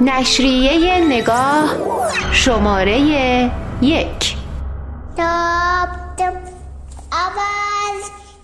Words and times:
نشریه 0.00 0.98
نگاه 1.08 1.76
شماره 2.32 3.00
یک. 3.82 4.36
تاب 5.16 5.88
اول 7.12 7.98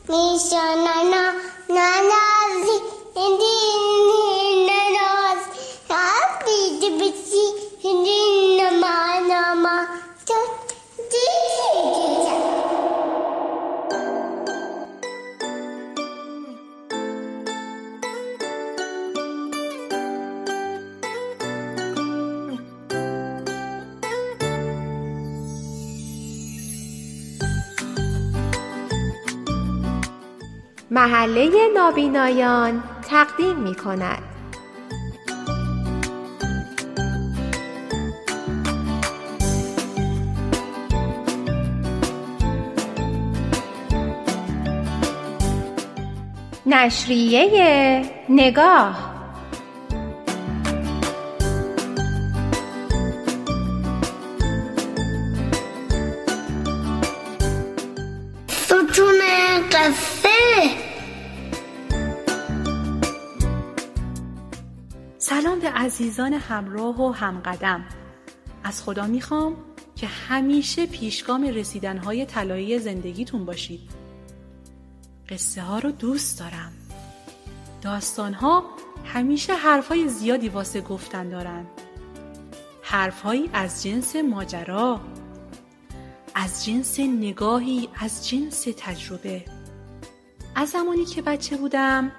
میشانانا 0.08 1.24
نانازی 1.68 2.78
هندی 3.16 3.61
نناز 3.61 3.61
محله 30.92 31.50
نابینایان 31.74 32.82
تقدیم 33.08 33.56
می 33.56 33.74
کند 33.74 34.22
نشریه 46.66 48.02
نگاه 48.28 49.11
عزیزان 65.92 66.32
همراه 66.32 67.00
و 67.00 67.12
همقدم. 67.12 67.84
از 68.64 68.82
خدا 68.82 69.06
می‌خوام 69.06 69.56
که 69.96 70.06
همیشه 70.06 70.86
پیشگام 70.86 71.44
رسیدنهای 71.44 72.26
طلایی 72.26 72.78
زندگیتون 72.78 73.44
باشید. 73.44 73.80
قصه 75.28 75.62
ها 75.62 75.78
رو 75.78 75.90
دوست 75.90 76.38
دارم. 76.38 76.72
داستان 77.82 78.34
ها 78.34 78.64
همیشه 79.04 79.54
حرفهای 79.54 80.08
زیادی 80.08 80.48
واسه 80.48 80.80
گفتن 80.80 81.28
دارن. 81.28 81.66
حرفهایی 82.82 83.50
از 83.52 83.82
جنس 83.82 84.16
ماجرا 84.16 85.00
از 86.34 86.64
جنس 86.64 87.00
نگاهی 87.00 87.88
از 88.00 88.28
جنس 88.28 88.66
تجربه. 88.76 89.44
از 90.54 90.68
زمانی 90.68 91.04
که 91.04 91.22
بچه 91.22 91.56
بودم 91.56 92.12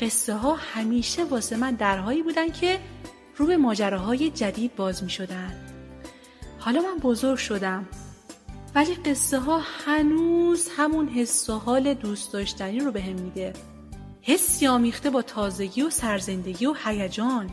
قصه 0.00 0.34
ها 0.34 0.54
همیشه 0.54 1.24
واسه 1.24 1.56
من 1.56 1.74
درهایی 1.74 2.22
بودن 2.22 2.50
که 2.50 2.80
رو 3.36 3.46
به 3.46 3.56
ماجراهای 3.56 4.30
جدید 4.30 4.76
باز 4.76 5.02
می 5.02 5.10
شدن. 5.10 5.52
حالا 6.58 6.80
من 6.80 6.98
بزرگ 6.98 7.38
شدم 7.38 7.88
ولی 8.74 8.94
قصه 8.94 9.38
ها 9.38 9.60
هنوز 9.86 10.68
همون 10.76 11.08
حس 11.08 11.50
و 11.50 11.58
حال 11.58 11.94
دوست 11.94 12.32
داشتنی 12.32 12.80
رو 12.80 12.92
بهم 12.92 13.14
میده. 13.20 13.52
حسی 14.22 14.66
آمیخته 14.66 15.10
با 15.10 15.22
تازگی 15.22 15.82
و 15.82 15.90
سرزندگی 15.90 16.66
و 16.66 16.74
هیجان. 16.84 17.50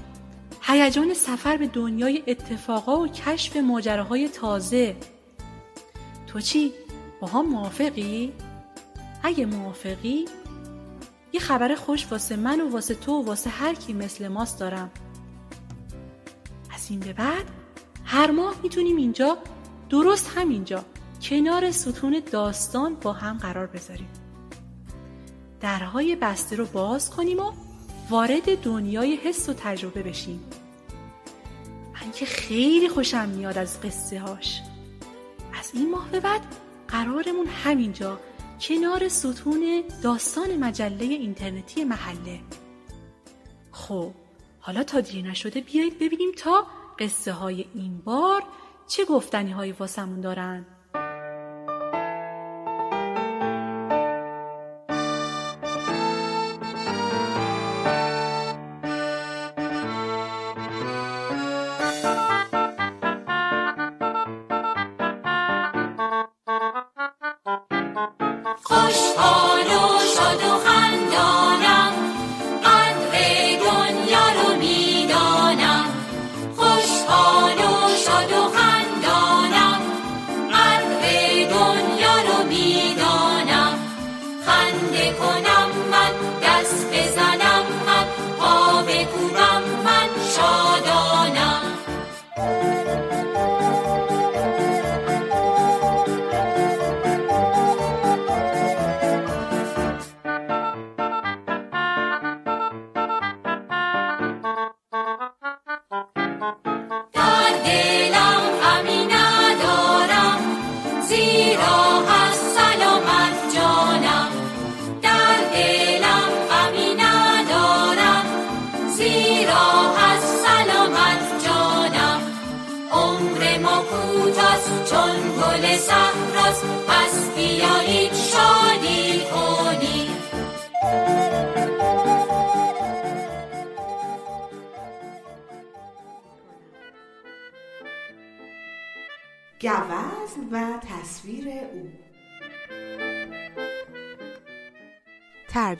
هیجان 0.61 1.13
سفر 1.13 1.57
به 1.57 1.67
دنیای 1.67 2.23
اتفاقا 2.27 2.99
و 2.99 3.07
کشف 3.07 3.57
ماجراهای 3.57 4.29
تازه. 4.29 4.95
تو 6.27 6.39
چی؟ 6.39 6.73
با 7.21 7.27
هم 7.27 7.45
موافقی؟ 7.45 8.33
اگه 9.23 9.45
موافقی 9.45 10.25
یه 11.33 11.39
خبر 11.39 11.75
خوش 11.75 12.07
واسه 12.11 12.35
من 12.35 12.61
و 12.61 12.69
واسه 12.69 12.95
تو 12.95 13.11
و 13.11 13.25
واسه 13.25 13.49
هر 13.49 13.73
کی 13.73 13.93
مثل 13.93 14.27
ماست 14.27 14.59
دارم. 14.59 14.91
از 16.75 16.87
این 16.89 16.99
به 16.99 17.13
بعد 17.13 17.45
هر 18.05 18.31
ماه 18.31 18.55
می‌تونیم 18.63 18.97
اینجا 18.97 19.37
درست 19.89 20.31
همینجا 20.35 20.85
کنار 21.21 21.71
ستون 21.71 22.21
داستان 22.31 22.95
با 22.95 23.13
هم 23.13 23.37
قرار 23.37 23.67
بذاریم. 23.67 24.09
درهای 25.61 26.15
بسته 26.15 26.55
رو 26.55 26.65
باز 26.65 27.09
کنیم 27.09 27.39
و 27.39 27.51
وارد 28.09 28.61
دنیای 28.61 29.15
حس 29.15 29.49
و 29.49 29.53
تجربه 29.53 30.03
بشیم. 30.03 30.43
من 31.93 32.11
که 32.11 32.25
خیلی 32.25 32.89
خوشم 32.89 33.29
میاد 33.29 33.57
از 33.57 33.81
قصه 33.81 34.19
هاش. 34.19 34.61
از 35.59 35.71
این 35.73 35.91
ماه 35.91 36.09
به 36.11 36.19
بعد 36.19 36.41
قرارمون 36.87 37.47
همینجا 37.47 38.19
کنار 38.61 39.07
ستون 39.07 39.83
داستان 40.03 40.55
مجله 40.55 41.05
اینترنتی 41.05 41.83
محله. 41.83 42.39
خب 43.71 44.11
حالا 44.59 44.83
تا 44.83 44.99
دیر 44.99 45.25
نشده 45.25 45.61
بیایید 45.61 45.99
ببینیم 45.99 46.31
تا 46.37 46.67
قصه 46.99 47.31
های 47.31 47.65
این 47.73 47.97
بار 47.97 48.43
چه 48.87 49.05
گفتنی 49.05 49.51
هایی 49.51 49.71
واسمون 49.71 50.21
دارن. 50.21 50.65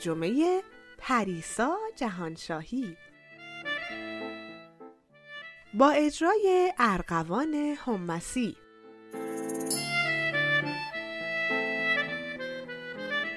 ترجمه 0.02 0.62
پریسا 0.98 1.76
جهانشاهی. 1.96 2.96
با 5.74 5.90
اجرای 5.90 6.72
ارقوان 6.78 7.54
همسی 7.54 8.56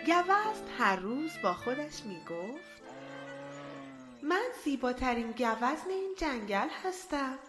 گوزن 0.07 0.63
هر 0.77 0.95
روز 0.95 1.31
با 1.43 1.53
خودش 1.53 2.03
می 2.05 2.19
گفت 2.19 2.81
من 4.23 4.45
زیباترین 4.63 5.31
گوزن 5.31 5.89
این 5.89 6.15
جنگل 6.17 6.67
هستم. 6.83 7.39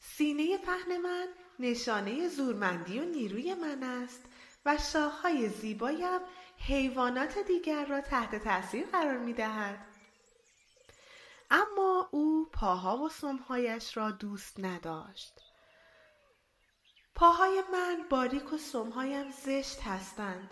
سینه 0.00 0.58
پهن 0.58 0.96
من 0.96 1.26
نشانه 1.58 2.28
زورمندی 2.28 2.98
و 2.98 3.04
نیروی 3.04 3.54
من 3.54 3.82
است 3.82 4.22
و 4.66 4.76
شاخهای 4.92 5.48
زیبایم 5.48 6.20
حیوانات 6.66 7.38
دیگر 7.38 7.84
را 7.84 8.00
تحت 8.00 8.44
تاثیر 8.44 8.86
قرار 8.86 9.18
می 9.18 9.32
دهد. 9.32 9.86
اما 11.50 12.08
او 12.10 12.48
پاها 12.52 12.98
و 12.98 13.08
سمهایش 13.08 13.96
را 13.96 14.10
دوست 14.10 14.60
نداشت 14.60 15.40
پاهای 17.14 17.62
من 17.72 18.06
باریک 18.10 18.52
و 18.52 18.58
سمهایم 18.58 19.30
زشت 19.30 19.82
هستند 19.82 20.50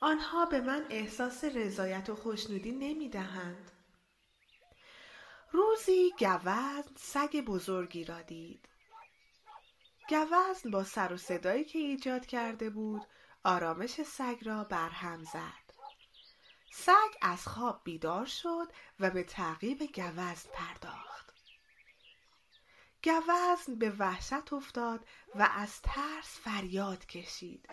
آنها 0.00 0.46
به 0.46 0.60
من 0.60 0.86
احساس 0.90 1.44
رضایت 1.44 2.10
و 2.10 2.16
خوشنودی 2.16 2.72
نمی 2.72 3.08
دهند. 3.08 3.70
روزی 5.50 6.12
گوزن 6.18 6.82
سگ 6.96 7.40
بزرگی 7.40 8.04
را 8.04 8.22
دید. 8.22 8.68
گوزن 10.08 10.70
با 10.70 10.84
سر 10.84 11.12
و 11.12 11.16
صدایی 11.16 11.64
که 11.64 11.78
ایجاد 11.78 12.26
کرده 12.26 12.70
بود 12.70 13.06
آرامش 13.44 14.02
سگ 14.02 14.38
را 14.42 14.64
برهم 14.64 15.24
زد. 15.24 15.68
سگ 16.72 17.18
از 17.22 17.48
خواب 17.48 17.80
بیدار 17.84 18.26
شد 18.26 18.72
و 19.00 19.10
به 19.10 19.22
تعقیب 19.22 19.82
گوزن 19.82 20.50
پرداخت. 20.52 21.32
گوزن 23.04 23.74
به 23.78 23.90
وحشت 23.90 24.52
افتاد 24.52 25.06
و 25.34 25.48
از 25.52 25.82
ترس 25.82 26.38
فریاد 26.44 27.06
کشید. 27.06 27.68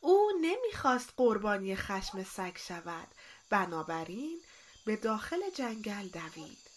او 0.00 0.32
نمی‌خواست 0.40 1.12
قربانی 1.16 1.76
خشم 1.76 2.22
سگ 2.22 2.56
شود 2.56 3.08
بنابراین 3.50 4.40
به 4.86 4.96
داخل 4.96 5.50
جنگل 5.50 6.08
دوید 6.08 6.70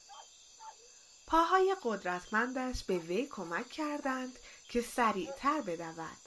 پاهای 1.27 1.75
قدرتمندش 1.83 2.83
به 2.83 2.97
وی 2.97 3.27
کمک 3.27 3.69
کردند 3.69 4.39
که 4.69 4.81
سریعتر 4.81 5.61
بدود 5.61 6.22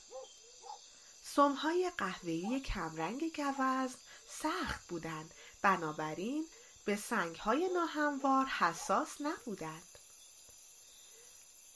سمهای 1.37 1.93
قهوه‌ای 1.99 2.61
کمرنگ 2.61 3.33
گوزن 3.37 3.94
سخت 4.29 4.87
بودند 4.88 5.35
بنابراین 5.62 6.47
به 6.85 6.97
سنگهای 6.97 7.69
ناهموار 7.75 8.47
حساس 8.47 9.21
نبودند 9.21 9.99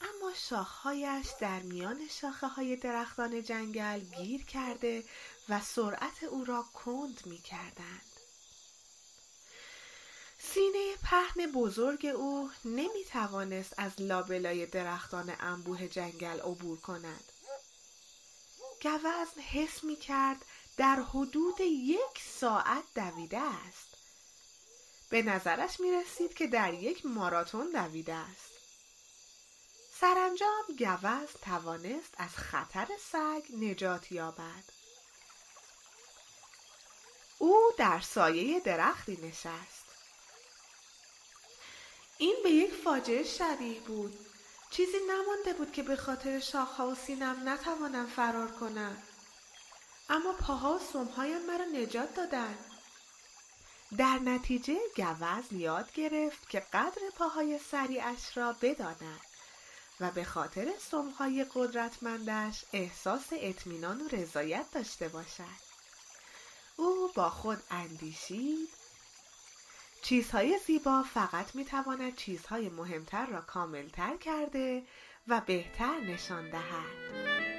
اما 0.01 0.33
شاخهایش 0.33 1.27
در 1.39 1.59
میان 1.59 2.07
شاخه 2.07 2.47
های 2.47 2.75
درختان 2.75 3.43
جنگل 3.43 3.99
گیر 3.99 4.45
کرده 4.45 5.03
و 5.49 5.61
سرعت 5.61 6.23
او 6.23 6.45
را 6.45 6.65
کند 6.73 7.21
می 7.25 7.37
کردند. 7.37 8.11
سینه 10.39 10.95
پهن 11.03 11.51
بزرگ 11.51 12.05
او 12.05 12.49
نمی 12.65 13.05
توانست 13.11 13.73
از 13.77 13.91
لابلای 13.99 14.65
درختان 14.65 15.35
انبوه 15.39 15.87
جنگل 15.87 16.39
عبور 16.39 16.79
کند. 16.79 17.30
گوزن 18.81 19.41
حس 19.41 19.83
می 19.83 19.95
کرد 19.95 20.45
در 20.77 20.95
حدود 20.95 21.59
یک 21.61 22.21
ساعت 22.39 22.83
دویده 22.95 23.39
است. 23.39 23.97
به 25.09 25.21
نظرش 25.21 25.79
می 25.79 25.91
رسید 25.91 26.33
که 26.33 26.47
در 26.47 26.73
یک 26.73 27.05
ماراتون 27.05 27.71
دویده 27.71 28.13
است. 28.13 28.51
سرانجام 30.01 30.63
گوز 30.79 31.29
توانست 31.41 32.13
از 32.17 32.29
خطر 32.29 32.87
سگ 33.11 33.43
نجات 33.57 34.11
یابد 34.11 34.63
او 37.37 37.71
در 37.77 37.99
سایه 37.99 38.59
درختی 38.59 39.19
نشست 39.21 39.85
این 42.17 42.35
به 42.43 42.49
یک 42.49 42.73
فاجعه 42.73 43.23
شبیه 43.23 43.79
بود 43.79 44.30
چیزی 44.71 44.97
نمانده 45.09 45.53
بود 45.53 45.71
که 45.71 45.83
به 45.83 45.95
خاطر 45.95 46.39
شاخها 46.39 46.87
و 46.87 46.95
سینم 46.95 47.49
نتوانم 47.49 48.07
فرار 48.07 48.51
کنم. 48.51 48.97
اما 50.09 50.33
پاها 50.33 50.75
و 50.75 50.79
سمهایم 50.93 51.45
مرا 51.45 51.65
نجات 51.65 52.15
دادند 52.15 52.65
در 53.97 54.19
نتیجه 54.19 54.77
گوز 54.95 55.51
یاد 55.51 55.91
گرفت 55.93 56.49
که 56.49 56.59
قدر 56.59 57.01
پاهای 57.15 57.59
سریعش 57.59 58.37
را 58.37 58.55
بداند 58.61 59.21
و 59.99 60.11
به 60.11 60.23
خاطر 60.23 60.71
سمهای 60.91 61.45
قدرتمندش 61.53 62.65
احساس 62.73 63.25
اطمینان 63.31 64.01
و 64.01 64.07
رضایت 64.07 64.65
داشته 64.71 65.07
باشد. 65.07 65.71
او 66.77 67.11
با 67.15 67.29
خود 67.29 67.63
اندیشید 67.71 68.69
چیزهای 70.01 70.59
زیبا 70.67 71.03
فقط 71.03 71.55
می‌تواند 71.55 72.15
چیزهای 72.15 72.69
مهمتر 72.69 73.25
را 73.25 73.41
کاملتر 73.41 74.17
کرده 74.17 74.83
و 75.27 75.41
بهتر 75.45 75.99
نشان 75.99 76.49
دهد. 76.49 77.50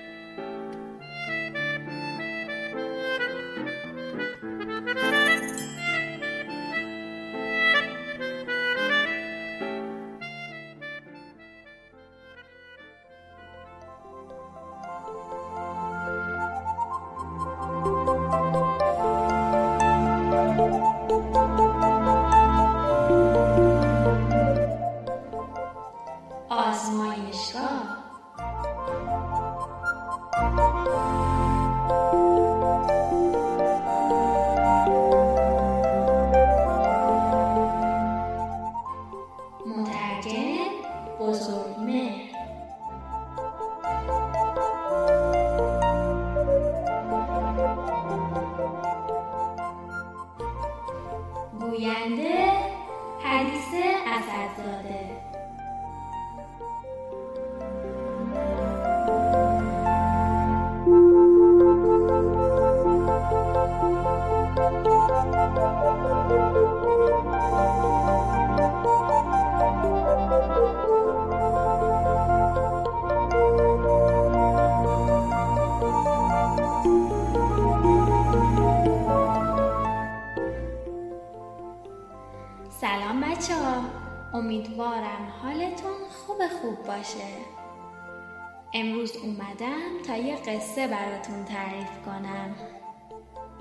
قصه 90.52 90.86
براتون 90.86 91.44
تعریف 91.44 91.98
کنم. 92.06 92.54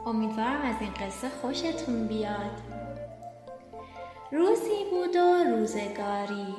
امیدوارم 0.05 0.61
از 0.61 0.75
این 0.79 0.93
قصه 0.93 1.29
خوشتون 1.41 2.07
بیاد. 2.07 2.61
روزی 4.31 4.85
بود 4.91 5.15
و 5.15 5.43
روزگاری. 5.43 6.55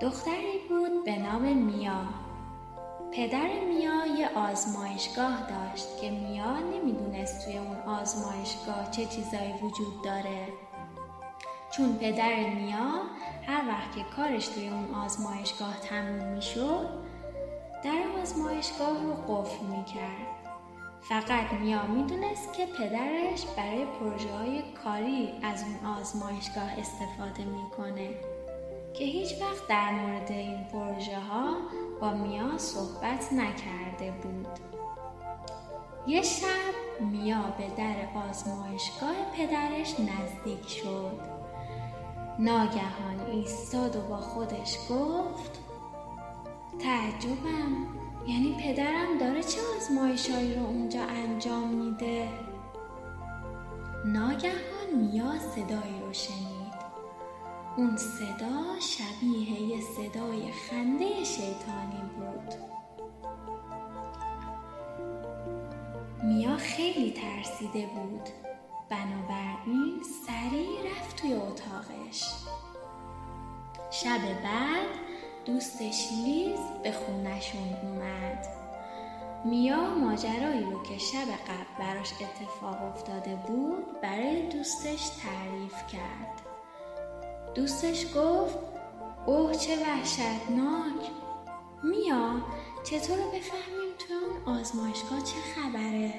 دختری 0.00 0.58
بود 0.68 1.04
به 1.04 1.18
نام 1.18 1.42
میا. 1.42 2.00
پدر 3.12 3.48
میا 3.68 4.06
یه 4.18 4.28
آزمایشگاه 4.34 5.36
داشت 5.40 6.00
که 6.00 6.10
میا 6.10 6.58
نمی‌دونست 6.58 7.44
توی 7.44 7.58
اون 7.58 7.76
آزمایشگاه 7.76 8.90
چه 8.90 9.06
چیزایی 9.06 9.52
وجود 9.62 10.02
داره. 10.04 10.48
چون 11.70 11.96
پدر 11.96 12.36
میا 12.36 13.02
هر 13.46 13.68
وقت 13.68 13.96
که 13.96 14.04
کارش 14.16 14.48
توی 14.48 14.68
اون 14.68 14.94
آزمایشگاه 14.94 15.80
تموم 15.80 16.28
می‌شد 16.28 17.07
در 17.84 18.02
آزمایشگاه 18.22 19.02
رو 19.02 19.34
قفل 19.34 19.64
می‌کرد. 19.64 20.38
فقط 21.00 21.52
میا 21.52 21.86
می‌دونست 21.86 22.52
که 22.52 22.66
پدرش 22.66 23.44
برای 23.56 23.84
پروژه 23.84 24.32
های 24.32 24.62
کاری 24.84 25.32
از 25.42 25.62
اون 25.62 25.94
آزمایشگاه 25.96 26.78
استفاده 26.78 27.44
می‌کنه 27.44 28.10
که 28.94 29.04
هیچ 29.04 29.32
وقت 29.42 29.68
در 29.68 29.90
مورد 29.90 30.32
این 30.32 30.64
پروژه 30.64 31.18
ها 31.18 31.56
با 32.00 32.10
میا 32.10 32.58
صحبت 32.58 33.32
نکرده 33.32 34.10
بود. 34.22 34.48
یه 36.06 36.22
شب 36.22 37.00
میا 37.00 37.42
به 37.58 37.68
در 37.76 38.20
آزمایشگاه 38.28 39.14
پدرش 39.36 39.94
نزدیک 40.00 40.68
شد. 40.68 41.20
ناگهان 42.38 43.20
ایستاد 43.32 43.96
و 43.96 44.00
با 44.00 44.16
خودش 44.16 44.78
گفت 44.90 45.67
تعجبم. 46.78 47.86
یعنی 48.26 48.56
پدرم 48.62 49.18
داره 49.20 49.42
چه 49.42 49.60
آزمایشهایی 49.76 50.54
رو 50.54 50.66
اونجا 50.66 51.02
انجام 51.02 51.68
میده؟ 51.68 52.28
ناگهان 54.04 54.94
میا 54.94 55.38
صدایی 55.38 56.00
رو 56.06 56.12
شنید. 56.12 56.58
اون 57.76 57.96
صدا 57.96 58.80
شبیه 58.80 59.60
یه 59.62 59.80
صدای 59.80 60.52
خنده 60.52 61.24
شیطانی 61.24 62.02
بود. 62.16 62.54
میا 66.24 66.56
خیلی 66.56 67.12
ترسیده 67.12 67.86
بود. 67.86 68.28
بنابراین 68.88 70.02
سریع 70.26 70.90
رفت 70.90 71.16
توی 71.16 71.32
اتاقش. 71.32 72.24
شب 73.90 74.42
بعد 74.42 75.07
دوستش 75.48 76.08
لیز 76.24 76.58
به 76.82 76.92
خونشون 76.92 77.76
اومد. 77.82 78.46
میا 79.44 79.94
ماجرایی 79.94 80.64
رو 80.64 80.82
که 80.82 80.98
شب 80.98 81.18
قبل 81.18 81.78
براش 81.78 82.12
اتفاق 82.12 82.82
افتاده 82.82 83.34
بود 83.34 84.00
برای 84.00 84.48
دوستش 84.48 85.08
تعریف 85.08 85.86
کرد. 85.92 86.42
دوستش 87.54 88.06
گفت 88.16 88.58
اوه 89.26 89.54
چه 89.54 89.72
وحشتناک. 89.76 91.10
میا 91.84 92.30
چطور 92.84 93.16
بفهمیم 93.16 93.92
تو 93.98 94.14
اون 94.14 94.58
آزمایشگاه 94.58 95.20
چه 95.20 95.40
خبره؟ 95.54 96.14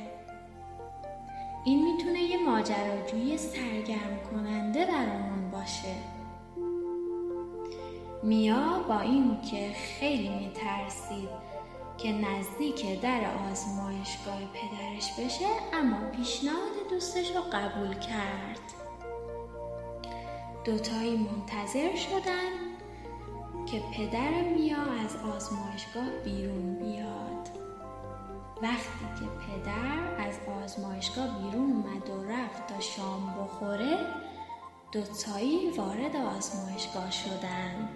این 1.65 1.91
می‌تونه 1.91 2.19
یه 2.19 2.37
ماجراجویی 2.45 3.37
سرگرم 3.37 4.19
کننده 4.31 4.85
برامون 4.85 5.51
باشه. 5.51 5.95
میا 8.23 8.79
با 8.87 8.99
اینکه 8.99 9.73
خیلی 9.73 10.29
میترسید 10.29 11.29
که 11.97 12.11
نزدیک 12.11 13.01
در 13.01 13.21
آزمایشگاه 13.51 14.39
پدرش 14.53 15.11
بشه 15.19 15.45
اما 15.73 16.09
پیشنهاد 16.09 16.89
دوستش 16.89 17.35
رو 17.35 17.41
قبول 17.41 17.93
کرد. 17.93 18.59
دوتایی 20.63 21.17
منتظر 21.17 21.95
شدن 21.95 22.51
که 23.65 23.81
پدر 23.97 24.41
میا 24.55 24.83
از 25.05 25.15
آزمایشگاه 25.35 26.09
بیرون 26.23 26.75
بیاد. 26.75 27.49
وقتی 28.61 29.05
که 29.19 29.25
پدر 29.25 30.27
از 30.27 30.39
آزمایشگاه 30.63 31.27
بیرون 31.27 31.71
اومد 31.71 32.09
و 32.09 32.31
رفت 32.31 32.67
تا 32.67 32.79
شام 32.79 33.35
بخوره 33.43 33.97
دوتایی 34.91 35.69
وارد 35.69 36.15
آزمایشگاه 36.15 37.11
شدن. 37.11 37.89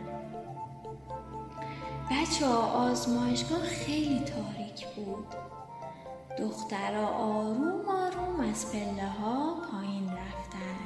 بچه 2.12 2.48
ها 2.48 2.62
آزمایشگاه 2.62 3.60
خیلی 3.60 4.20
تاریک 4.20 4.88
بود. 4.88 5.28
دخترها 6.40 7.08
آروم 7.08 7.90
آروم 7.90 8.40
از 8.40 8.72
پله 8.72 9.10
ها 9.10 9.56
پایین 9.72 10.10
رفتن. 10.10 10.80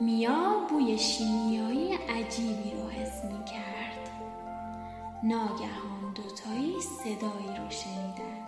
میا 0.00 0.66
بوی 0.70 0.98
شیمیایی 0.98 1.94
عجیبی 1.94 2.70
رو 2.70 2.88
حس 2.88 3.24
می 3.24 3.44
کرد. 3.44 4.10
ناگهان 5.22 6.12
دوتایی 6.14 6.80
صدایی 6.80 7.56
رو 7.58 7.70
شنیدن. 7.70 8.42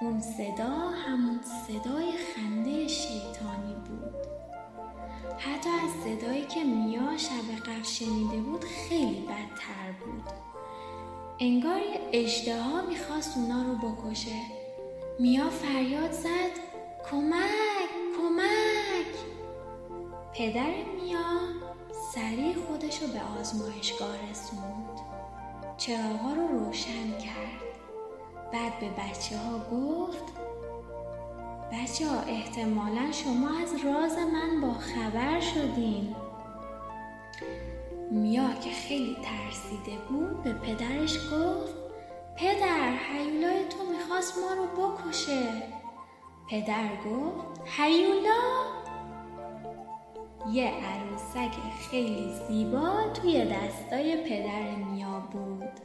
اون 0.00 0.20
صدا 0.20 0.88
همون 1.06 1.40
صدای 1.42 2.12
خنده 2.12 2.88
شیطانی 2.88 3.74
بود. 3.74 4.33
حتی 5.38 5.70
از 5.70 5.90
صدایی 6.04 6.46
که 6.46 6.64
میا 6.64 7.16
شب 7.16 7.62
قبل 7.66 7.82
شنیده 7.82 8.36
بود 8.36 8.64
خیلی 8.64 9.20
بدتر 9.20 9.92
بود. 10.04 10.24
انگار 11.38 11.78
یه 11.78 12.00
اجدها 12.12 12.82
می‌خواست 12.88 13.36
اونا 13.36 13.62
رو 13.62 13.74
بکشه. 13.74 14.40
میا 15.20 15.50
فریاد 15.50 16.12
زد 16.12 16.54
کمک 17.10 17.90
کمک! 18.16 19.14
پدر 20.34 20.70
میا 20.70 21.38
سریع 22.14 22.54
خودش 22.54 23.02
رو 23.02 23.08
به 23.08 23.20
آزمایشگاه 23.40 24.30
رسوند. 24.30 25.00
چراغا 25.76 26.32
رو 26.36 26.46
روشن 26.46 27.18
کرد. 27.18 27.64
بعد 28.52 28.78
به 28.80 28.88
بچه 28.88 29.38
ها 29.38 29.58
گفت 29.58 30.24
بچه 31.74 32.08
ها 32.08 32.20
احتمالا 32.20 33.12
شما 33.12 33.48
از 33.62 33.84
راز 33.84 34.18
من 34.18 34.60
با 34.60 34.74
خبر 34.74 35.40
شدین. 35.40 36.14
میا 38.10 38.52
که 38.54 38.70
خیلی 38.70 39.16
ترسیده 39.22 39.98
بود 40.08 40.42
به 40.42 40.52
پدرش 40.52 41.18
گفت 41.18 41.74
پدر 42.36 42.90
حیولای 42.90 43.64
تو 43.68 43.78
می‌خواست 43.92 44.34
ما 44.38 44.54
رو 44.54 44.66
بکشه. 44.66 45.62
پدر 46.50 46.88
گفت 46.96 47.68
حیولا 47.78 48.42
یه 50.52 50.70
عروسک 50.70 51.56
خیلی 51.90 52.32
زیبا 52.48 53.08
توی 53.14 53.44
دستای 53.44 54.16
پدر 54.16 54.74
میا 54.74 55.20
بود. 55.32 55.80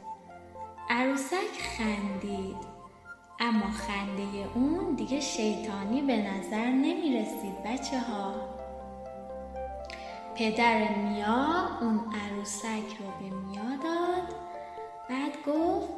عروسک 0.90 1.60
خندید. 1.76 2.69
اما 3.40 3.70
خنده 3.70 4.48
اون 4.54 4.94
دیگه 4.94 5.20
شیطانی 5.20 6.02
به 6.02 6.16
نظر 6.16 6.64
نمی 6.64 7.18
رسید 7.18 7.62
بچه 7.64 8.00
ها 8.00 8.34
پدر 10.34 10.94
میا 10.96 11.68
اون 11.80 12.00
عروسک 12.24 12.96
رو 12.98 13.06
به 13.20 13.36
میا 13.36 13.76
داد. 13.82 14.34
بعد 15.08 15.32
گفت 15.46 15.88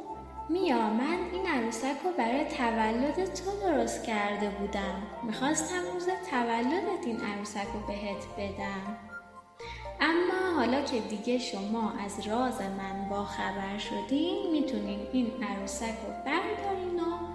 میا 0.49 0.89
من 0.89 1.17
این 1.31 1.47
عروسک 1.47 1.95
رو 2.03 2.11
برای 2.17 2.45
تولد 2.45 3.33
تو 3.33 3.51
درست 3.61 4.03
کرده 4.03 4.49
بودم. 4.49 4.95
می‌خواستم 5.23 5.81
روز 5.93 6.07
تولدت 6.31 7.05
این 7.05 7.21
عروسک 7.21 7.67
رو 7.73 7.79
بهت 7.87 8.25
بدم. 8.37 8.97
اما 10.01 10.59
حالا 10.59 10.81
که 10.81 10.99
دیگه 10.99 11.37
شما 11.37 11.93
از 12.05 12.27
راز 12.27 12.61
من 12.61 13.09
با 13.09 13.23
خبر 13.25 13.77
شدین 13.77 14.51
می‌تونین 14.51 14.99
این 15.13 15.31
عروسک 15.43 15.93
رو 16.07 16.13
بردارین 16.25 16.99
و 16.99 17.32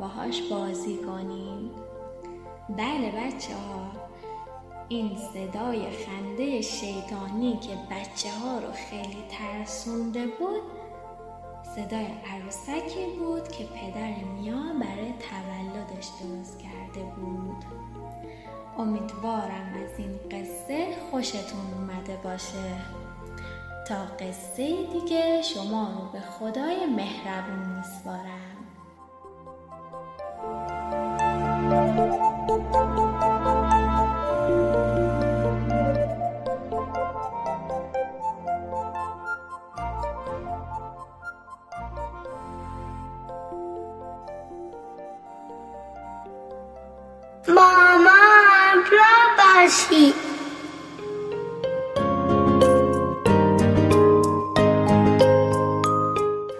باهاش 0.00 0.42
بازی 0.42 0.96
کنین 0.96 1.70
بله 2.68 3.10
بچه 3.10 3.54
ها 3.54 3.92
این 4.88 5.16
صدای 5.16 5.90
خنده 5.90 6.60
شیطانی 6.60 7.58
که 7.60 7.78
بچه 7.90 8.30
ها 8.30 8.58
رو 8.58 8.72
خیلی 8.72 9.24
ترسونده 9.28 10.26
بود 10.26 10.62
صدای 11.76 12.06
عروسکی 12.06 13.06
بود 13.18 13.48
که 13.48 13.64
پدر 13.64 14.24
میا 14.24 14.62
برای 14.80 15.12
تولدش 15.12 16.08
درست 16.20 16.58
کرده 16.58 17.02
بود. 17.16 17.64
امیدوارم 18.78 19.74
از 19.84 19.98
این 19.98 20.18
قصه 20.30 20.96
خوشتون 21.10 21.60
اومده 21.78 22.16
باشه. 22.24 22.76
تا 23.88 24.04
قصه 24.04 24.86
دیگه 24.92 25.42
شما 25.42 25.90
رو 25.90 26.12
به 26.12 26.20
خدای 26.20 26.86
مهربون 26.86 27.76
میسپارم. 27.76 28.45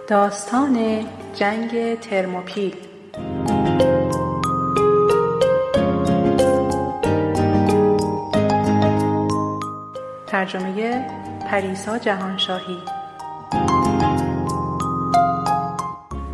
داستان 0.07 1.05
جنگ 1.35 1.99
ترموپیل. 1.99 2.96
ترجمه 10.27 11.05
پریسا 11.51 11.97
جهانشاهی 11.97 12.77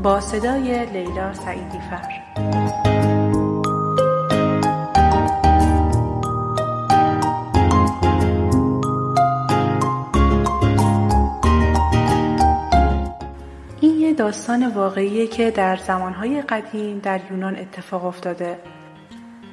با 0.04 0.20
صدای 0.20 0.86
لیلا 0.86 1.34
سعیدی 1.34 1.80
فر 1.90 2.08
این 13.82 14.00
یه 14.00 14.14
داستان 14.14 14.68
واقعیه 14.68 15.28
که 15.28 15.52
در 15.52 15.78
زمانهای 15.78 16.42
قدیم 16.42 17.00
در 17.00 17.22
یونان 17.32 17.56
اتفاق 17.56 18.06
افتاده. 18.06 18.60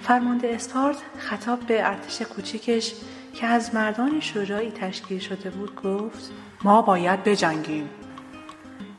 فرمانده 0.00 0.48
اسپارت 0.54 0.96
خطاب 1.18 1.60
به 1.60 1.88
ارتش 1.88 2.22
کوچیکش 2.22 2.94
که 3.34 3.46
از 3.46 3.74
مردان 3.74 4.20
شجاعی 4.20 4.70
تشکیل 4.70 5.18
شده 5.18 5.50
بود 5.50 5.82
گفت 5.82 6.30
ما 6.64 6.82
باید 6.82 7.24
بجنگیم. 7.24 7.88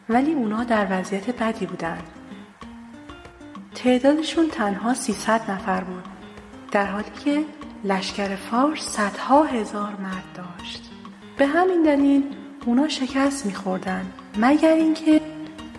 ولی 0.09 0.33
اونا 0.33 0.63
در 0.63 0.88
وضعیت 0.89 1.43
بدی 1.43 1.65
بودند. 1.65 2.03
تعدادشون 3.75 4.50
تنها 4.50 4.93
300 4.93 5.51
نفر 5.51 5.83
بود. 5.83 6.03
در 6.71 6.85
حالی 6.85 7.11
که 7.25 7.43
لشکر 7.83 8.35
فارس 8.35 8.81
صدها 8.81 9.43
هزار 9.43 9.95
مرد 10.03 10.23
داشت 10.35 10.91
به 11.38 11.45
همین 11.45 11.83
دلیل 11.83 12.23
اونا 12.65 12.88
شکست 12.88 13.45
میخوردن 13.45 14.05
مگر 14.38 14.73
اینکه 14.73 15.21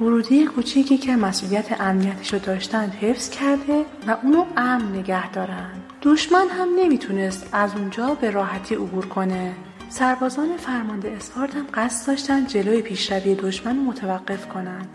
ورودی 0.01 0.45
کوچیکی 0.45 0.99
که 0.99 1.17
مسئولیت 1.17 1.81
امنیتش 1.81 2.33
رو 2.33 2.39
داشتند 2.39 2.95
حفظ 2.95 3.31
کرده 3.31 3.85
و 4.07 4.17
اونو 4.23 4.45
امن 4.57 4.99
نگه 4.99 5.31
دارن 5.31 5.82
دشمن 6.05 6.49
هم 6.49 6.69
نمی‌تونست 6.77 7.49
از 7.53 7.77
اونجا 7.77 8.15
به 8.15 8.31
راحتی 8.31 8.75
عبور 8.75 9.07
کنه 9.07 9.55
سربازان 9.89 10.57
فرمانده 10.57 11.11
اسپارت 11.11 11.55
هم 11.55 11.67
قصد 11.75 12.07
داشتن 12.07 12.47
جلوی 12.47 12.83
پیشروی 12.83 13.35
دشمن 13.35 13.77
متوقف 13.77 14.49
کنند. 14.49 14.89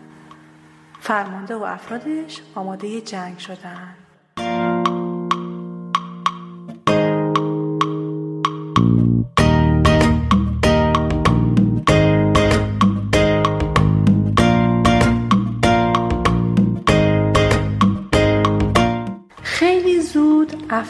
فرمانده 1.00 1.56
و 1.56 1.64
افرادش 1.64 2.42
آماده 2.56 3.02
جنگ 3.02 3.38
شدند. 3.38 4.07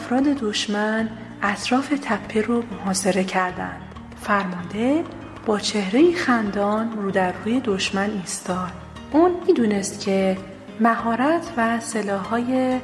افراد 0.08 0.24
دشمن 0.24 1.08
اطراف 1.42 1.88
تپه 2.02 2.42
رو 2.42 2.62
محاصره 2.72 3.24
کردند. 3.24 3.80
فرمانده 4.20 5.04
با 5.46 5.58
چهره 5.58 6.12
خندان 6.14 6.92
رو 6.92 7.10
در 7.10 7.32
روی 7.32 7.60
دشمن 7.60 8.10
ایستاد. 8.10 8.72
اون 9.12 9.30
می‌دونست 9.46 10.00
که 10.00 10.36
مهارت 10.80 11.52
و 11.56 11.80
سلاحهای 11.80 12.80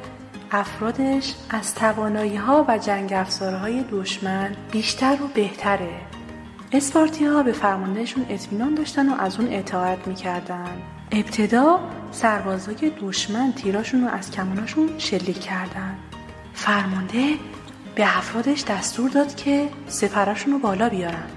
افرادش 0.51 1.33
از 1.49 1.75
توانایی 1.75 2.35
ها 2.35 2.65
و 2.67 2.77
جنگ 2.77 3.13
افزارهای 3.13 3.83
دشمن 3.91 4.51
بیشتر 4.71 5.17
و 5.23 5.27
بهتره. 5.27 5.93
اسپارتی 6.71 7.25
ها 7.25 7.43
به 7.43 7.51
فرماندهشون 7.51 8.25
اطمینان 8.29 8.75
داشتن 8.75 9.09
و 9.09 9.15
از 9.19 9.39
اون 9.39 9.53
اطاعت 9.53 10.07
می‌کردن. 10.07 10.81
ابتدا 11.11 11.79
سربازای 12.11 12.91
دشمن 13.01 13.53
تیراشون 13.53 14.01
رو 14.01 14.07
از 14.07 14.31
کماناشون 14.31 14.89
شلیک 14.97 15.39
کردن. 15.39 15.95
فرمانده 16.55 17.33
به 17.95 18.17
افرادش 18.17 18.63
دستور 18.63 19.09
داد 19.09 19.35
که 19.35 19.69
سپرشون 19.87 20.53
رو 20.53 20.59
بالا 20.59 20.89
بیارن. 20.89 21.27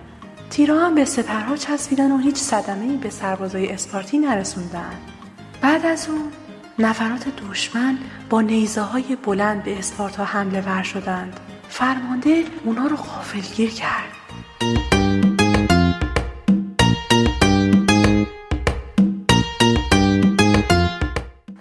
تیرا 0.50 0.86
هم 0.86 0.94
به 0.94 1.04
سپرها 1.04 1.56
چسبیدن 1.56 2.12
و 2.12 2.18
هیچ 2.18 2.36
صدمه 2.36 2.96
به 2.96 3.10
سربازای 3.10 3.72
اسپارتی 3.72 4.18
نرسوندن. 4.18 4.92
بعد 5.60 5.86
از 5.86 6.08
اون 6.08 6.32
نفرات 6.78 7.24
دشمن 7.50 7.98
با 8.30 8.40
نیزه 8.40 8.80
های 8.80 9.16
بلند 9.16 9.62
به 9.62 9.78
اسپارتا 9.78 10.24
حمله 10.24 10.60
ور 10.60 10.82
شدند. 10.82 11.40
فرمانده 11.68 12.44
اونا 12.64 12.86
رو 12.86 12.96
غافلگیر 12.96 13.70
کرد. 13.70 14.18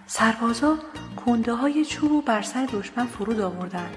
سربازا 0.08 0.78
کنده 1.28 1.54
های 1.54 1.86
چوب 1.86 2.26
بر 2.26 2.42
سر 2.42 2.66
دشمن 2.74 3.06
فرود 3.06 3.40
آوردند. 3.40 3.96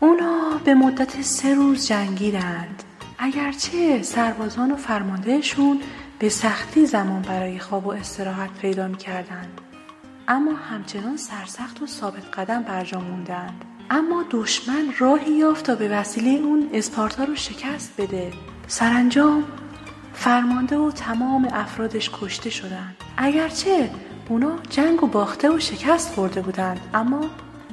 اونا 0.00 0.60
به 0.64 0.74
مدت 0.74 1.22
سه 1.22 1.54
روز 1.54 1.86
جنگیدند. 1.86 2.82
اگرچه 3.18 4.02
سربازان 4.02 4.72
و 4.72 4.76
فرماندهشون 4.76 5.80
به 6.18 6.28
سختی 6.28 6.86
زمان 6.86 7.22
برای 7.22 7.58
خواب 7.58 7.86
و 7.86 7.90
استراحت 7.90 8.50
پیدا 8.58 8.88
می 8.88 8.96
کردند. 8.96 9.60
اما 10.28 10.52
همچنان 10.52 11.16
سرسخت 11.16 11.82
و 11.82 11.86
ثابت 11.86 12.38
قدم 12.38 12.62
برجا 12.62 13.00
موندند. 13.00 13.64
اما 13.90 14.24
دشمن 14.30 14.94
راهی 14.98 15.32
یافت 15.32 15.66
تا 15.66 15.74
به 15.74 15.88
وسیله 15.88 16.30
اون 16.30 16.70
اسپارتا 16.72 17.24
رو 17.24 17.36
شکست 17.36 17.92
بده. 17.98 18.32
سرانجام 18.66 19.44
فرمانده 20.14 20.78
و 20.78 20.90
تمام 20.90 21.48
افرادش 21.52 22.10
کشته 22.20 22.50
شدند. 22.50 22.96
اگرچه 23.16 23.90
اونا 24.30 24.58
جنگ 24.70 25.02
و 25.02 25.06
باخته 25.06 25.50
و 25.50 25.58
شکست 25.58 26.14
خورده 26.14 26.42
بودند 26.42 26.80
اما 26.94 27.20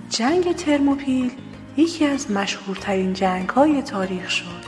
جنگ 0.09 0.55
ترموپیل 0.55 1.31
یکی 1.77 2.05
از 2.05 2.31
مشهورترین 2.31 3.13
جنگ 3.13 3.49
های 3.49 3.81
تاریخ 3.81 4.29
شد. 4.29 4.67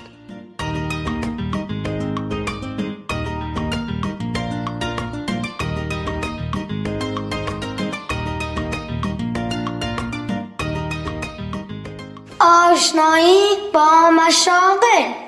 آشنایی 12.39 13.45
با 13.73 14.09
مشاغل 14.27 15.18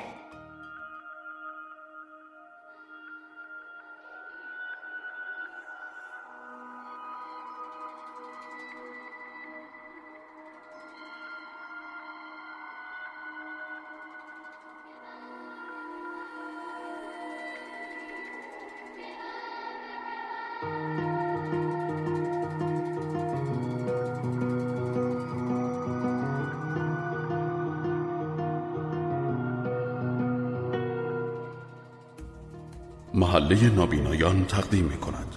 محله 33.14 33.70
نابینایان 33.70 34.46
تقدیم 34.46 34.86
می 34.86 34.98
کند 34.98 35.36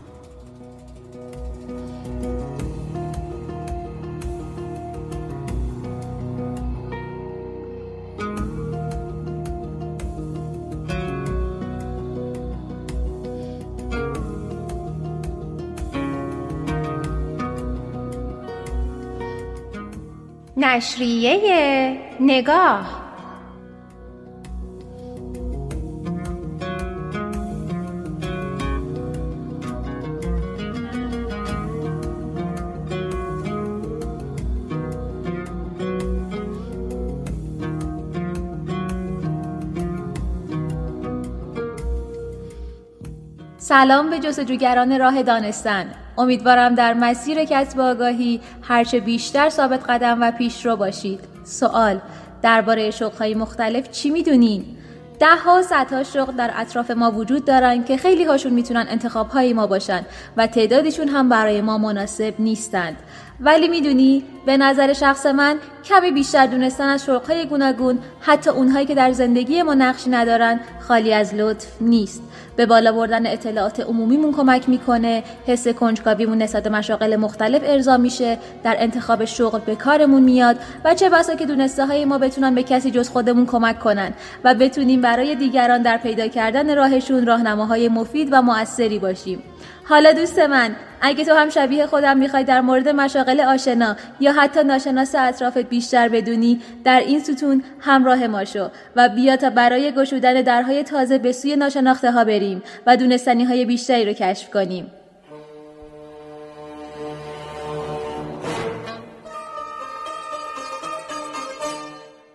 نشریه 20.56 21.98
نگاه 22.20 23.03
سلام 43.74 44.10
به 44.10 44.18
جستجوگران 44.18 44.98
راه 44.98 45.22
دانستن. 45.22 45.87
امیدوارم 46.18 46.74
در 46.74 46.94
مسیر 46.94 47.44
کسب 47.44 47.80
آگاهی 47.80 48.40
هرچه 48.62 49.00
بیشتر 49.00 49.48
ثابت 49.48 49.84
قدم 49.88 50.18
و 50.20 50.30
پیشرو 50.30 50.76
باشید. 50.76 51.20
سوال 51.44 52.00
درباره 52.42 52.90
شغلهای 52.90 53.34
مختلف 53.34 53.90
چی 53.90 54.10
می‌دونین؟ 54.10 54.64
ده 55.20 55.37
ها 55.37 55.62
صدها 55.62 56.02
شغل 56.02 56.37
در 56.37 56.50
اطراف 56.56 56.90
ما 56.90 57.10
وجود 57.10 57.44
دارن 57.44 57.84
که 57.84 57.96
خیلی 57.96 58.24
هاشون 58.24 58.52
می‌تونن 58.52 58.87
انتخاب 58.88 59.38
ما 59.38 59.66
باشن 59.66 60.06
و 60.37 60.46
تعدادشون 60.46 61.08
هم 61.08 61.28
برای 61.28 61.60
ما 61.60 61.78
مناسب 61.78 62.34
نیستند. 62.38 62.96
ولی 63.40 63.68
می‌دونی 63.68 64.24
به 64.46 64.56
نظر 64.56 64.92
شخص 64.92 65.26
من 65.26 65.56
کمی 65.84 66.10
بیشتر 66.10 66.46
دونستن 66.46 66.88
از 66.88 67.04
شغلهای 67.04 67.46
گوناگون 67.46 67.98
حتی 68.20 68.50
اونهایی 68.50 68.86
که 68.86 68.94
در 68.94 69.12
زندگی 69.12 69.62
ما 69.62 69.74
نقشی 69.74 70.10
ندارن 70.10 70.60
خالی 70.80 71.12
از 71.12 71.34
لطف 71.34 71.66
نیست. 71.80 72.22
به 72.56 72.66
بالا 72.66 72.92
بردن 72.92 73.26
اطلاعات 73.26 73.80
عمومیمون 73.80 74.32
کمک 74.32 74.68
می‌کنه 74.68 75.24
حس 75.46 75.68
کنجکاویمون 75.68 76.42
نسبت 76.42 76.66
مشاغل 76.66 77.16
مختلف 77.16 77.62
ارضا 77.64 77.96
میشه 77.96 78.38
در 78.64 78.76
انتخاب 78.78 79.24
شغل 79.24 79.58
به 79.58 79.76
کارمون 79.76 80.22
میاد 80.22 80.56
و 80.84 80.94
چه 80.94 81.10
بسا 81.10 81.34
که 81.34 81.46
دونسته 81.46 81.86
های 81.86 82.04
ما 82.04 82.18
بتونن 82.18 82.54
به 82.54 82.62
کسی 82.62 82.90
جز 82.90 83.08
خودمون 83.08 83.46
کمک 83.46 83.78
کنن 83.78 84.12
و 84.44 84.54
بتونیم 84.54 85.00
برای 85.00 85.34
دیگران 85.34 85.82
در 85.82 85.96
پیدا 85.96 86.28
کردن 86.28 86.76
راهشون 86.76 87.26
راهنماهای 87.26 87.88
مفید 87.88 88.28
و 88.32 88.42
موثری 88.42 88.98
باشیم. 88.98 89.42
حالا 89.84 90.12
دوست 90.12 90.38
من 90.38 90.76
اگه 91.00 91.24
تو 91.24 91.34
هم 91.34 91.50
شبیه 91.50 91.86
خودم 91.86 92.16
می‌خوای 92.18 92.44
در 92.44 92.60
مورد 92.60 92.88
مشاغل 92.88 93.40
آشنا 93.40 93.96
یا 94.20 94.32
حتی 94.32 94.64
ناشناس 94.64 95.14
اطرافت 95.14 95.58
بیشتر 95.58 96.08
بدونی 96.08 96.60
در 96.84 97.00
این 97.00 97.20
ستون 97.20 97.62
همراه 97.80 98.26
ما 98.26 98.44
شو 98.44 98.68
و 98.96 99.08
بیا 99.08 99.36
تا 99.36 99.50
برای 99.50 99.92
گشودن 99.92 100.42
درهای 100.42 100.82
تازه 100.82 101.18
به 101.18 101.32
سوی 101.32 101.56
ناشناخته 101.56 102.12
ها 102.12 102.24
بریم 102.24 102.62
و 102.86 102.96
دونستنی 102.96 103.44
های 103.44 103.64
بیشتری 103.64 104.04
رو 104.04 104.12
کشف 104.12 104.50
کنیم. 104.50 104.92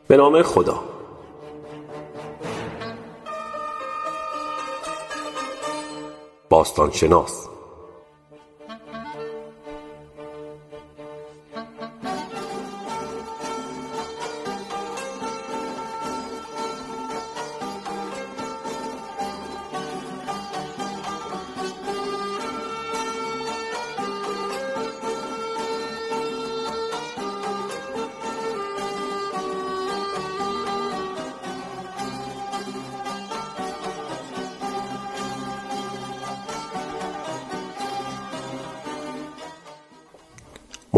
به 0.07 0.17
نام 0.17 0.41
خدا. 0.41 0.98
باستان 6.49 6.91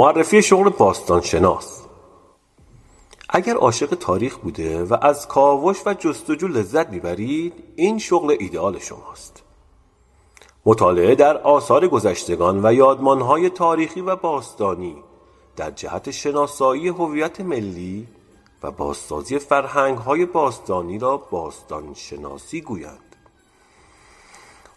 معرفی 0.02 0.42
شغل 0.42 0.70
باستان 0.70 1.22
شناس 1.22 1.82
اگر 3.30 3.56
عاشق 3.56 3.96
تاریخ 3.96 4.38
بوده 4.38 4.84
و 4.84 4.98
از 5.02 5.28
کاوش 5.28 5.78
و 5.86 5.94
جستجو 5.94 6.48
لذت 6.48 6.90
می‌برید 6.90 7.54
این 7.76 8.00
شغل 8.00 8.36
ایدئال 8.40 8.80
شماست. 8.80 9.44
مطالعه 10.66 11.16
در 11.16 11.38
آثار 11.38 11.88
گذشتگان 11.88 12.66
و 12.66 12.74
یادمانهای 12.74 13.50
تاریخی 13.50 14.02
و 14.02 14.16
باستانی 14.16 14.96
در 15.56 15.72
جهت 15.72 16.12
شناسایی 16.12 16.88
هویت 16.88 17.42
ملی 17.42 18.08
و 18.64 18.72
بازسازی 18.72 19.40
فرهنگهای 19.40 20.26
باستانی 20.26 21.00
را 21.00 21.18
باستان 21.18 21.94
شناسی 21.94 22.62
گویند. 22.62 23.11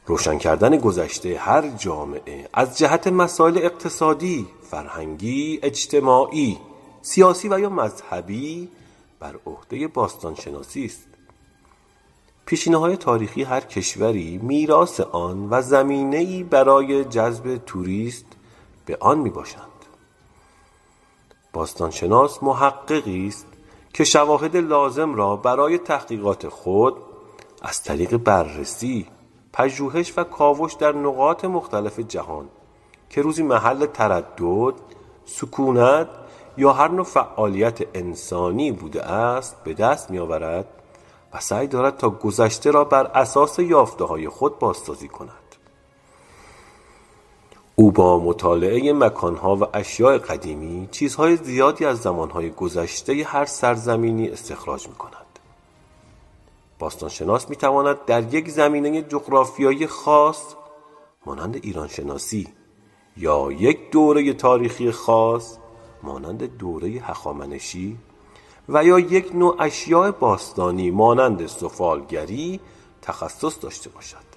روشن 0.07 0.39
کردن 0.39 0.77
گذشته 0.77 1.39
هر 1.39 1.69
جامعه 1.69 2.49
از 2.53 2.79
جهت 2.79 3.07
مسائل 3.07 3.59
اقتصادی، 3.59 4.47
فرهنگی، 4.71 5.59
اجتماعی، 5.63 6.59
سیاسی 7.03 7.49
و 7.49 7.59
یا 7.59 7.71
مذهبی 7.71 8.69
بر 9.21 9.35
عهده 9.47 9.89
باستان 9.89 10.35
شناسی 10.35 10.85
است. 10.85 11.07
پیشینه 12.47 12.77
های 12.77 12.97
تاریخی 12.97 13.43
هر 13.43 13.61
کشوری 13.61 14.39
میراث 14.43 15.01
آن 15.01 15.49
و 15.51 15.63
زمینه 15.63 16.17
ای 16.17 16.43
برای 16.43 17.05
جذب 17.05 17.57
توریست 17.67 18.27
به 18.87 18.97
آن 19.01 19.19
می 19.19 19.31
باشند. 19.31 19.65
باستانشناس 21.53 22.43
محققی 22.43 23.29
است 23.29 23.47
که 23.93 24.05
شواهد 24.05 24.57
لازم 24.57 25.15
را 25.15 25.37
برای 25.37 25.79
تحقیقات 25.79 26.49
خود 26.49 26.95
از 27.63 27.83
طریق 27.83 28.17
بررسی 28.17 29.07
پژوهش 29.55 30.13
و 30.17 30.25
کاوش 30.25 30.73
در 30.73 30.93
نقاط 30.93 31.45
مختلف 31.45 32.01
جهان 32.01 32.49
که 33.11 33.23
روزی 33.23 33.43
محل 33.43 33.87
تردد، 33.87 34.75
سکونت 35.25 36.09
یا 36.57 36.73
هر 36.73 36.89
نوع 36.89 37.05
فعالیت 37.05 37.79
انسانی 37.95 38.73
بوده 38.73 39.03
است 39.03 39.57
به 39.65 39.75
دست 39.75 40.11
می 40.11 40.19
آورد 40.19 40.67
و 41.33 41.41
سعی 41.41 41.67
دارد 41.67 41.97
تا 41.97 42.11
گذشته 42.11 42.71
را 42.71 42.85
بر 42.85 43.07
اساس 43.07 43.59
یافته 43.59 44.05
های 44.05 44.29
خود 44.29 44.59
بازسازی 44.59 45.09
کند. 45.09 45.31
او 47.77 47.93
با 47.93 48.19
مطالعه 48.19 48.93
مکانها 48.93 49.57
و 49.57 49.77
اشیاء 49.77 50.19
قدیمی 50.19 50.89
چیزهای 50.91 51.37
زیادی 51.37 51.85
از 51.85 51.99
زمانهای 51.99 52.51
گذشته 52.51 53.25
هر 53.25 53.45
سرزمینی 53.45 54.29
استخراج 54.29 54.89
می 54.89 54.95
کند. 54.95 55.24
باستانشناس 56.85 57.51
می 57.51 57.57
تواند 57.57 58.05
در 58.07 58.35
یک 58.35 58.51
زمینه 58.51 59.03
جغرافیایی 59.03 59.87
خاص 59.87 60.55
مانند 61.27 61.57
ایران 61.63 61.89
شناسی 61.89 62.49
یا 63.17 63.53
یک 63.53 63.91
دوره 63.91 64.33
تاریخی 64.33 64.91
خاص 64.91 65.59
مانند 66.03 66.59
دوره 66.59 66.89
هخامنشی 66.89 67.97
و 68.69 68.85
یا 68.85 68.99
یک 68.99 69.35
نوع 69.35 69.57
اشیاء 69.63 70.11
باستانی 70.11 70.91
مانند 70.91 71.47
سفالگری 71.47 72.61
تخصص 73.03 73.63
داشته 73.63 73.91
باشد. 73.91 74.29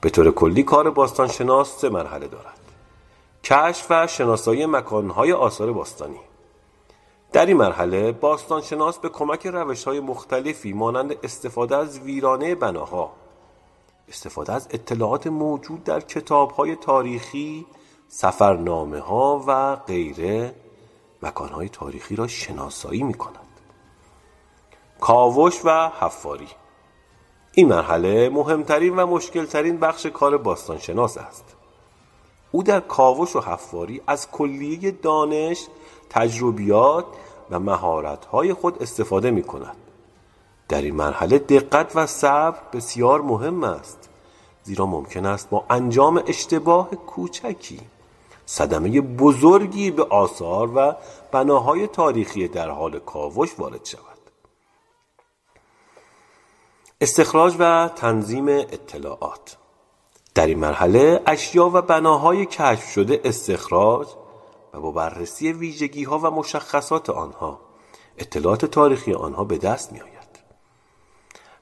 به 0.00 0.10
طور 0.10 0.30
کلی 0.30 0.62
کار 0.62 0.90
باستانشناس 0.90 1.78
سه 1.78 1.88
مرحله 1.88 2.28
دارد 2.28 2.60
کشف 3.44 3.86
و 3.90 4.06
شناسایی 4.06 4.66
مکانهای 4.66 5.32
آثار 5.32 5.72
باستانی 5.72 6.20
در 7.32 7.46
این 7.46 7.56
مرحله 7.56 8.12
باستانشناس 8.12 8.98
به 8.98 9.08
کمک 9.08 9.46
روش 9.46 9.84
های 9.84 10.00
مختلفی 10.00 10.72
مانند 10.72 11.14
استفاده 11.22 11.76
از 11.76 11.98
ویرانه 11.98 12.54
بناها 12.54 13.12
استفاده 14.08 14.52
از 14.52 14.68
اطلاعات 14.70 15.26
موجود 15.26 15.84
در 15.84 16.00
کتاب 16.00 16.50
های 16.50 16.76
تاریخی 16.76 17.66
سفرنامه 18.08 19.00
ها 19.00 19.44
و 19.46 19.76
غیره 19.76 20.54
مکان 21.22 21.48
های 21.48 21.68
تاریخی 21.68 22.16
را 22.16 22.26
شناسایی 22.26 23.02
می 23.02 23.14
کند 23.14 23.36
کاوش 25.00 25.60
و 25.64 25.88
حفاری. 25.88 26.48
این 27.52 27.68
مرحله 27.68 28.28
مهمترین 28.28 28.96
و 28.96 29.06
مشکلترین 29.06 29.80
بخش 29.80 30.06
کار 30.06 30.38
باستانشناس 30.38 31.18
است. 31.18 31.44
او 32.52 32.62
در 32.62 32.80
کاوش 32.80 33.36
و 33.36 33.40
حفاری 33.40 34.02
از 34.06 34.30
کلیه 34.30 34.90
دانش 34.90 35.66
تجربیات 36.10 37.04
و 37.50 37.58
مهارت‌های 37.60 38.54
خود 38.54 38.82
استفاده 38.82 39.30
می 39.30 39.42
کند. 39.42 39.76
در 40.68 40.82
این 40.82 40.94
مرحله 40.94 41.38
دقت 41.38 41.96
و 41.96 42.06
صبر 42.06 42.58
بسیار 42.72 43.20
مهم 43.20 43.64
است 43.64 44.08
زیرا 44.62 44.86
ممکن 44.86 45.26
است 45.26 45.50
با 45.50 45.64
انجام 45.70 46.22
اشتباه 46.26 46.90
کوچکی 46.90 47.80
صدمه 48.46 49.00
بزرگی 49.00 49.90
به 49.90 50.02
آثار 50.04 50.70
و 50.76 50.96
بناهای 51.32 51.86
تاریخی 51.86 52.48
در 52.48 52.68
حال 52.68 52.98
کاوش 52.98 53.54
وارد 53.58 53.84
شود 53.84 54.18
استخراج 57.00 57.56
و 57.58 57.90
تنظیم 57.96 58.48
اطلاعات 58.48 59.56
در 60.34 60.46
این 60.46 60.58
مرحله 60.58 61.22
اشیا 61.26 61.70
و 61.74 61.82
بناهای 61.82 62.46
کشف 62.46 62.84
شده 62.84 63.20
استخراج 63.24 64.06
و 64.74 64.80
با 64.80 64.90
بررسی 64.90 65.52
ویژگی 65.52 66.04
ها 66.04 66.18
و 66.18 66.30
مشخصات 66.30 67.10
آنها 67.10 67.60
اطلاعات 68.18 68.64
تاریخی 68.64 69.12
آنها 69.12 69.44
به 69.44 69.58
دست 69.58 69.92
می 69.92 70.00
آید. 70.00 70.20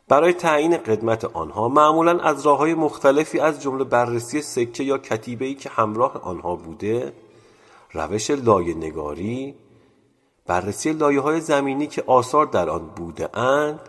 برای 0.09 0.33
تعیین 0.33 0.77
قدمت 0.77 1.25
آنها 1.25 1.69
معمولا 1.69 2.21
از 2.21 2.47
راه 2.47 2.59
های 2.59 2.75
مختلفی 2.75 3.41
از 3.41 3.63
جمله 3.63 3.85
بررسی 3.85 4.43
سکه 4.43 4.85
یا 4.85 4.99
کتیبه 4.99 5.55
که 5.55 5.69
همراه 5.69 6.23
آنها 6.23 6.57
بوده 6.57 7.13
روش 7.93 8.31
لایه 8.31 8.75
نگاری 8.75 9.55
بررسی 10.47 10.93
لایه 10.93 11.21
های 11.21 11.41
زمینی 11.41 11.87
که 11.87 12.05
آثار 12.07 12.47
در 12.47 12.71
آن 12.71 12.87
بوده 12.87 13.39
اند 13.39 13.81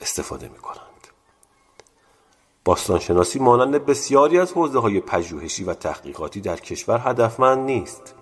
استفاده 0.00 0.48
می 0.48 0.58
کنند. 0.58 0.82
باستانشناسی 2.64 3.38
مانند 3.38 3.86
بسیاری 3.86 4.38
از 4.38 4.52
حوزه 4.52 4.78
های 4.78 5.00
پژوهشی 5.00 5.64
و 5.64 5.74
تحقیقاتی 5.74 6.40
در 6.40 6.56
کشور 6.56 7.00
هدفمند 7.04 7.58
نیست 7.58 8.14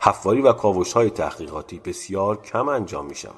حفاری 0.00 0.42
و 0.42 0.52
کاوش 0.52 0.92
های 0.92 1.10
تحقیقاتی 1.10 1.78
بسیار 1.78 2.42
کم 2.42 2.68
انجام 2.68 3.06
می 3.06 3.14
شود 3.14 3.34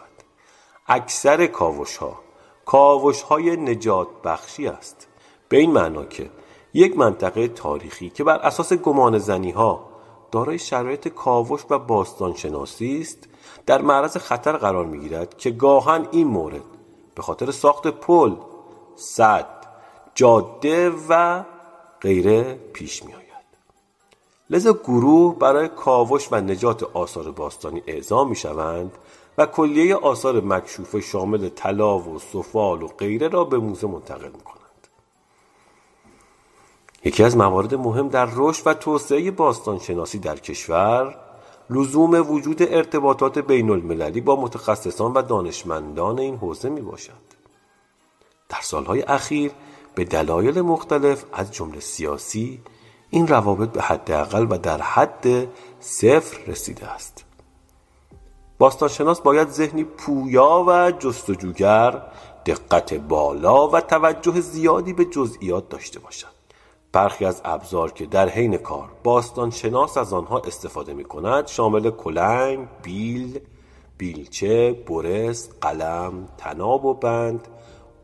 اکثر 0.87 1.47
کاوش 1.47 1.97
ها 1.97 2.21
کاوش 2.65 3.23
های 3.23 3.57
نجات 3.57 4.09
بخشی 4.25 4.67
است 4.67 5.09
به 5.49 5.57
این 5.57 5.73
معنا 5.73 6.05
که 6.05 6.31
یک 6.75 6.99
منطقه 6.99 7.49
تاریخی 7.49 8.11
که 8.11 8.25
بر 8.25 8.37
اساس 8.37 8.73
گمان 8.73 9.19
زنی 9.19 9.51
ها 9.51 9.89
دارای 10.31 10.59
شرایط 10.59 11.09
کاوش 11.09 11.61
و 11.71 11.79
باستان 11.79 12.35
شناسی 12.35 13.01
است 13.01 13.29
در 13.67 13.83
معرض 13.83 14.17
خطر 14.17 14.57
قرار 14.57 14.85
می 14.87 14.99
گیرد 14.99 15.37
که 15.37 15.51
گاهن 15.51 16.09
این 16.11 16.27
مورد 16.27 16.65
به 17.15 17.23
خاطر 17.23 17.51
ساخت 17.51 17.87
پل، 17.87 18.37
سد، 18.97 19.47
جاده 20.15 20.93
و 21.09 21.43
غیره 22.01 22.55
پیش 22.73 23.05
می 23.05 23.15
آید. 23.15 23.18
لذا 24.51 24.73
گروه 24.73 25.39
برای 25.39 25.69
کاوش 25.69 26.29
و 26.33 26.41
نجات 26.41 26.83
آثار 26.83 27.33
باستانی 27.33 27.83
اعزام 27.87 28.29
می 28.29 28.37
شوند 28.37 28.99
و 29.39 29.47
کلیه 29.47 29.97
آثار 29.97 30.41
مکشوفه 30.41 31.01
شامل 31.01 31.49
طلا 31.49 31.99
و 31.99 32.19
سفال 32.19 32.83
و 32.83 32.87
غیره 32.87 33.29
را 33.29 33.45
به 33.45 33.59
موزه 33.59 33.87
منتقل 33.87 34.29
می 34.29 34.41
کنند. 34.41 34.59
یکی 37.05 37.25
از 37.25 37.37
موارد 37.37 37.75
مهم 37.75 38.09
در 38.09 38.29
رشد 38.37 38.63
و 38.67 38.75
توسعه 38.75 39.31
باستان 39.31 39.79
شناسی 39.79 40.19
در 40.19 40.37
کشور 40.37 41.19
لزوم 41.71 42.31
وجود 42.33 42.63
ارتباطات 42.63 43.39
بین 43.39 43.71
المللی 43.71 44.21
با 44.21 44.41
متخصصان 44.41 45.13
و 45.13 45.23
دانشمندان 45.23 46.19
این 46.19 46.37
حوزه 46.37 46.69
می 46.69 46.81
باشد. 46.81 47.13
در 48.49 48.61
سالهای 48.63 49.03
اخیر 49.03 49.53
به 49.95 50.05
دلایل 50.05 50.61
مختلف 50.61 51.25
از 51.33 51.53
جمله 51.53 51.81
سیاسی 51.81 52.61
این 53.11 53.27
روابط 53.27 53.69
به 53.69 53.83
حداقل 53.83 54.47
و 54.51 54.59
در 54.59 54.83
حد 54.83 55.49
صفر 55.81 56.39
رسیده 56.47 56.87
است. 56.87 57.25
باستانشناس 58.59 59.21
باید 59.21 59.49
ذهنی 59.49 59.85
پویا 59.85 60.65
و 60.69 60.91
جستجوگر 60.91 62.03
دقت 62.47 62.95
بالا 62.95 63.69
و 63.69 63.81
توجه 63.81 64.41
زیادی 64.41 64.93
به 64.93 65.05
جزئیات 65.05 65.69
داشته 65.69 66.01
باشد 66.01 66.39
برخی 66.93 67.25
از 67.25 67.41
ابزار 67.45 67.93
که 67.93 68.07
در 68.07 68.29
حین 68.29 68.57
کار 68.57 68.89
باستان 69.05 69.51
شناس 69.51 69.97
از 69.97 70.13
آنها 70.13 70.39
استفاده 70.39 70.95
می 70.95 71.05
کند 71.05 71.47
شامل 71.47 71.91
کلنگ، 71.91 72.69
بیل، 72.83 73.41
بیلچه، 73.99 74.73
برس، 74.73 75.49
قلم، 75.61 76.29
تناب 76.39 76.85
و 76.85 76.95
بند، 76.95 77.49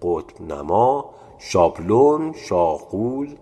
قطب 0.03 0.53
نما، 0.53 1.11
شابلون، 1.39 2.33
شاغول، 2.33 3.37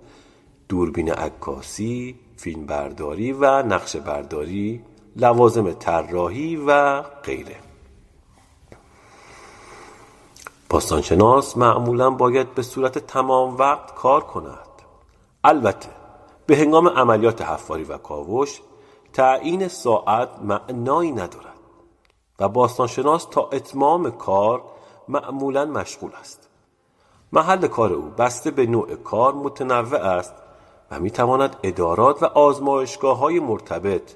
دوربین 0.73 1.13
عکاسی، 1.13 2.19
فیلم 2.37 2.67
برداری 2.67 3.33
و 3.33 3.63
نقشه 3.63 4.01
برداری، 4.01 4.83
لوازم 5.17 5.73
طراحی 5.73 6.57
و 6.57 7.03
غیره. 7.03 7.57
باستانشناس 10.71 11.57
معمولا 11.57 12.11
باید 12.11 12.55
به 12.55 12.63
صورت 12.63 12.99
تمام 12.99 13.57
وقت 13.57 13.95
کار 13.95 14.21
کند. 14.21 14.69
البته 15.45 15.89
به 16.47 16.57
هنگام 16.57 16.89
عملیات 16.89 17.43
حفاری 17.43 17.85
و 17.85 17.99
کاوش 17.99 18.61
تعیین 19.13 19.69
ساعت 19.69 20.29
معنایی 20.43 21.13
ندارد 21.13 21.61
و 22.39 22.49
باستانشناس 22.49 23.25
تا 23.25 23.49
اتمام 23.53 24.11
کار 24.11 24.63
معمولا 25.09 25.65
مشغول 25.65 26.11
است 26.21 26.49
محل 27.33 27.67
کار 27.67 27.93
او 27.93 28.03
بسته 28.19 28.51
به 28.51 28.67
نوع 28.67 28.95
کار 28.95 29.35
متنوع 29.35 30.01
است 30.01 30.35
و 30.93 31.01
می 31.01 31.11
تواند 31.11 31.57
ادارات 31.63 32.23
و 32.23 32.27
آزمایشگاه 32.27 33.19
های 33.19 33.41
مرتبط 33.41 34.13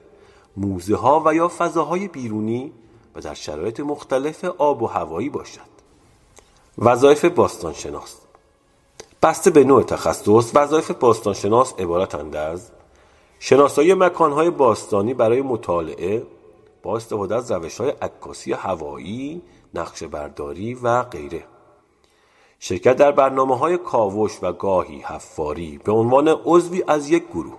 موزه 0.57 0.97
ها 0.97 1.23
و 1.27 1.35
یا 1.35 1.49
فضاهای 1.49 2.09
بیرونی 2.09 2.73
و 3.15 3.21
در 3.21 3.35
شرایط 3.35 3.81
مختلف 3.81 4.45
آب 4.45 4.83
و 4.83 4.87
هوایی 4.87 5.29
باشد. 5.29 5.77
وظایف 6.79 7.25
باستانشناس 7.25 8.17
بسته 9.23 9.51
به 9.51 9.65
نوع 9.65 9.83
تخصص 9.83 10.51
وظایف 10.55 10.91
باستانشناس 10.91 11.75
عبارتند 11.79 12.37
از 12.37 12.71
شناسایی 13.39 13.95
مکانهای 13.95 14.51
باستانی 14.51 15.15
برای 15.15 15.43
مطالعه 15.43 16.27
با 16.83 16.97
استفاده 16.97 17.37
از 17.37 17.51
روش 17.51 17.81
های 17.81 17.91
عکاسی 17.91 18.53
هوایی، 18.53 19.43
نقشه 19.75 20.09
برداری 20.09 20.75
و 20.75 21.03
غیره. 21.03 21.45
شرکت 22.59 22.97
در 22.97 23.13
برنامه 23.13 23.59
های 23.59 23.79
کاوش 23.79 24.39
و 24.43 24.53
گاهی 24.53 24.99
حفاری 24.99 25.81
به 25.85 25.93
عنوان 25.93 26.29
عضوی 26.29 26.85
از 26.89 27.11
یک 27.11 27.29
گروه. 27.29 27.59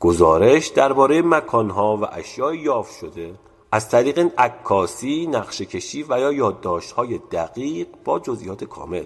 گزارش 0.00 0.66
درباره 0.68 1.22
مکانها 1.22 1.96
و 1.96 2.06
اشیای 2.12 2.58
یافت 2.58 2.98
شده 3.00 3.34
از 3.72 3.88
طریق 3.88 4.32
عکاسی، 4.38 5.26
نقشه 5.26 5.64
کشی 5.64 6.02
و 6.08 6.20
یا 6.20 6.32
یادداشت‌های 6.32 7.18
دقیق 7.18 7.86
با 8.04 8.18
جزئیات 8.18 8.64
کامل. 8.64 9.04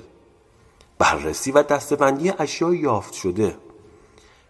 بررسی 0.99 1.53
و 1.53 1.63
دستبندی 1.63 2.33
اشیای 2.39 2.79
یافت 2.79 3.15
شده. 3.15 3.57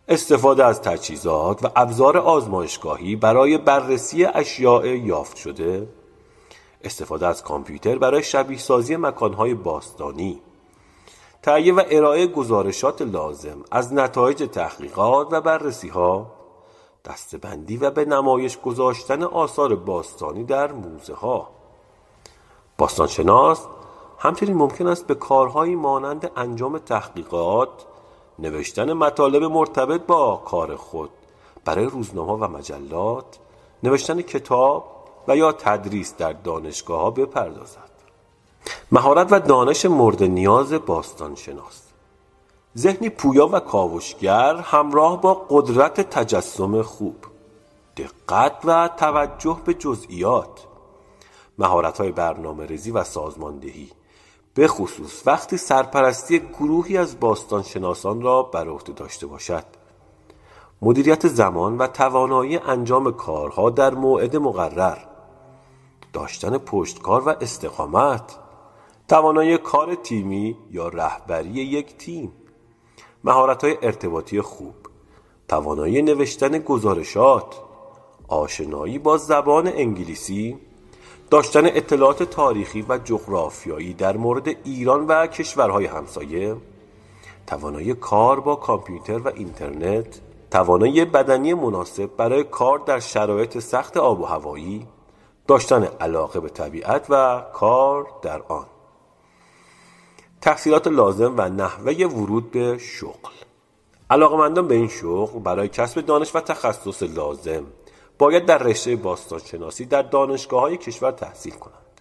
استفاده 0.09 0.65
از 0.65 0.83
تجهیزات 0.83 1.65
و 1.65 1.69
ابزار 1.77 2.19
آزمایشگاهی 2.19 3.17
برای 3.17 3.59
بررسی 3.59 4.25
اشیاء 4.25 4.87
یافت 4.87 5.37
شده. 5.37 5.89
استفاده 6.85 7.27
از 7.27 7.43
کامپیوتر 7.43 7.99
برای 7.99 8.23
شبیه 8.23 8.59
سازی 8.59 8.97
مکانهای 8.97 9.55
باستانی. 9.55 10.41
تهیه 11.43 11.75
و 11.75 11.83
ارائه 11.91 12.27
گزارشات 12.27 13.03
لازم 13.03 13.65
از 13.71 13.93
نتایج 13.93 14.49
تحقیقات 14.53 15.29
و 15.31 15.41
بررسی 15.41 15.89
ها 15.89 16.27
دستبندی 17.05 17.77
و 17.77 17.91
به 17.91 18.05
نمایش 18.05 18.61
گذاشتن 18.61 19.23
آثار 19.23 19.77
باستانی 19.77 20.45
در 20.45 20.73
موزه 20.73 21.15
ها 21.15 21.49
باستانشناس 22.79 23.67
همچنین 24.19 24.57
ممکن 24.57 24.87
است 24.87 25.07
به 25.07 25.15
کارهایی 25.15 25.75
مانند 25.75 26.31
انجام 26.37 26.79
تحقیقات 26.79 27.87
نوشتن 28.39 28.93
مطالب 28.93 29.43
مرتبط 29.43 30.01
با 30.01 30.43
کار 30.45 30.77
خود 30.77 31.11
برای 31.65 31.85
روزنامه 31.85 32.33
و 32.33 32.49
مجلات 32.49 33.39
نوشتن 33.83 34.23
کتاب 34.23 34.96
و 35.29 35.37
یا 35.37 35.53
تدریس 35.53 36.17
در 36.17 36.33
دانشگاه 36.33 37.01
ها 37.01 37.11
بپردازد. 37.11 37.91
مهارت 38.93 39.33
و 39.33 39.41
دانش 39.41 39.87
مورد 39.87 40.23
نیاز 40.23 40.73
باستان 40.73 41.35
شناس 41.35 41.83
ذهنی 42.79 43.09
پویا 43.09 43.49
و 43.53 43.61
کاوشگر 43.61 44.57
همراه 44.57 45.21
با 45.21 45.47
قدرت 45.49 46.01
تجسم 46.01 46.83
خوب 46.83 47.17
دقت 47.97 48.57
و 48.65 48.91
توجه 48.97 49.59
به 49.65 49.75
جزئیات. 49.75 50.67
مهارت 51.59 51.99
های 51.99 52.13
برنامه 52.13 52.67
ریزی 52.67 52.91
و 52.91 53.05
سازماندهی 53.05 53.91
به 54.55 54.69
خصوص 54.69 55.23
وقتی 55.27 55.57
سرپرستی 55.57 56.39
گروهی 56.39 56.97
از 56.97 57.21
باستان 57.21 57.63
شناسان 57.63 58.23
را 58.23 58.43
بر 58.43 58.69
عهده 58.69 58.93
داشته 58.93 59.27
باشد. 59.27 59.65
مدیریت 60.83 61.29
زمان 61.29 61.79
و 61.79 61.87
توانایی 61.87 62.57
انجام 62.57 63.13
کارها 63.13 63.71
در 63.71 63.95
موعد 63.95 64.37
مقرر. 64.37 64.99
داشتن 66.17 66.59
پشتکار 66.59 67.29
و 67.29 67.29
استقامت. 67.41 68.39
توانایی 69.09 69.59
کار 69.59 69.95
تیمی 69.95 70.57
یا 70.71 70.89
رهبری 70.89 71.49
یک 71.49 71.97
تیم. 71.97 72.33
مهارت 73.25 73.65
های 73.65 73.77
ارتباطی 73.83 74.41
خوب. 74.41 74.75
توانایی 75.49 76.03
نوشتن 76.03 76.59
گزارشات. 76.59 77.61
آشنایی 78.29 78.99
با 78.99 79.17
زبان 79.17 79.67
انگلیسی. 79.67 80.57
داشتن 81.31 81.67
اطلاعات 81.67 82.23
تاریخی 82.23 82.85
و 82.89 82.99
جغرافیایی 82.99 83.95
در 83.95 84.17
مورد 84.17 84.49
ایران 84.65 85.07
و 85.07 85.27
کشورهای 85.27 85.87
همسایه. 85.87 86.57
توانایی 87.47 87.95
کار 87.95 88.41
با 88.41 88.57
کامپیوتر 88.57 89.19
و 89.19 89.29
اینترنت. 89.29 90.21
توانایی 90.51 91.05
بدنی 91.05 91.55
مناسب 91.55 92.11
برای 92.17 92.45
کار 92.45 92.79
در 92.79 93.01
شرایط 93.01 93.59
سخت 93.59 93.97
آب 93.97 94.21
و 94.21 94.25
هوایی. 94.25 94.87
داشتن 95.47 95.85
علاقه 95.85 96.41
به 96.41 96.49
طبیعت 96.49 97.07
و 97.09 97.43
کار 97.53 98.07
در 98.23 98.43
آن. 98.43 98.67
تحصیلات 100.41 100.87
لازم 100.87 101.35
و 101.37 101.49
نحوه 101.49 102.07
ورود 102.07 102.51
به 102.51 102.79
شغل. 102.79 103.33
علاقمندان 104.11 104.69
به 104.69 104.75
این 104.75 104.89
شغل 104.89 105.39
برای 105.39 105.69
کسب 105.69 106.01
دانش 106.01 106.37
و 106.37 106.41
تخصص 106.41 107.03
لازم 107.03 107.65
باید 108.19 108.47
در 108.47 108.59
رشته 108.59 108.97
باستانشناسی 108.97 109.85
در 109.85 110.03
دانشگاه 110.03 110.61
های 110.61 110.77
کشور 110.77 111.11
تحصیل 111.11 111.53
کنند. 111.55 112.01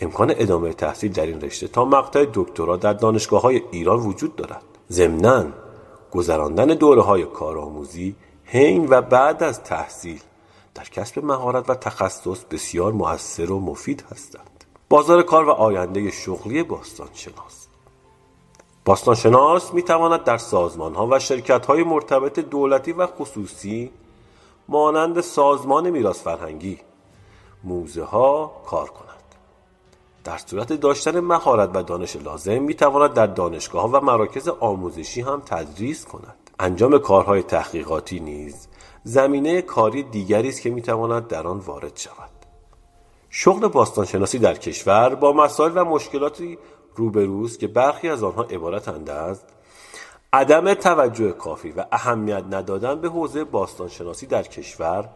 امکان 0.00 0.34
ادامه 0.36 0.72
تحصیل 0.72 1.12
در 1.12 1.26
این 1.26 1.40
رشته 1.40 1.68
تا 1.68 1.84
مقطع 1.84 2.26
دکترا 2.34 2.76
در 2.76 2.92
دانشگاه 2.92 3.42
های 3.42 3.62
ایران 3.70 3.98
وجود 4.00 4.36
دارد. 4.36 4.62
ضمنا 4.90 5.44
گذراندن 6.12 6.66
دوره 6.66 7.02
های 7.02 7.24
کارآموزی 7.24 8.16
حین 8.44 8.86
و 8.90 9.02
بعد 9.02 9.42
از 9.42 9.62
تحصیل 9.62 10.20
در 10.74 10.84
کسب 10.84 11.24
مهارت 11.24 11.70
و 11.70 11.74
تخصص 11.74 12.44
بسیار 12.44 12.92
موثر 12.92 13.52
و 13.52 13.60
مفید 13.60 14.04
هستند. 14.10 14.64
بازار 14.88 15.22
کار 15.22 15.44
و 15.44 15.50
آینده 15.50 16.10
شغلی 16.10 16.62
باستانشناس. 16.62 17.66
باستانشناس 18.84 19.74
می 19.74 19.82
تواند 19.82 20.24
در 20.24 20.38
سازمان 20.38 20.94
ها 20.94 21.08
و 21.10 21.18
شرکت 21.18 21.66
های 21.66 21.82
مرتبط 21.82 22.38
دولتی 22.38 22.92
و 22.92 23.06
خصوصی 23.06 23.90
مانند 24.68 25.20
سازمان 25.20 25.90
میراث 25.90 26.22
فرهنگی 26.22 26.78
موزه 27.64 28.04
ها 28.04 28.62
کار 28.66 28.88
کند 28.88 29.08
در 30.24 30.38
صورت 30.38 30.72
داشتن 30.72 31.20
مهارت 31.20 31.70
و 31.74 31.82
دانش 31.82 32.16
لازم 32.16 32.62
می 32.62 32.74
تواند 32.74 33.12
در 33.12 33.26
دانشگاه 33.26 33.82
ها 33.82 33.88
و 33.88 34.00
مراکز 34.00 34.48
آموزشی 34.48 35.20
هم 35.20 35.42
تدریس 35.46 36.04
کند. 36.04 36.50
انجام 36.58 36.98
کارهای 36.98 37.42
تحقیقاتی 37.42 38.20
نیز 38.20 38.68
زمینه 39.04 39.62
کاری 39.62 40.02
دیگری 40.02 40.48
است 40.48 40.60
که 40.60 40.70
می 40.70 40.82
تواند 40.82 41.26
در 41.26 41.46
آن 41.46 41.58
وارد 41.58 41.96
شود. 41.96 42.30
شغل 43.30 43.68
باستانشناسی 43.68 44.38
در 44.38 44.54
کشور 44.54 45.14
با 45.14 45.32
مسائل 45.32 45.72
و 45.74 45.84
مشکلاتی 45.84 46.58
روبروست 46.94 47.58
که 47.58 47.66
برخی 47.66 48.08
از 48.08 48.22
آنها 48.22 48.42
عبارتند 48.42 49.10
از 49.10 49.40
عدم 50.32 50.74
توجه 50.74 51.32
کافی 51.32 51.70
و 51.70 51.84
اهمیت 51.92 52.44
ندادن 52.50 53.00
به 53.00 53.08
حوزه 53.08 53.44
باستانشناسی 53.44 54.26
در 54.26 54.42
کشور 54.42 55.08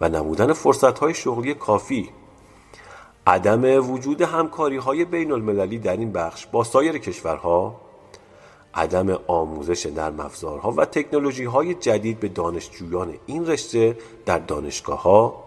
و 0.00 0.08
نمودن 0.08 0.52
فرصتهای 0.52 1.14
شغلی 1.14 1.54
کافی. 1.54 2.10
عدم 3.26 3.90
وجود 3.90 4.22
همکاری 4.22 4.76
های 4.76 5.04
بین 5.04 5.32
المللی 5.32 5.78
در 5.78 5.96
این 5.96 6.12
بخش 6.12 6.46
با 6.46 6.64
سایر 6.64 6.98
کشورها 6.98 7.80
عدم 8.76 9.18
آموزش 9.26 9.86
نرم 9.86 10.20
افزارها 10.20 10.70
و 10.70 10.84
تکنولوژی 10.84 11.44
های 11.44 11.74
جدید 11.74 12.20
به 12.20 12.28
دانشجویان 12.28 13.14
این 13.26 13.46
رشته 13.46 13.98
در 14.26 14.38
دانشگاه 14.38 15.02
ها 15.02 15.44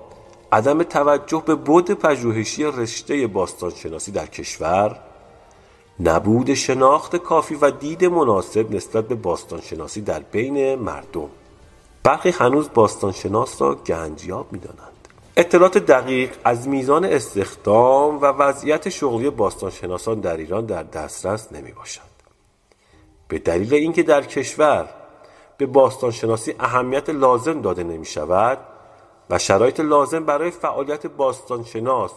عدم 0.51 0.83
توجه 0.83 1.43
به 1.45 1.55
بود 1.55 1.91
پژوهشی 1.91 2.63
رشته 2.63 3.27
باستانشناسی 3.27 4.11
در 4.11 4.25
کشور 4.25 4.99
نبود 5.99 6.53
شناخت 6.53 7.15
کافی 7.15 7.55
و 7.55 7.71
دید 7.71 8.05
مناسب 8.05 8.75
نسبت 8.75 9.07
به 9.07 9.15
باستانشناسی 9.15 10.01
در 10.01 10.19
بین 10.19 10.75
مردم 10.75 11.29
برخی 12.03 12.29
هنوز 12.29 12.69
باستانشناس 12.73 13.61
را 13.61 13.75
گنجیاب 13.75 14.53
می‌دانند 14.53 15.07
اطلاعات 15.37 15.77
دقیق 15.77 16.35
از 16.43 16.67
میزان 16.67 17.05
استخدام 17.05 18.21
و 18.21 18.25
وضعیت 18.25 18.89
شغلی 18.89 19.29
باستانشناسان 19.29 20.19
در 20.19 20.37
ایران 20.37 20.65
در 20.65 20.83
دسترس 20.83 21.51
نمی 21.51 21.71
باشد. 21.71 22.08
به 23.29 23.39
دلیل 23.39 23.73
اینکه 23.73 24.03
در 24.03 24.21
کشور 24.21 24.89
به 25.57 25.65
باستانشناسی 25.65 26.55
اهمیت 26.59 27.09
لازم 27.09 27.61
داده 27.61 27.83
نمی 27.83 28.05
شود 28.05 28.57
و 29.29 29.39
شرایط 29.39 29.79
لازم 29.79 30.25
برای 30.25 30.51
فعالیت 30.51 31.07
باستانشناس 31.07 32.11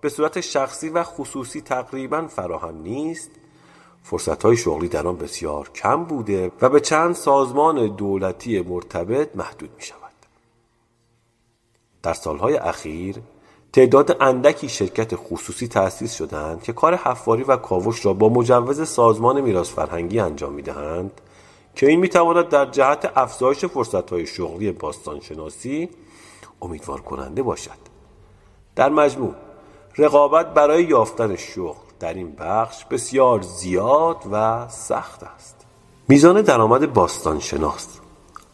به 0.00 0.08
صورت 0.08 0.40
شخصی 0.40 0.88
و 0.88 1.02
خصوصی 1.02 1.60
تقریبا 1.60 2.26
فراهم 2.26 2.82
نیست 2.82 3.30
فرصت 4.02 4.42
های 4.42 4.56
شغلی 4.56 4.88
در 4.88 5.06
آن 5.06 5.16
بسیار 5.16 5.70
کم 5.70 6.04
بوده 6.04 6.52
و 6.60 6.68
به 6.68 6.80
چند 6.80 7.14
سازمان 7.14 7.86
دولتی 7.96 8.60
مرتبط 8.60 9.36
محدود 9.36 9.70
می 9.76 9.82
شود. 9.82 9.98
در 12.02 12.14
سالهای 12.14 12.56
اخیر 12.56 13.16
تعداد 13.72 14.16
اندکی 14.20 14.68
شرکت 14.68 15.16
خصوصی 15.16 15.68
تأسیس 15.68 16.14
شدند 16.14 16.62
که 16.62 16.72
کار 16.72 16.94
حفاری 16.94 17.42
و 17.42 17.56
کاوش 17.56 18.06
را 18.06 18.12
با 18.12 18.28
مجوز 18.28 18.88
سازمان 18.88 19.40
میراث 19.40 19.70
فرهنگی 19.70 20.20
انجام 20.20 20.52
می‌دهند 20.52 21.20
که 21.74 21.86
این 21.86 22.00
می‌تواند 22.00 22.48
در 22.48 22.66
جهت 22.66 23.12
افزایش 23.16 23.64
فرصتهای 23.64 24.26
شغلی 24.26 24.72
باستانشناسی 24.72 25.88
امیدوار 26.62 27.00
کننده 27.00 27.42
باشد. 27.42 27.78
در 28.76 28.88
مجموع 28.88 29.34
رقابت 29.98 30.54
برای 30.54 30.84
یافتن 30.84 31.36
شغل 31.36 31.88
در 32.00 32.14
این 32.14 32.32
بخش 32.32 32.84
بسیار 32.84 33.42
زیاد 33.42 34.16
و 34.32 34.68
سخت 34.68 35.22
است. 35.22 35.66
میزان 36.08 36.42
درآمد 36.42 36.92
باستانشناس 36.92 37.98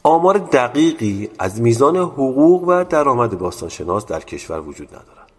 آمار 0.06 0.38
دقیقی 0.38 1.30
از 1.38 1.60
میزان 1.60 1.96
حقوق 1.96 2.64
و 2.68 2.84
درآمد 2.84 3.38
باستانشناس 3.38 4.06
در 4.06 4.20
کشور 4.20 4.60
وجود 4.60 4.88
ندارد. 4.88 5.30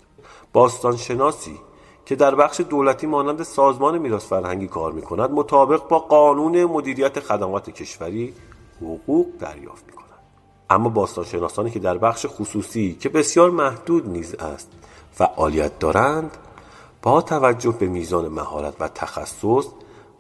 باستانشناسی 0.54 1.60
که 2.06 2.16
در 2.16 2.36
بخش 2.36 2.60
دولتی 2.60 3.08
مانند 3.08 3.44
سازمان 3.44 3.98
میراث 3.98 4.26
فرهنگی 4.26 4.68
کار 4.68 4.92
می 4.92 5.02
کند 5.02 5.32
مطابق 5.32 5.88
با 5.88 6.00
قانون 6.00 6.66
مدیریت 6.66 7.20
خدمات 7.20 7.70
کشوری 7.70 8.34
حقوق 8.82 9.28
دریافت 9.40 9.86
می 9.86 9.92
کند 9.92 10.20
اما 10.70 10.90
باستانشناسانی 10.90 11.72
که 11.72 11.80
در 11.80 11.98
بخش 11.98 12.26
خصوصی 12.30 12.98
که 13.00 13.10
بسیار 13.10 13.50
محدود 13.50 14.10
نیز 14.10 14.36
است 14.36 14.72
فعالیت 15.12 15.80
دارند 15.80 16.38
با 17.02 17.22
توجه 17.22 17.72
به 17.72 17.86
میزان 17.86 18.28
مهارت 18.28 18.74
و 18.80 18.88
تخصص 18.88 19.66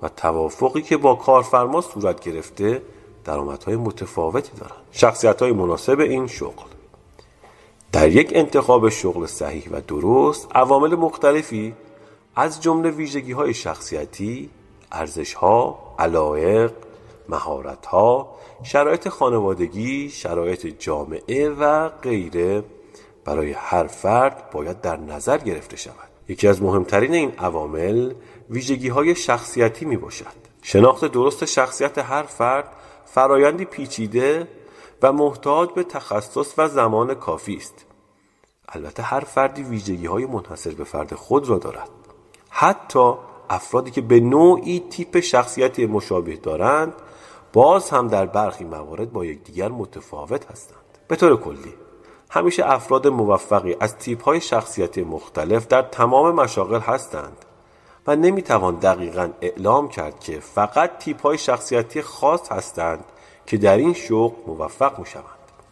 و 0.01 0.09
توافقی 0.09 0.81
که 0.81 0.97
با 0.97 1.15
کارفرما 1.15 1.81
صورت 1.81 2.19
گرفته 2.19 2.81
درآمدهای 3.25 3.75
متفاوتی 3.75 4.51
دارند. 4.57 4.81
شخصیت 4.91 5.41
های 5.41 5.51
مناسب 5.51 5.99
این 5.99 6.27
شغل. 6.27 6.65
در 7.91 8.09
یک 8.09 8.31
انتخاب 8.35 8.89
شغل 8.89 9.25
صحیح 9.25 9.69
و 9.71 9.81
درست 9.81 10.47
عوامل 10.55 10.95
مختلفی 10.95 11.73
از 12.35 12.61
جمله 12.61 12.89
ویژگی 12.89 13.31
های 13.31 13.53
شخصیتی 13.53 14.49
ارزش 14.91 15.33
ها 15.33 15.79
علایق 15.99 16.71
مهارت 17.29 17.85
ها 17.85 18.35
شرایط 18.63 19.07
خانوادگی 19.07 20.09
شرایط 20.09 20.65
جامعه 20.65 21.49
و 21.49 21.89
غیره 21.89 22.63
برای 23.25 23.51
هر 23.51 23.87
فرد 23.87 24.49
باید 24.49 24.81
در 24.81 24.97
نظر 24.97 25.37
گرفته 25.37 25.77
شود. 25.77 26.09
یکی 26.29 26.47
از 26.47 26.61
مهمترین 26.61 27.13
این 27.13 27.31
عوامل 27.37 28.13
ویژگی 28.49 28.87
های 28.87 29.15
شخصیتی 29.15 29.85
می 29.85 29.97
باشد 29.97 30.45
شناخت 30.61 31.05
درست 31.05 31.45
شخصیت 31.45 31.97
هر 31.97 32.23
فرد 32.23 32.65
فرایندی 33.15 33.65
پیچیده 33.65 34.47
و 35.01 35.11
محتاج 35.11 35.69
به 35.69 35.83
تخصص 35.83 36.53
و 36.57 36.67
زمان 36.67 37.13
کافی 37.13 37.55
است. 37.55 37.85
البته 38.69 39.03
هر 39.03 39.19
فردی 39.19 39.63
ویژگی 39.63 40.05
های 40.05 40.25
منحصر 40.25 40.71
به 40.71 40.83
فرد 40.83 41.13
خود 41.13 41.49
را 41.49 41.57
دارد. 41.57 41.89
حتی 42.49 43.13
افرادی 43.49 43.91
که 43.91 44.01
به 44.01 44.19
نوعی 44.19 44.83
تیپ 44.89 45.19
شخصیتی 45.19 45.85
مشابه 45.85 46.35
دارند 46.35 46.93
باز 47.53 47.89
هم 47.89 48.07
در 48.07 48.25
برخی 48.25 48.63
موارد 48.63 49.11
با 49.11 49.25
یکدیگر 49.25 49.69
متفاوت 49.69 50.51
هستند. 50.51 50.97
به 51.07 51.15
طور 51.15 51.37
کلی 51.37 51.73
همیشه 52.29 52.63
افراد 52.65 53.07
موفقی 53.07 53.75
از 53.79 53.97
تیپ 53.97 54.23
های 54.23 54.41
شخصیتی 54.41 55.03
مختلف 55.03 55.67
در 55.67 55.81
تمام 55.81 56.35
مشاغل 56.35 56.79
هستند. 56.79 57.44
و 58.07 58.15
نمی‌توان 58.15 58.75
دقیقا 58.75 59.29
اعلام 59.41 59.89
کرد 59.89 60.19
که 60.19 60.39
فقط 60.39 60.97
تیپ 60.99 61.21
های 61.21 61.37
شخصیتی 61.37 62.01
خاص 62.01 62.51
هستند 62.51 63.03
که 63.45 63.57
در 63.57 63.77
این 63.77 63.93
شغل 63.93 64.35
موفق 64.47 64.99
می 64.99 65.05
شوند. 65.05 65.25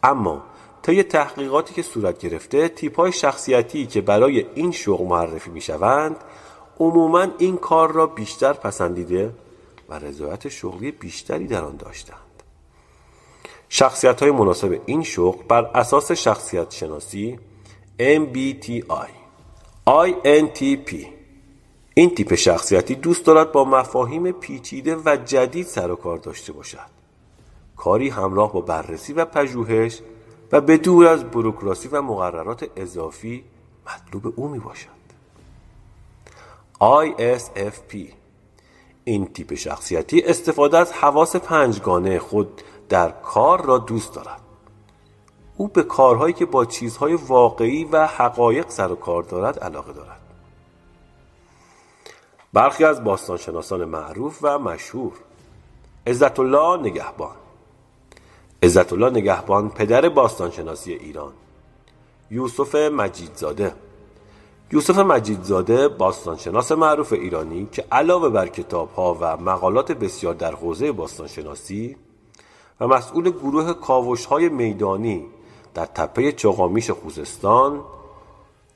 اما 0.04 0.44
طی 0.82 1.04
تحقیقاتی 1.04 1.74
که 1.74 1.82
صورت 1.82 2.20
گرفته 2.20 2.70
تیپ 2.70 2.96
های 2.96 3.12
شخصیتی 3.12 3.88
که 3.88 4.02
برای 4.02 4.46
این 4.56 4.72
شغل 4.72 5.06
معرفی 5.06 5.50
می 5.50 5.62
شوند 5.62 6.16
عموما 6.80 7.28
این 7.38 7.58
کار 7.58 7.92
را 7.92 8.08
بیشتر 8.08 8.54
پسندیده 8.54 9.34
و 9.90 10.00
رضایت 10.00 10.50
شغلی 10.50 10.92
بیشتری 10.92 11.48
در 11.48 11.64
آن 11.64 11.76
داشتند 11.76 12.18
شخصیت 13.70 14.22
های 14.22 14.32
مناسب 14.32 14.82
این 14.86 15.04
شغل 15.04 15.44
بر 15.48 15.66
اساس 15.76 16.12
شخصیت 16.12 16.72
شناسی 16.72 17.40
MBTI 18.00 19.10
INTP 19.88 21.13
این 21.96 22.16
تیپ 22.16 22.36
شخصیتی 22.36 22.96
دوست 22.96 23.26
دارد 23.26 23.52
با 23.52 23.66
مفاهیم 23.66 24.32
پیچیده 24.32 24.96
و 25.06 25.18
جدید 25.26 25.66
سر 25.66 25.92
و 25.92 25.96
کار 25.96 26.18
داشته 26.18 26.54
باشد. 26.54 26.94
کاری 27.78 28.10
همراه 28.10 28.54
با 28.54 28.62
بررسی 28.62 29.14
و 29.14 29.26
پژوهش 29.26 30.00
و 30.52 30.62
به 30.62 30.78
دور 30.78 31.08
از 31.08 31.24
بروکراسی 31.24 31.88
و 31.88 32.02
مقررات 32.02 32.70
اضافی 32.76 33.44
مطلوب 33.88 34.34
او 34.36 34.48
می 34.48 34.60
باشد. 34.60 35.04
ISFP 36.82 37.98
این 39.04 39.26
تیپ 39.26 39.54
شخصیتی 39.54 40.22
استفاده 40.22 40.78
از 40.78 40.94
حواس 40.94 41.36
پنجگانه 41.36 42.20
خود 42.20 42.62
در 42.90 43.10
کار 43.10 43.66
را 43.66 43.78
دوست 43.78 44.16
دارد. 44.16 44.42
او 45.58 45.68
به 45.68 45.84
کارهایی 45.84 46.34
که 46.34 46.46
با 46.46 46.66
چیزهای 46.66 47.14
واقعی 47.14 47.84
و 47.84 48.08
حقایق 48.08 48.70
سر 48.70 48.92
و 48.92 48.96
کار 48.96 49.24
دارد 49.24 49.60
علاقه 49.60 49.94
دارد. 49.94 50.23
برخی 52.54 52.84
از 52.84 53.04
باستانشناسان 53.04 53.86
معروف 53.86 54.40
و 54.42 54.60
مشهور. 54.60 55.14
عزت 56.08 56.40
الله 56.40 56.78
نگهبان. 56.78 57.36
عزت 58.64 58.94
الله 58.94 59.10
نگهبان 59.10 59.70
پدر 59.70 60.10
باستانشناسی 60.10 60.94
ایران. 60.94 61.34
یوسف 62.32 62.76
مجیدزاده. 62.76 63.74
یوسف 64.72 64.98
مجیدزاده 64.98 65.88
باستانشناس 65.88 66.72
معروف 66.72 67.14
ایرانی 67.14 67.68
که 67.72 67.86
علاوه 67.92 68.30
بر 68.30 68.50
ها 68.96 69.18
و 69.22 69.38
مقالات 69.38 69.92
بسیار 69.92 70.34
در 70.34 70.56
حوزه 70.56 70.92
باستانشناسی 70.92 71.98
و 72.80 72.88
مسئول 72.88 73.30
گروه 73.30 73.74
کاوش 73.74 74.26
های 74.26 74.50
میدانی 74.50 75.26
در 75.74 75.86
تپه 75.86 76.32
چغامیش 76.32 76.92
خوزستان 76.92 77.82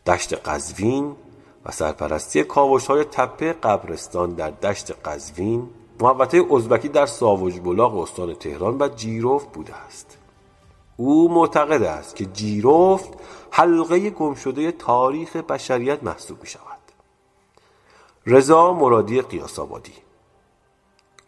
دشت 0.05 0.33
قزوین 0.33 1.15
و 1.65 1.71
سرپرستی 1.71 2.43
کاوش 2.43 2.87
های 2.87 3.03
تپه 3.03 3.53
قبرستان 3.53 4.29
در 4.29 4.49
دشت 4.49 4.91
قزوین 5.05 5.69
محوطه 5.99 6.45
ازبکی 6.55 6.87
در 6.87 7.05
ساوج 7.05 7.59
بلاغ 7.59 7.97
استان 7.97 8.33
تهران 8.33 8.77
و 8.79 8.87
جیروفت 8.87 9.51
بوده 9.51 9.75
است. 9.75 10.17
او 10.97 11.33
معتقد 11.33 11.83
است 11.83 12.15
که 12.15 12.25
جیروفت 12.25 13.13
حلقه 13.51 14.09
گمشده 14.09 14.71
تاریخ 14.71 15.35
بشریت 15.35 16.03
محسوب 16.03 16.41
می 16.41 16.47
شود 16.47 16.77
رضا 18.25 18.73
مرادی 18.73 19.21
قیاسابادی 19.21 19.93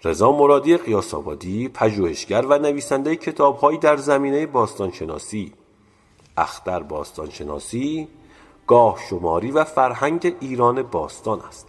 رضا 0.04 0.32
مرادی 0.32 0.78
قیاسابادی 0.78 1.68
پژوهشگر 1.68 2.46
و 2.46 2.60
نویسنده 2.60 3.16
کتابهایی 3.16 3.78
در 3.78 3.98
زمینه 3.98 4.46
باستانشناسی. 4.46 5.54
اختر 6.38 6.84
باستانشناسی 6.84 8.08
گاه 8.70 8.98
شماری 9.10 9.52
و 9.52 9.64
فرهنگ 9.64 10.36
ایران 10.40 10.84
باستان 10.84 11.42
است. 11.42 11.68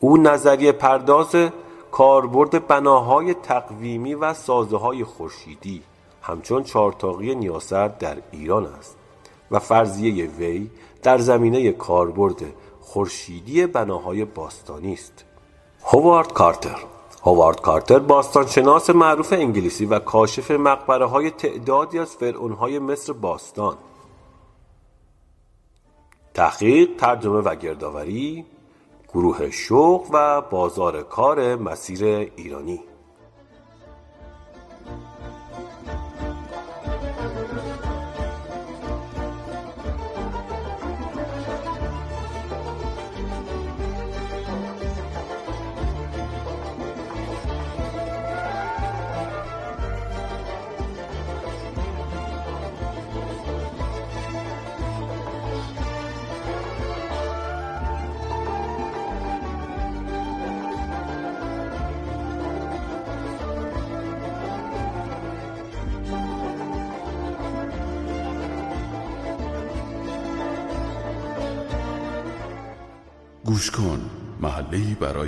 او 0.00 0.16
نظریه 0.16 0.72
پرداز 0.72 1.36
کاربرد 1.90 2.66
بناهای 2.66 3.34
تقویمی 3.34 4.14
و 4.14 4.34
سازه 4.34 4.76
های 4.76 5.04
خورشیدی 5.04 5.82
همچون 6.22 6.62
چارتاقی 6.62 7.34
نیاسر 7.34 7.88
در 7.88 8.16
ایران 8.32 8.66
است 8.66 8.96
و 9.50 9.58
فرضیه 9.58 10.26
وی 10.26 10.70
در 11.02 11.18
زمینه 11.18 11.72
کاربرد 11.72 12.42
خورشیدی 12.80 13.66
بناهای 13.66 14.24
باستانی 14.24 14.92
است. 14.92 15.24
هوارد 15.84 16.32
کارتر 16.32 16.78
هوارد 17.24 17.60
کارتر 17.60 17.98
باستانشناس 17.98 18.90
معروف 18.90 19.32
انگلیسی 19.32 19.84
و 19.84 19.98
کاشف 19.98 20.50
مقبره 20.50 21.06
های 21.06 21.30
تعدادی 21.30 21.98
از 21.98 22.16
فرعون 22.16 22.52
های 22.52 22.78
مصر 22.78 23.12
باستان. 23.12 23.76
تحقیق 26.38 26.96
ترجمه 26.96 27.40
و 27.40 27.54
گردآوری 27.54 28.44
گروه 29.08 29.50
شوق 29.50 30.06
و 30.12 30.40
بازار 30.40 31.02
کار 31.02 31.56
مسیر 31.56 32.04
ایرانی. 32.36 32.87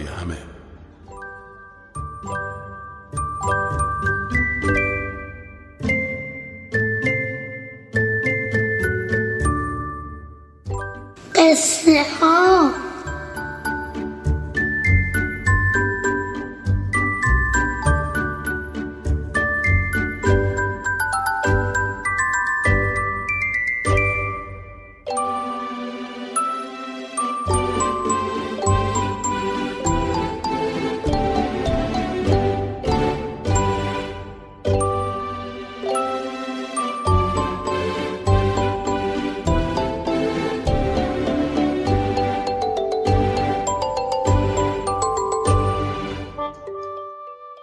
محله 0.02 0.24
برای 0.26 0.39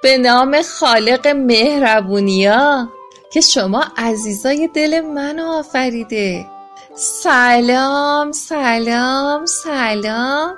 به 0.08 0.18
نام 0.18 0.62
خالق 0.62 1.28
مهربونیا 1.28 2.90
که 3.34 3.42
شما 3.42 3.86
عزیزای 3.98 4.70
دل 4.74 5.02
منو 5.02 5.46
آفریده. 5.46 6.46
سلام 6.96 8.32
سلام 8.32 9.46
سلام. 9.46 10.58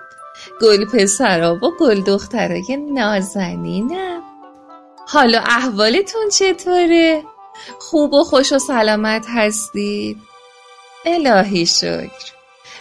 گل 0.61 0.85
پسرا 0.85 1.55
و 1.55 1.71
گل 1.79 2.01
دخترای 2.01 2.77
نازنینم. 2.77 4.21
حالا 5.07 5.39
احوالتون 5.39 6.29
چطوره؟ 6.29 7.23
خوب 7.79 8.13
و 8.13 8.23
خوش 8.23 8.53
و 8.53 8.59
سلامت 8.59 9.25
هستید؟ 9.29 10.17
الهی 11.05 11.65
شکر. 11.65 12.31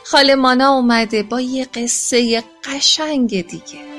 خاله 0.04 0.34
مانا 0.34 0.72
اومده 0.72 1.22
با 1.22 1.40
یه 1.40 1.64
قصه 1.64 2.44
قشنگ 2.64 3.28
دیگه. 3.28 3.97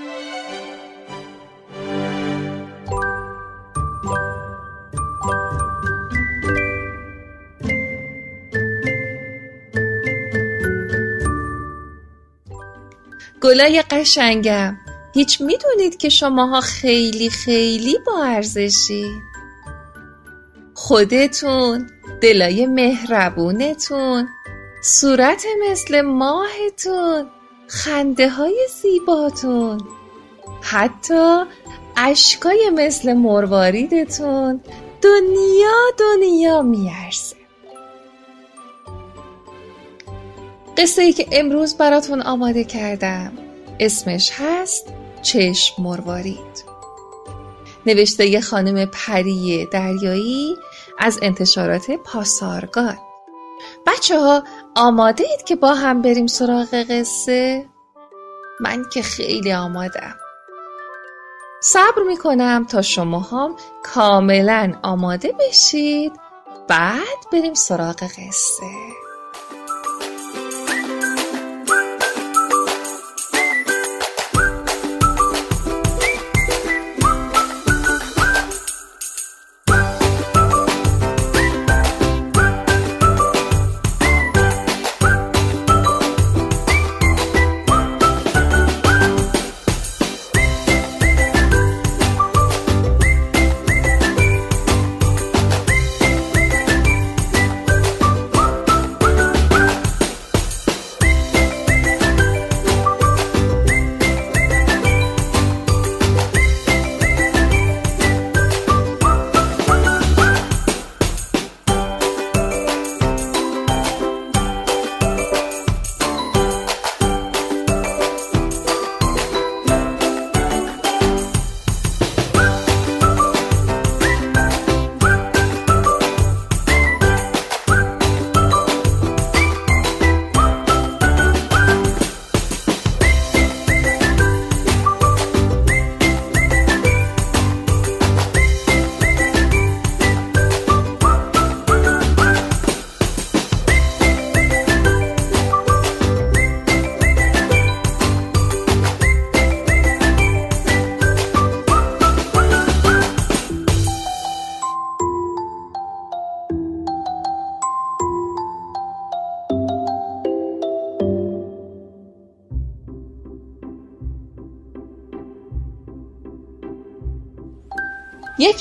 گلای 13.41 13.81
قشنگم. 13.81 14.77
هیچ 15.13 15.41
می‌دونید 15.41 15.97
که 15.97 16.09
شماها 16.09 16.61
خیلی 16.61 17.29
خیلی 17.29 17.97
با 18.07 18.23
ارزشید 18.23 19.21
خودتون 20.73 21.89
دلای 22.21 22.65
مهربونتون 22.65 24.27
صورت 24.83 25.43
مثل 25.69 26.01
ماهتون 26.01 27.29
خنده 27.67 28.29
های 28.29 28.67
زیباتون 28.81 29.81
حتی 30.61 31.43
اشکای 31.97 32.69
مثل 32.75 33.13
مرواریدتون 33.13 34.61
دنیا 35.01 35.77
دنیا 35.99 36.61
میارزه. 36.61 37.38
قصه 40.79 41.01
ای 41.01 41.13
که 41.13 41.27
امروز 41.31 41.77
براتون 41.77 42.21
آماده 42.21 42.63
کردم. 42.63 43.31
اسمش 43.79 44.31
هست 44.37 44.87
چشم 45.21 45.83
مروارید. 45.83 46.63
نوشته 47.85 48.27
ی 48.27 48.41
خانم 48.41 48.85
پری 48.85 49.67
دریایی 49.71 50.55
از 50.99 51.19
انتشارات 51.21 51.91
پاسارگاد. 51.91 52.97
بچه 53.87 54.19
ها 54.19 54.43
آماده 54.75 55.23
اید 55.23 55.43
که 55.43 55.55
با 55.55 55.73
هم 55.73 56.01
بریم 56.01 56.27
سراغ 56.27 56.85
قصه؟ 56.89 57.65
من 58.59 58.85
که 58.93 59.01
خیلی 59.01 59.53
آمادم. 59.53 60.15
صبر 61.61 62.01
می‌کنم 62.07 62.65
تا 62.69 62.81
شما 62.81 63.19
هم 63.19 63.55
کاملا 63.83 64.73
آماده 64.83 65.35
بشید. 65.39 66.11
بعد 66.67 67.17
بریم 67.31 67.53
سراغ 67.53 68.03
قصه. 68.03 68.98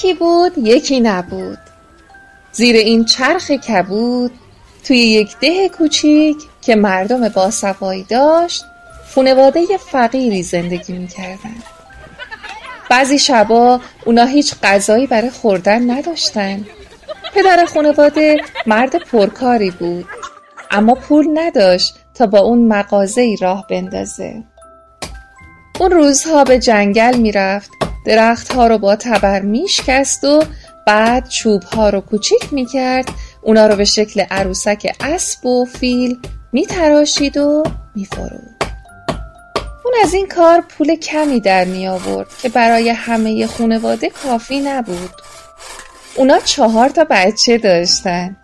یکی 0.09 0.19
بود 0.19 0.59
یکی 0.59 1.01
نبود. 1.01 1.59
زیر 2.53 2.77
این 2.77 3.05
چرخ 3.05 3.51
کبود 3.51 4.31
توی 4.85 4.99
یک 4.99 5.37
ده 5.41 5.69
کوچیک 5.69 6.37
که 6.63 6.77
مردم 6.77 7.29
باسوایی 7.29 8.03
داشت 8.03 8.65
خونواده 9.15 9.67
فقیری 9.77 10.43
زندگی 10.43 10.93
می‌کردن 10.93 11.55
بعضی 12.91 13.19
شبا 13.19 13.81
اونا 14.05 14.25
هیچ 14.25 14.55
غذایی 14.63 15.07
برای 15.07 15.31
خوردن 15.31 15.91
نداشتن. 15.91 16.67
پدر 17.35 17.65
خونواده 17.65 18.37
مرد 18.67 18.99
پرکاری 18.99 19.71
بود 19.71 20.07
اما 20.71 20.95
پول 20.95 21.27
نداشت 21.35 21.95
تا 22.15 22.27
با 22.27 22.39
اون 22.39 22.69
مغازه 22.69 23.37
راه 23.41 23.67
بندازه. 23.71 24.43
اون 25.81 25.91
روزها 25.91 26.45
به 26.45 26.59
جنگل 26.59 27.17
می‌رفت 27.17 27.78
درختها 28.09 28.67
رو 28.67 28.79
با 28.79 28.97
تبر 28.97 29.41
میشکست 29.41 30.25
و 30.25 30.43
بعد 30.87 31.29
چوبها 31.29 31.91
رو 31.91 32.01
کوچیک 32.01 32.53
می‌کرد. 32.53 33.09
اونا 33.43 33.67
رو 33.67 33.77
به 33.77 33.85
شکل 33.85 34.25
عروسک 34.31 34.93
اسب 35.01 35.47
و 35.47 35.65
فیل 35.65 36.19
میتراشید 36.53 37.37
و 37.37 37.63
میفرود. 37.95 38.65
اون 39.85 39.95
از 40.03 40.15
این 40.15 40.27
کار 40.29 40.61
پول 40.61 40.95
کمی 40.95 41.41
در 41.41 41.65
می 41.65 41.89
آورد 41.89 42.29
که 42.43 42.49
برای 42.49 42.89
همه 42.89 43.47
خونواده 43.47 44.11
کافی 44.11 44.61
نبود. 44.61 45.11
اونا 46.17 46.39
چهار 46.39 46.89
تا 46.89 47.07
بچه 47.11 47.59
داشتن. 47.59 48.37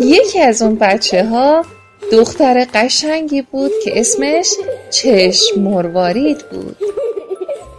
یکی 0.00 0.40
از 0.40 0.62
اون 0.62 0.74
بچه 0.74 1.24
ها 1.24 1.64
دختر 2.12 2.66
قشنگی 2.74 3.42
بود 3.42 3.72
که 3.84 4.00
اسمش 4.00 4.50
چشم 4.90 5.60
مروارید 5.60 6.38
بود. 6.50 6.76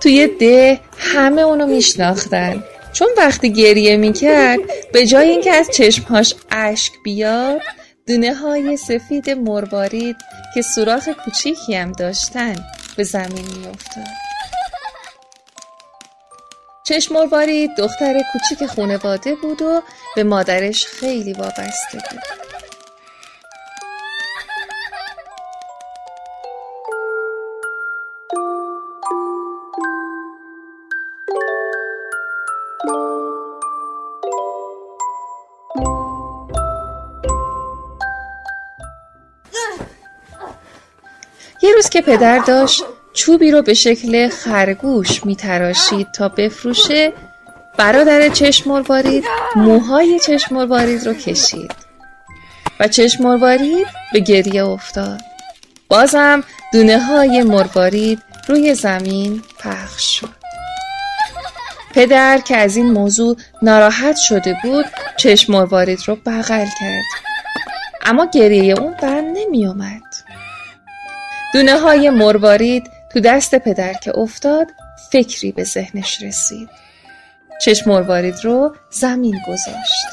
توی 0.02 0.28
ده 0.28 0.80
همه 0.98 1.42
اونو 1.42 1.68
میشناختن. 1.68 2.64
چون 2.94 3.08
وقتی 3.18 3.54
گریه 3.54 3.98
می‌کرد 3.98 4.60
به 4.94 5.06
جای 5.06 5.30
اینکه 5.30 5.52
از 5.52 5.70
چشمهاش 5.74 6.36
اشک 6.52 6.94
بیاد 7.04 7.62
دونه 8.08 8.36
های 8.36 8.78
سفید 8.78 9.30
مروارید 9.30 10.16
که 10.54 10.62
سوراخ 10.62 11.10
کوچیکی 11.10 11.76
هم 11.76 11.92
داشتن 11.92 12.56
به 12.96 13.04
زمین 13.04 13.46
میافتاد. 13.58 14.04
چشم 16.88 17.16
مروارید 17.16 17.72
دختر 17.78 18.22
کوچیک 18.34 18.68
خونواده 18.68 19.36
بود 19.36 19.62
و 19.62 19.82
به 20.16 20.24
مادرش 20.24 20.86
خیلی 20.86 21.34
وابسته 21.34 21.98
بود. 22.12 22.49
یه 41.70 41.76
روز 41.76 41.90
که 41.90 42.02
پدر 42.02 42.40
داشت 42.40 42.84
چوبی 43.14 43.52
رو 43.52 43.62
به 43.62 43.74
شکل 43.74 44.30
خرگوش 44.30 45.26
میتراشید 45.26 46.12
تا 46.12 46.30
بفروشه 46.30 47.14
برادر 47.78 48.30
چشم 48.30 48.70
مروارید 48.70 49.24
موهای 49.56 50.20
چشم 50.20 50.56
مروارید 50.56 51.08
رو 51.08 51.14
کشید. 51.14 51.72
و 52.80 52.88
چشم 52.88 53.24
مروارید 53.24 53.88
به 54.14 54.20
گریه 54.20 54.66
افتاد. 54.66 55.20
بازم 55.88 56.44
دونه 56.74 57.00
های 57.00 57.44
مروارید 57.44 58.20
روی 58.48 58.74
زمین 58.74 59.44
پخش 59.60 60.20
شد. 60.20 60.40
پدر 61.94 62.38
که 62.38 62.58
از 62.58 62.76
این 62.76 62.92
موضوع 62.92 63.38
ناراحت 63.62 64.16
شده 64.18 64.58
بود 64.64 64.86
چشم 65.18 65.54
مروارید 65.54 66.00
رو 66.08 66.16
بغل 66.16 66.66
کرد. 66.80 67.04
اما 68.02 68.26
گریه 68.26 68.80
اون 68.80 68.96
بند 69.02 69.38
نمی 69.38 69.68
اومد 69.68 70.09
دونه 71.54 71.80
های 71.80 72.10
مروارید 72.10 72.90
تو 73.10 73.20
دست 73.20 73.56
پدر 73.56 73.94
که 73.94 74.18
افتاد 74.18 74.68
فکری 75.12 75.52
به 75.52 75.64
ذهنش 75.64 76.22
رسید. 76.22 76.70
چشم 77.62 77.90
مروارید 77.90 78.36
رو 78.44 78.76
زمین 78.90 79.40
گذاشت. 79.48 80.08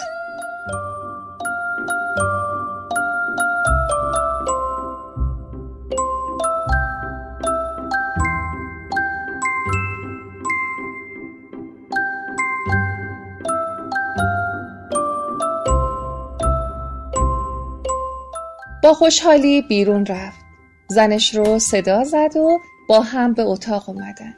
با 18.83 18.95
خوشحالی 18.95 19.63
بیرون 19.63 20.07
رفت. 20.07 20.46
زنش 20.89 21.35
رو 21.35 21.59
صدا 21.59 22.05
زد 22.05 22.37
و 22.37 22.59
با 22.89 23.01
هم 23.01 23.35
به 23.35 23.43
اتاق 23.43 23.89
اومدن. 23.89 24.35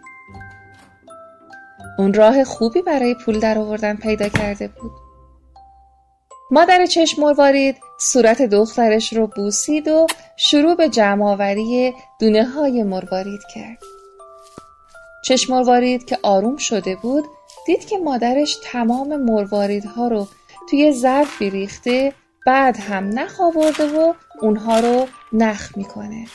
اون 1.99 2.15
راه 2.15 2.45
خوبی 2.45 2.83
برای 2.83 3.15
پول 3.15 3.41
در 3.41 3.59
آوردن 3.59 3.97
پیدا 3.97 4.29
کرده 4.29 4.69
بود. 4.69 4.93
مادر 6.51 6.87
چشم 6.87 7.23
مروارید 7.23 7.77
صورت 8.01 8.43
دخترش 8.43 9.13
رو 9.13 9.27
بوسید 9.27 9.89
و 9.89 10.07
شروع 10.37 10.75
به 10.75 10.89
جمعآوری 10.89 11.95
دونه 12.21 12.45
های 12.45 12.83
مروارید 12.83 13.41
کرد. 13.55 13.79
چشم 15.25 15.53
مروارید 15.53 16.05
که 16.05 16.19
آروم 16.23 16.57
شده 16.57 16.97
بود 16.97 17.25
دید 17.67 17.85
که 17.85 17.99
مادرش 17.99 18.59
تمام 18.65 19.17
مرواریدها 19.17 20.09
رو 20.09 20.29
توی 20.71 20.93
ظرفی 20.93 21.51
ریخته 21.51 22.13
بعد 22.49 22.77
هم 22.77 23.19
نخ 23.19 23.41
آورده 23.41 23.99
و 23.99 24.15
اونها 24.41 24.81
رو 24.81 25.07
نخ 25.33 25.77
می‌کنه 25.77 26.27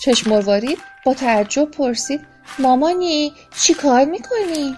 چشم 0.00 0.30
مروارید 0.30 0.78
با 1.06 1.14
تعجب 1.14 1.70
پرسید 1.70 2.20
مامانی 2.58 3.32
چی 3.60 3.74
کار 3.74 4.04
می‌کنی؟ 4.04 4.76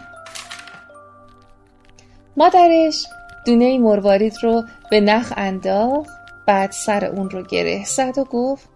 مادرش 2.37 3.07
دونه 3.47 3.79
مروارید 3.79 4.35
رو 4.43 4.63
به 4.91 5.01
نخ 5.01 5.33
انداخت 5.37 6.11
بعد 6.47 6.71
سر 6.71 7.05
اون 7.05 7.31
رو 7.31 7.43
گره 7.43 7.85
زد 7.85 8.19
و 8.19 8.25
گفت 8.25 8.69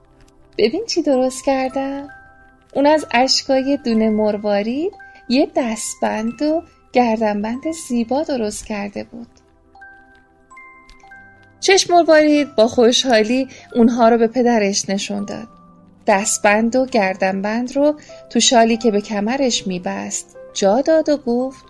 ببین 0.59 0.87
چی 0.87 1.03
درست 1.03 1.45
کردم؟ 1.45 2.09
اون 2.75 2.87
از 2.87 3.07
اشکای 3.11 3.77
دونه 3.77 4.11
مروارید 4.11 4.93
یه 5.29 5.51
دستبند 5.57 6.43
و 6.43 6.63
گردنبند 6.93 7.71
زیبا 7.89 8.23
درست 8.23 8.67
کرده 8.67 9.05
بود 9.05 9.38
چشم 11.61 11.95
مروارید 11.95 12.55
با 12.55 12.69
خوشحالی 12.69 13.49
اونها 13.75 14.09
رو 14.09 14.19
به 14.19 14.27
پدرش 14.27 14.91
نشون 14.91 15.25
داد. 15.25 15.49
دستبند 16.07 16.77
و 16.77 16.87
گردنبند 16.87 17.77
رو 17.77 17.95
تو 18.31 18.41
شالی 18.41 18.77
که 18.77 18.91
به 18.91 19.01
کمرش 19.01 19.67
میبست 19.67 20.37
جا 20.55 20.81
داد 20.81 21.09
و 21.09 21.17
گفت 21.17 21.65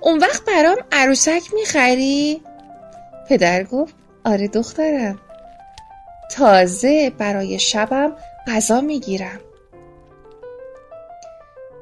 اون 0.00 0.18
وقت 0.18 0.44
برام 0.44 0.76
عروسک 0.92 1.42
می‌خری؟ 1.54 2.40
پدر 3.28 3.64
گفت 3.64 3.94
آره 4.24 4.48
دخترم. 4.48 5.18
تازه 6.30 7.12
برای 7.18 7.58
شبم 7.58 8.12
غذا 8.46 8.80
می‌گیرم. 8.80 9.40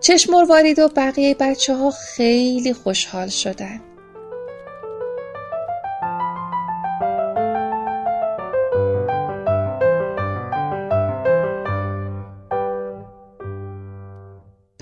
چشم 0.01 0.33
مروارید 0.33 0.79
و 0.79 0.89
بقیه 0.89 1.35
بچه 1.35 1.75
ها 1.75 1.91
خیلی 1.91 2.73
خوشحال 2.73 3.29
شدن. 3.29 3.81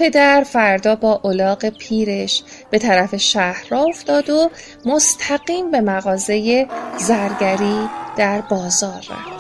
پدر 0.07 0.45
فردا 0.45 0.97
با 0.97 1.21
الاغ 1.25 1.69
پیرش 1.69 2.43
به 2.71 2.79
طرف 2.79 3.17
شهر 3.17 3.67
را 3.71 3.83
افتاد 3.83 4.31
و 4.31 4.51
مستقیم 4.85 5.71
به 5.71 5.81
مغازه 5.81 6.69
زرگری 6.99 7.89
در 8.17 8.41
بازار 8.41 8.99
رفت. 8.99 9.36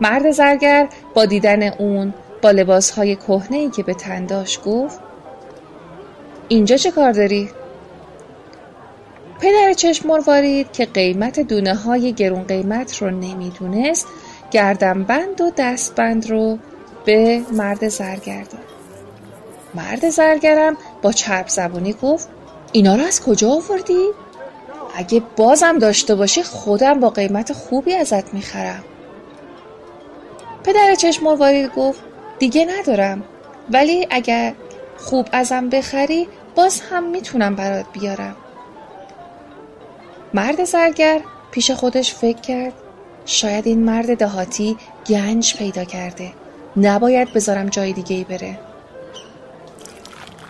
مرد 0.00 0.30
زرگر 0.30 0.88
با 1.14 1.24
دیدن 1.24 1.62
اون 1.62 2.14
با 2.42 2.50
لباسهای 2.50 3.16
کهنه‌ای 3.16 3.70
که 3.70 3.82
به 3.82 3.94
تن 3.94 4.26
داشت 4.26 4.62
گفت 4.62 5.00
اینجا 6.48 6.76
چه 6.76 6.90
کار 6.90 7.12
داری؟ 7.12 7.50
پدر 9.40 9.72
چشم 9.72 10.08
مروارید 10.08 10.72
که 10.72 10.86
قیمت 10.86 11.40
دونه 11.40 11.74
های 11.74 12.12
گرون 12.12 12.42
قیمت 12.42 13.02
رو 13.02 13.10
نمی‌دونست 13.10 14.06
گردنبند 14.50 15.40
و 15.40 15.50
دستبند 15.56 16.30
رو 16.30 16.58
به 17.04 17.42
مرد 17.52 17.88
زرگر 17.88 18.42
داد 18.42 18.70
مرد 19.74 20.10
زرگرم 20.10 20.76
با 21.02 21.12
چرب 21.12 21.48
زبونی 21.48 21.94
گفت 22.02 22.28
اینا 22.72 22.96
رو 22.96 23.02
از 23.02 23.22
کجا 23.22 23.50
آوردی؟ 23.50 24.08
اگه 24.94 25.22
بازم 25.36 25.78
داشته 25.78 26.14
باشی 26.14 26.42
خودم 26.42 27.00
با 27.00 27.10
قیمت 27.10 27.52
خوبی 27.52 27.94
ازت 27.94 28.34
می‌خرم 28.34 28.84
پدر 30.64 30.94
چشم 30.94 31.24
مروارید 31.24 31.74
گفت 31.74 32.00
دیگه 32.38 32.64
ندارم. 32.78 33.24
ولی 33.70 34.06
اگر 34.10 34.54
خوب 34.96 35.28
ازم 35.32 35.68
بخری 35.68 36.28
باز 36.54 36.80
هم 36.80 37.04
می‌تونم 37.04 37.54
برات 37.54 37.86
بیارم. 37.92 38.36
مرد 40.34 40.64
زرگر 40.64 41.20
پیش 41.50 41.70
خودش 41.70 42.14
فکر 42.14 42.40
کرد. 42.40 42.72
شاید 43.26 43.66
این 43.66 43.84
مرد 43.84 44.16
دهاتی 44.16 44.76
گنج 45.06 45.56
پیدا 45.56 45.84
کرده. 45.84 46.32
نباید 46.76 47.32
بذارم 47.32 47.68
جای 47.68 47.92
دیگه 47.92 48.16
ای 48.16 48.24
بره. 48.24 48.58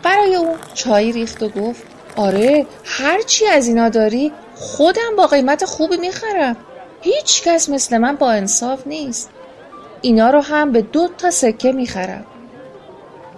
برای 0.02 0.34
او 0.34 0.56
چای 0.74 1.12
ریخت 1.12 1.42
و 1.42 1.48
گفت 1.48 1.82
آره 2.16 2.66
هرچی 2.84 3.46
از 3.46 3.68
اینا 3.68 3.88
داری 3.88 4.32
خودم 4.54 5.16
با 5.16 5.26
قیمت 5.26 5.64
خوبی 5.64 5.96
می‌خرم. 5.96 6.56
هیچ 7.00 7.42
کس 7.42 7.68
مثل 7.68 7.98
من 7.98 8.16
با 8.16 8.30
انصاف 8.30 8.86
نیست. 8.86 9.30
اینا 10.02 10.30
رو 10.30 10.40
هم 10.40 10.72
به 10.72 10.82
دو 10.82 11.08
تا 11.18 11.30
سکه 11.30 11.72
می‌خرم. 11.72 12.24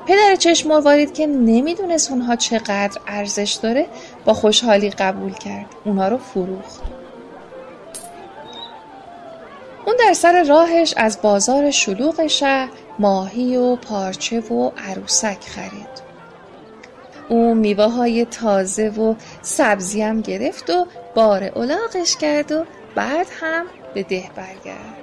پدر 0.07 0.37
چشم 0.39 0.69
مروارید 0.69 1.15
که 1.15 1.27
نمی‌دونست 1.27 2.11
اونها 2.11 2.37
چقدر 2.37 3.01
ارزش 3.07 3.59
داره 3.63 3.87
با 4.25 4.35
خوشحالی 4.35 4.91
قبول 4.91 5.33
کرد. 5.33 5.67
اونها 5.85 6.09
رو 6.09 6.19
فروخت. 6.19 6.81
اون 9.87 9.97
در 9.99 10.13
سر 10.13 10.43
راهش 10.43 10.95
از 10.97 11.19
بازار 11.23 11.71
شلوغ 11.71 12.27
شهر 12.27 12.69
ماهی 12.99 13.57
و 13.57 13.77
پارچه 13.77 14.41
و 14.41 14.71
عروسک 14.89 15.39
خرید. 15.41 16.03
اون 17.29 17.57
میوه 17.57 17.85
های 17.85 18.25
تازه 18.25 18.89
و 18.89 19.15
سبزی 19.43 20.03
هم 20.03 20.21
گرفت 20.21 20.71
و 20.71 20.87
بار 21.15 21.45
اولاغش 21.45 22.17
کرد 22.17 22.53
و 22.53 22.65
بعد 22.95 23.27
هم 23.41 23.67
به 23.95 24.03
ده 24.03 24.31
برگشت. 24.37 25.02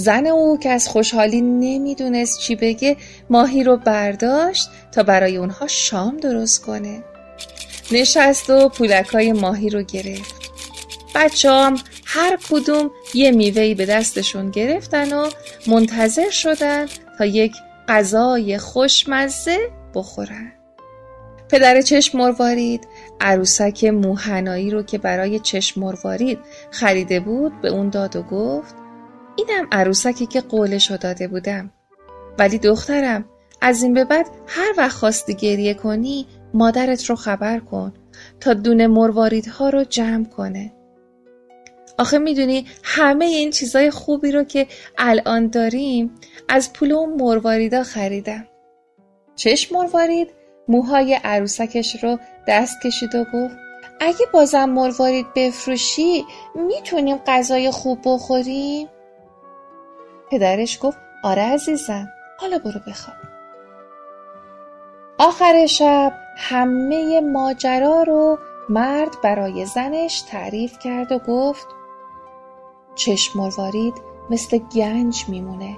زن 0.00 0.26
او 0.26 0.58
که 0.58 0.70
از 0.70 0.88
خوشحالی 0.88 1.40
نمی‌دونست 1.40 2.40
چی 2.40 2.56
بگه 2.56 2.96
ماهی 3.30 3.64
رو 3.64 3.76
برداشت 3.76 4.68
تا 4.92 5.02
برای 5.02 5.36
اونها 5.36 5.66
شام 5.66 6.16
درست 6.16 6.62
کنه. 6.62 7.02
نشست 7.92 8.50
و 8.50 8.68
پولکای 8.68 9.32
ماهی 9.32 9.70
رو 9.70 9.82
گرفت. 9.82 10.34
بچه 11.14 11.50
هر 12.04 12.38
کدوم 12.50 12.90
یه 13.14 13.30
میوهی 13.30 13.74
به 13.74 13.86
دستشون 13.86 14.50
گرفتن 14.50 15.12
و 15.12 15.30
منتظر 15.66 16.30
شدن 16.30 16.86
تا 17.18 17.24
یک 17.24 17.52
غذای 17.88 18.58
خوشمزه 18.58 19.58
بخورن. 19.94 20.52
پدر 21.48 21.80
چشم 21.80 22.18
مروارید 22.18 22.88
عروسک 23.20 23.84
موهنایی 23.84 24.70
رو 24.70 24.82
که 24.82 24.98
برای 24.98 25.38
چشم 25.38 25.80
مروارید 25.80 26.38
خریده 26.70 27.20
بود 27.20 27.60
به 27.60 27.68
اون 27.68 27.90
داد 27.90 28.16
و 28.16 28.22
گفت 28.22 28.79
اینم 29.36 29.68
عروسکی 29.72 30.26
که 30.26 30.40
قولشو 30.40 30.96
داده 30.96 31.28
بودم. 31.28 31.70
ولی 32.38 32.58
دخترم 32.58 33.24
از 33.60 33.82
این 33.82 33.94
به 33.94 34.04
بعد 34.04 34.26
هر 34.46 34.74
وقت 34.76 34.96
خواستی 34.96 35.34
گریه 35.34 35.74
کنی 35.74 36.26
مادرت 36.54 37.04
رو 37.04 37.16
خبر 37.16 37.58
کن 37.58 37.92
تا 38.40 38.54
دونه 38.54 38.86
مرواریدها 38.86 39.68
رو 39.68 39.84
جمع 39.84 40.24
کنه. 40.24 40.72
آخه 41.98 42.18
می‌دونی 42.18 42.66
همه 42.82 43.24
این 43.24 43.50
چیزای 43.50 43.90
خوبی 43.90 44.32
رو 44.32 44.44
که 44.44 44.66
الان 44.98 45.48
داریم 45.48 46.14
از 46.48 46.72
پول 46.72 46.92
اون 46.92 47.22
مرواریدا 47.22 47.82
خریدم. 47.82 48.46
چشم 49.36 49.76
مروارید 49.76 50.28
موهای 50.68 51.20
عروسکش 51.24 52.04
رو 52.04 52.18
دست 52.48 52.82
کشید 52.82 53.14
و 53.14 53.24
گفت 53.24 53.56
اگه 54.00 54.26
بازم 54.32 54.64
مروارید 54.64 55.26
بفروشی 55.36 56.24
می‌تونیم 56.54 57.16
غذای 57.26 57.70
خوب 57.70 57.98
بخوریم؟ 58.04 58.88
پدرش 60.30 60.78
گفت 60.82 60.98
آره 61.22 61.42
عزیزم 61.42 62.08
حالا 62.38 62.58
برو 62.58 62.80
بخواب. 62.86 63.16
آخر 65.18 65.66
شب 65.66 66.12
همه 66.36 67.20
ماجرا 67.20 68.02
رو 68.02 68.38
مرد 68.68 69.16
برای 69.22 69.66
زنش 69.66 70.20
تعریف 70.20 70.78
کرد 70.78 71.12
و 71.12 71.18
گفت 71.18 71.66
چشم 72.94 73.38
مروارید 73.40 73.94
مثل 74.30 74.58
گنج 74.58 75.24
میمونه. 75.28 75.76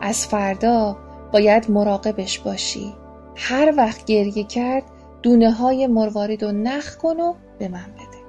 از 0.00 0.26
فردا 0.26 0.96
باید 1.32 1.70
مراقبش 1.70 2.38
باشی. 2.38 2.94
هر 3.36 3.74
وقت 3.76 4.04
گریه 4.04 4.44
کرد 4.44 4.82
دونه 5.22 5.52
های 5.52 5.86
مروارید 5.86 6.44
رو 6.44 6.52
نخ 6.52 6.96
کن 6.96 7.20
و 7.20 7.34
به 7.58 7.68
من 7.68 7.92
بده. 7.94 8.20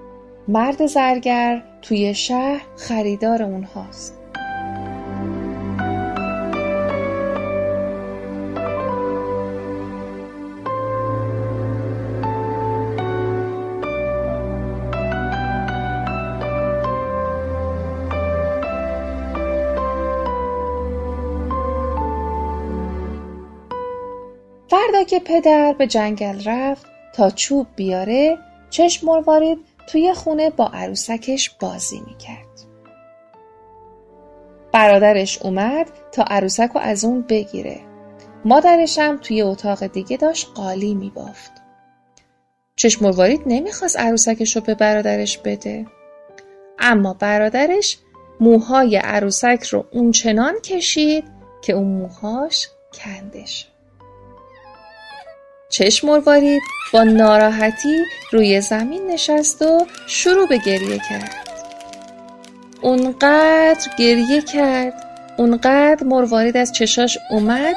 مرد 0.47 0.85
زرگر 0.85 1.63
توی 1.81 2.13
شهر 2.13 2.61
خریدار 2.77 3.43
اونهاست. 3.43 4.20
فردا 24.91 25.03
که 25.03 25.19
پدر 25.19 25.73
به 25.73 25.87
جنگل 25.87 26.43
رفت 26.45 26.85
تا 27.13 27.29
چوب 27.29 27.67
بیاره 27.75 28.37
چشم 28.69 29.07
مروارید 29.07 29.57
توی 29.87 30.13
خونه 30.13 30.49
با 30.49 30.71
عروسکش 30.73 31.49
بازی 31.49 31.99
می‌کرد. 32.07 32.47
برادرش 34.73 35.41
اومد 35.41 35.87
تا 36.11 36.23
عروسک 36.23 36.69
رو 36.75 36.81
از 36.81 37.05
اون 37.05 37.21
بگیره. 37.21 37.79
مادرش 38.45 38.99
هم 38.99 39.17
توی 39.17 39.41
اتاق 39.41 39.87
دیگه 39.87 40.17
داشت 40.17 40.47
قالی 40.55 40.93
میبافت. 40.93 41.51
چشم 42.75 43.05
مروارید 43.05 43.41
نمی‌خواست 43.45 43.99
عروسکش 43.99 44.55
رو 44.55 44.61
به 44.61 44.75
برادرش 44.75 45.37
بده. 45.37 45.85
اما 46.79 47.13
برادرش 47.13 47.97
موهای 48.39 48.97
عروسک 48.97 49.63
رو 49.63 49.85
اونچنان 49.91 50.59
کشید 50.59 51.23
که 51.61 51.73
اون 51.73 51.87
موهاش 51.87 52.67
کنده 52.93 53.45
شد. 53.45 53.70
چشم 55.71 56.07
مروارید 56.07 56.61
با 56.93 57.03
ناراحتی 57.03 58.03
روی 58.31 58.61
زمین 58.61 59.07
نشست 59.07 59.61
و 59.61 59.87
شروع 60.07 60.47
به 60.47 60.57
گریه 60.57 60.97
کرد. 61.09 61.35
اونقدر 62.81 63.89
گریه 63.99 64.41
کرد 64.41 64.93
اونقدر 65.37 66.03
مروارید 66.03 66.57
از 66.57 66.71
چشاش 66.71 67.17
اومد 67.29 67.75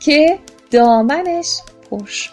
که 0.00 0.38
دامنش 0.70 1.60
پر 1.90 2.06
شد. 2.06 2.30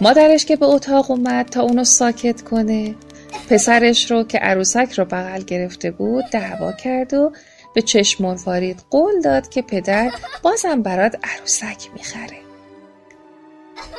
مادرش 0.00 0.44
که 0.44 0.56
به 0.56 0.66
اتاق 0.66 1.10
اومد 1.10 1.46
تا 1.46 1.62
اونو 1.62 1.84
ساکت 1.84 2.42
کنه 2.42 2.94
پسرش 3.50 4.10
رو 4.10 4.24
که 4.24 4.38
عروسک 4.38 4.92
رو 4.92 5.04
بغل 5.04 5.42
گرفته 5.42 5.90
بود 5.90 6.24
دعوا 6.32 6.72
کرد 6.72 7.14
و 7.14 7.32
به 7.74 7.82
چشم 7.82 8.24
مروارید 8.24 8.82
قول 8.90 9.20
داد 9.20 9.48
که 9.48 9.62
پدر 9.62 10.10
بازم 10.42 10.82
برات 10.82 11.16
عروسک 11.22 11.88
می‌خره. 11.94 12.45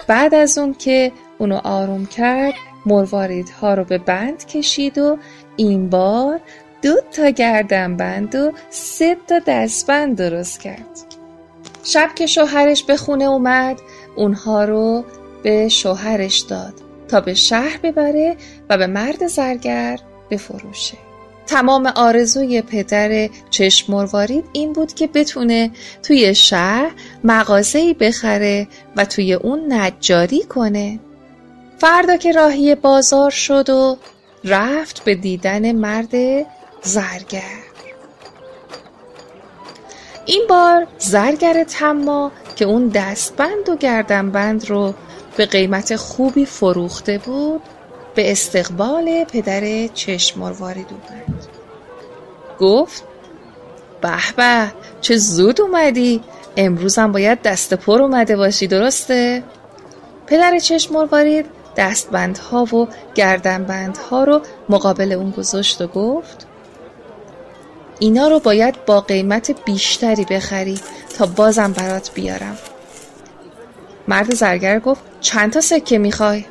بعد 0.08 0.36
از 0.36 0.58
اون 0.58 0.74
که 0.74 1.12
اونو 1.38 1.60
آروم 1.64 2.06
کرد 2.06 2.54
مرواریدها 2.86 3.74
رو 3.74 3.84
به 3.84 3.98
بند 3.98 4.46
کشید 4.46 4.98
و 4.98 5.18
این 5.56 5.90
بار 5.90 6.40
دو 6.82 6.96
تا 7.12 7.30
گردن 7.30 7.98
بند 7.98 8.36
و 8.36 8.52
سه 8.70 9.18
تا 9.28 9.40
دستبند 9.48 10.18
درست 10.18 10.62
کرد. 10.62 10.90
شب 11.84 12.10
که 12.16 12.26
شوهرش 12.26 12.84
به 12.84 12.98
خونه 12.98 13.26
اومد 13.26 13.80
اونها 14.16 14.66
رو 14.66 15.06
به 15.44 15.70
شوهرش 15.70 16.40
داد 16.40 16.74
تا 17.08 17.22
به 17.22 17.34
شهر 17.34 17.80
ببره 17.84 18.38
و 18.70 18.78
به 18.78 18.88
مرد 18.88 19.28
زرگر 19.28 20.00
بفروشه. 20.32 21.07
تمام 21.48 21.86
آرزوی 21.86 22.62
پدر 22.62 23.30
چشم 23.50 23.94
مروارید 23.94 24.46
این 24.54 24.74
بود 24.74 24.94
که 24.94 25.08
بتونه 25.08 25.72
توی 26.04 26.36
شهر 26.36 26.92
مغازه‌ای 27.24 27.94
بخره 27.94 28.68
و 28.96 29.06
توی 29.06 29.34
اون 29.34 29.74
نجاری 29.74 30.44
کنه. 30.44 31.00
فردا 31.78 32.18
که 32.18 32.32
راهی 32.32 32.76
بازار 32.76 33.32
شد 33.32 33.70
و 33.70 33.98
رفت 34.44 35.04
به 35.04 35.16
دیدن 35.16 35.72
مرد 35.72 36.16
زرگر. 36.84 37.42
این 40.26 40.44
بار 40.50 40.88
زرگر 40.98 41.64
تما 41.64 42.32
که 42.56 42.66
اون 42.66 42.88
دستبند 42.88 43.70
و 43.70 43.76
گردنبند 43.76 44.70
رو 44.70 44.94
به 45.38 45.46
قیمت 45.46 45.96
خوبی 45.96 46.46
فروخته 46.46 47.18
بود 47.18 47.62
به 48.18 48.32
استقبال 48.32 49.24
پدر 49.24 49.88
چشم 49.88 50.40
مروارید 50.40 50.88
اومد 50.90 51.48
گفت 52.60 53.04
به 54.02 54.18
به 54.38 54.72
چه 55.02 55.18
زود 55.18 55.62
اومدی. 55.62 56.22
امروزم 56.58 57.12
باید 57.12 57.42
دست 57.42 57.74
پر 57.74 58.02
اومده 58.02 58.36
باشی 58.36 58.68
درسته؟ 58.68 59.44
پدر 60.28 60.60
چشم 60.60 60.94
مروارید 60.94 61.46
دستبندها 61.76 62.64
و 62.76 62.88
گردنبندها 63.16 64.24
رو 64.24 64.42
مقابل 64.70 65.12
اون 65.12 65.32
گذاشت 65.32 65.82
و 65.82 65.88
گفت 65.88 66.48
اینا 68.00 68.28
رو 68.28 68.40
باید 68.40 68.86
با 68.86 69.02
قیمت 69.02 69.66
بیشتری 69.66 70.26
بخری 70.26 70.80
تا 71.18 71.26
بازم 71.26 71.72
برات 71.72 72.14
بیارم. 72.14 72.58
مرد 74.08 74.36
زرگر 74.36 74.80
گفت 74.80 75.02
چند 75.22 75.54
تا 75.54 75.62
سکه 75.62 75.98
می‌خوای؟ 75.98 76.46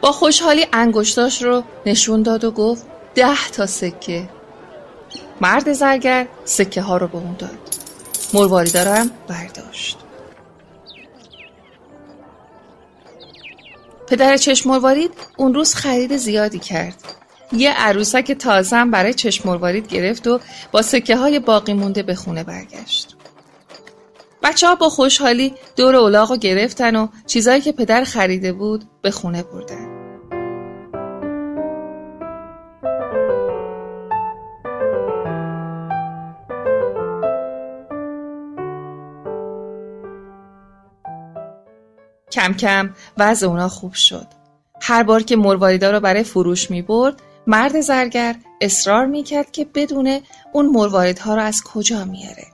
با 0.00 0.12
خوشحالی 0.12 0.66
انگشتاش 0.72 1.42
رو 1.42 1.62
نشون 1.86 2.22
داد 2.22 2.44
و 2.44 2.50
گفت 2.50 2.86
ده 3.14 3.48
تا 3.48 3.66
سکه. 3.66 4.28
مرد 5.40 5.72
زرگر 5.72 6.26
سکه 6.44 6.82
ها 6.82 6.96
رو 6.96 7.08
به 7.08 7.16
اون 7.16 7.36
داد. 7.38 7.58
مرواری 8.34 8.70
دارم 8.70 9.10
برداشت. 9.28 9.98
پدر 14.06 14.36
چشم 14.36 14.70
مروارید 14.70 15.10
اون 15.36 15.54
روز 15.54 15.74
خرید 15.74 16.16
زیادی 16.16 16.58
کرد. 16.58 16.94
یه 17.52 17.70
عروسک 17.70 18.32
تازم 18.32 18.90
برای 18.90 19.14
چشم 19.14 19.48
مروارید 19.48 19.88
گرفت 19.88 20.26
و 20.26 20.40
با 20.72 20.82
سکه 20.82 21.16
های 21.16 21.38
باقی 21.38 21.72
مونده 21.72 22.02
به 22.02 22.14
خونه 22.14 22.44
برگشت. 22.44 23.16
بچه 24.42 24.66
ها 24.66 24.74
با 24.74 24.88
خوشحالی 24.88 25.54
دور 25.76 25.96
اولاغ 25.96 26.30
رو 26.30 26.36
گرفتن 26.36 26.96
و 26.96 27.08
چیزایی 27.26 27.60
که 27.60 27.72
پدر 27.72 28.04
خریده 28.04 28.52
بود 28.52 28.84
به 29.02 29.10
خونه 29.10 29.42
بردن. 29.42 29.89
کم 42.32 42.54
کم 42.54 42.90
وضع 43.18 43.46
اونا 43.46 43.68
خوب 43.68 43.92
شد. 43.92 44.26
هر 44.80 45.02
بار 45.02 45.22
که 45.22 45.36
مرواریدا 45.36 45.90
رو 45.90 46.00
برای 46.00 46.22
فروش 46.22 46.70
می 46.70 46.82
برد 46.82 47.22
مرد 47.46 47.80
زرگر 47.80 48.36
اصرار 48.60 49.06
می 49.06 49.22
کرد 49.22 49.52
که 49.52 49.66
بدونه 49.74 50.22
اون 50.52 50.66
مرواریدها 50.66 51.34
رو 51.34 51.42
از 51.42 51.62
کجا 51.64 52.04
میاره. 52.04 52.46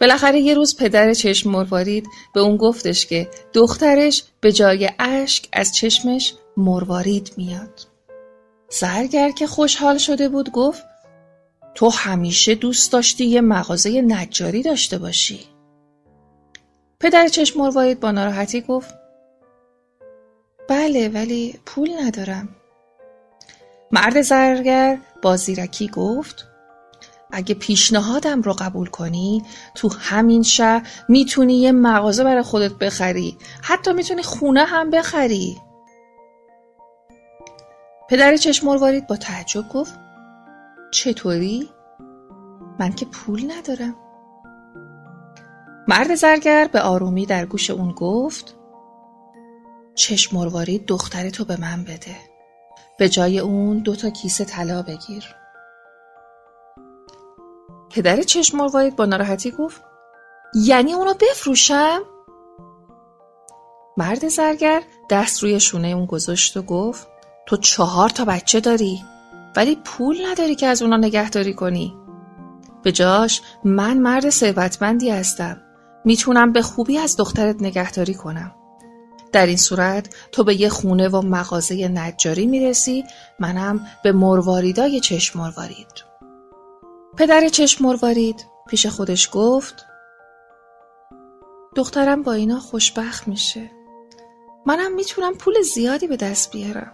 بالاخره 0.00 0.40
یه 0.40 0.54
روز 0.54 0.76
پدر 0.76 1.14
چشم 1.14 1.50
مروارید 1.50 2.06
به 2.34 2.40
اون 2.40 2.56
گفتش 2.56 3.06
که 3.06 3.28
دخترش 3.52 4.24
به 4.40 4.52
جای 4.52 4.90
اشک 4.98 5.48
از 5.52 5.74
چشمش 5.74 6.34
مروارید 6.56 7.32
میاد. 7.36 7.80
زرگر 8.70 9.30
که 9.30 9.46
خوشحال 9.46 9.98
شده 9.98 10.28
بود 10.28 10.52
گفت 10.52 10.82
تو 11.74 11.88
همیشه 11.88 12.54
دوست 12.54 12.92
داشتی 12.92 13.24
یه 13.24 13.40
مغازه 13.40 14.02
نجاری 14.02 14.62
داشته 14.62 14.98
باشی. 14.98 15.49
پدر 17.00 17.28
چشم 17.28 17.60
مروارید 17.60 18.00
با 18.00 18.10
ناراحتی 18.10 18.60
گفت 18.60 18.94
بله 20.68 21.08
ولی 21.08 21.60
پول 21.66 21.90
ندارم. 22.02 22.48
مرد 23.92 24.22
زرگر 24.22 24.98
با 25.22 25.36
زیرکی 25.36 25.88
گفت 25.88 26.46
اگه 27.32 27.54
پیشنهادم 27.54 28.42
رو 28.42 28.52
قبول 28.52 28.86
کنی 28.86 29.42
تو 29.74 29.88
همین 30.00 30.42
شهر 30.42 30.88
می‌تونی 31.08 31.60
یه 31.60 31.72
مغازه 31.72 32.24
برای 32.24 32.42
خودت 32.42 32.72
بخری 32.72 33.36
حتی 33.62 33.92
می‌تونی 33.92 34.22
خونه 34.22 34.64
هم 34.64 34.90
بخری 34.90 35.58
پدر 38.08 38.36
چشم 38.36 38.66
مروارید 38.66 39.06
با 39.06 39.16
تعجب 39.16 39.68
گفت 39.68 39.98
چطوری؟ 40.90 41.70
من 42.78 42.92
که 42.92 43.06
پول 43.06 43.52
ندارم 43.52 43.94
مرد 45.88 46.14
زرگر 46.14 46.68
به 46.72 46.80
آرومی 46.80 47.26
در 47.26 47.46
گوش 47.46 47.70
اون 47.70 47.92
گفت 47.92 48.56
چشم 49.94 50.36
مروارید 50.36 50.86
دخترتو 50.86 51.44
به 51.44 51.60
من 51.60 51.84
بده. 51.84 52.16
به 52.98 53.08
جای 53.08 53.38
اون 53.38 53.78
دو 53.78 53.96
تا 53.96 54.10
کیسه 54.10 54.44
طلا 54.44 54.82
بگیر. 54.82 55.24
پدر 57.90 58.22
چشم 58.22 58.58
مروارید 58.58 58.96
با 58.96 59.04
ناراحتی 59.04 59.50
گفت 59.50 59.82
یعنی 60.54 60.92
اونو 60.92 61.14
بفروشم؟ 61.14 62.00
مرد 63.96 64.28
زرگر 64.28 64.82
دست 65.10 65.42
روی 65.42 65.60
شونه 65.60 65.88
اون 65.88 66.06
گذاشت 66.06 66.56
و 66.56 66.62
گفت 66.62 67.08
تو 67.46 67.56
چهار 67.56 68.08
تا 68.08 68.24
بچه 68.24 68.60
داری 68.60 69.04
ولی 69.56 69.76
پول 69.84 70.26
نداری 70.26 70.54
که 70.54 70.66
از 70.66 70.82
اونا 70.82 70.96
نگهداری 70.96 71.54
کنی. 71.54 71.96
به 72.82 72.92
جاش 72.92 73.42
من 73.64 73.98
مرد 73.98 74.30
ثروتمندی 74.30 75.10
هستم. 75.10 75.62
می‌تونم 76.04 76.52
به 76.52 76.62
خوبی 76.62 76.98
از 76.98 77.16
دخترت 77.16 77.56
نگهداری 77.62 78.14
کنم. 78.14 78.54
در 79.32 79.46
این 79.46 79.56
صورت 79.56 80.14
تو 80.32 80.44
به 80.44 80.60
یه 80.60 80.68
خونه 80.68 81.08
و 81.08 81.22
مغازه 81.22 81.88
نجاری 81.88 82.46
می‌رسی 82.46 83.04
منم 83.38 83.86
به 84.04 84.12
مرواریدای 84.12 85.00
چشم 85.00 85.40
مروارید. 85.40 86.10
پدر 87.16 87.48
چشم 87.48 87.84
مروارید 87.84 88.46
پیش 88.68 88.86
خودش 88.86 89.28
گفت 89.32 89.86
دخترم 91.76 92.22
با 92.22 92.32
اینا 92.32 92.60
خوشبخت 92.60 93.28
میشه. 93.28 93.70
منم 94.66 94.94
می‌تونم 94.94 95.34
پول 95.34 95.54
زیادی 95.62 96.06
به 96.06 96.16
دست 96.16 96.52
بیارم. 96.52 96.92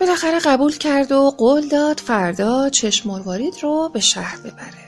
بالاخره 0.00 0.38
قبول 0.38 0.76
کرد 0.76 1.12
و 1.12 1.30
قول 1.30 1.68
داد 1.68 2.00
فردا 2.00 2.68
چشم 2.68 3.10
مروارید 3.10 3.54
رو 3.62 3.90
به 3.92 4.00
شهر 4.00 4.36
ببره. 4.36 4.85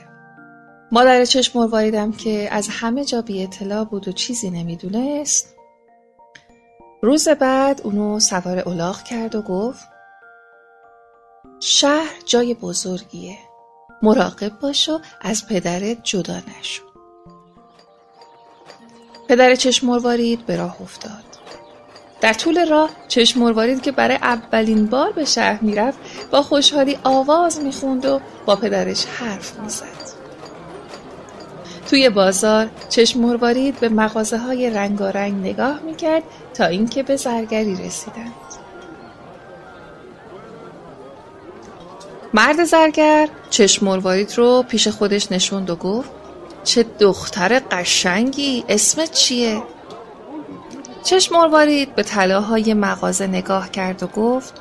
مادر 0.91 1.25
چشم 1.25 1.59
مرواریدم 1.59 2.11
که 2.11 2.49
از 2.51 2.67
همه 2.71 3.05
جا 3.05 3.21
بی 3.21 3.43
اطلاع 3.43 3.83
بود 3.83 4.07
و 4.07 4.11
چیزی 4.11 4.49
نمی‌دونست. 4.49 5.55
روز 7.01 7.27
بعد 7.29 7.81
اونو 7.83 8.19
سوار 8.19 8.69
الاغ 8.69 9.03
کرد 9.03 9.35
و 9.35 9.41
گفت 9.41 9.87
شهر 11.59 12.15
جای 12.25 12.53
بزرگیه. 12.53 13.37
مراقب 14.01 14.59
باش 14.59 14.89
و 14.89 14.99
از 15.21 15.47
پدرت 15.47 15.97
جدا 16.03 16.37
نشو. 16.59 16.83
پدر 19.27 19.55
چشم 19.55 19.87
مروارید 19.87 20.45
به 20.45 20.55
راه 20.55 20.81
افتاد. 20.81 21.23
در 22.21 22.33
طول 22.33 22.69
راه 22.69 22.89
چشم 23.07 23.39
مروارید 23.39 23.81
که 23.81 23.91
برای 23.91 24.15
اولین 24.15 24.85
بار 24.85 25.11
به 25.11 25.25
شهر 25.25 25.63
می‌رفت 25.63 25.99
با 26.31 26.41
خوشحالی 26.41 26.99
آواز 27.03 27.59
می‌خوند 27.61 28.05
و 28.05 28.19
با 28.45 28.55
پدرش 28.55 29.05
حرف 29.05 29.59
می‌زد. 29.59 30.08
توی 31.89 32.09
بازار 32.09 32.69
چشم 32.89 33.19
مروارید 33.19 33.79
به 33.79 33.89
مغازه 33.89 34.37
های 34.37 34.69
رنگارنگ 34.69 35.33
نگاه 35.33 35.79
می‌کرد 35.79 36.23
تا 36.53 36.65
اینکه 36.65 37.03
به 37.03 37.15
زرگری 37.15 37.75
رسیدند. 37.75 38.33
مرد 42.33 42.63
زرگر 42.63 43.29
چشم 43.49 43.85
مروارید 43.85 44.37
رو 44.37 44.63
پیش 44.67 44.87
خودش 44.87 45.31
نشوند 45.31 45.69
و 45.69 45.75
گفت 45.75 46.09
چه 46.63 46.85
دختر 46.99 47.61
قشنگی 47.71 48.65
اسمت 48.69 49.11
چیه؟ 49.11 49.63
چشم 51.03 51.35
مروارید 51.35 51.95
به 51.95 52.03
طلاهای 52.03 52.73
مغازه 52.73 53.27
نگاه 53.27 53.71
کرد 53.71 54.03
و 54.03 54.07
گفت 54.07 54.53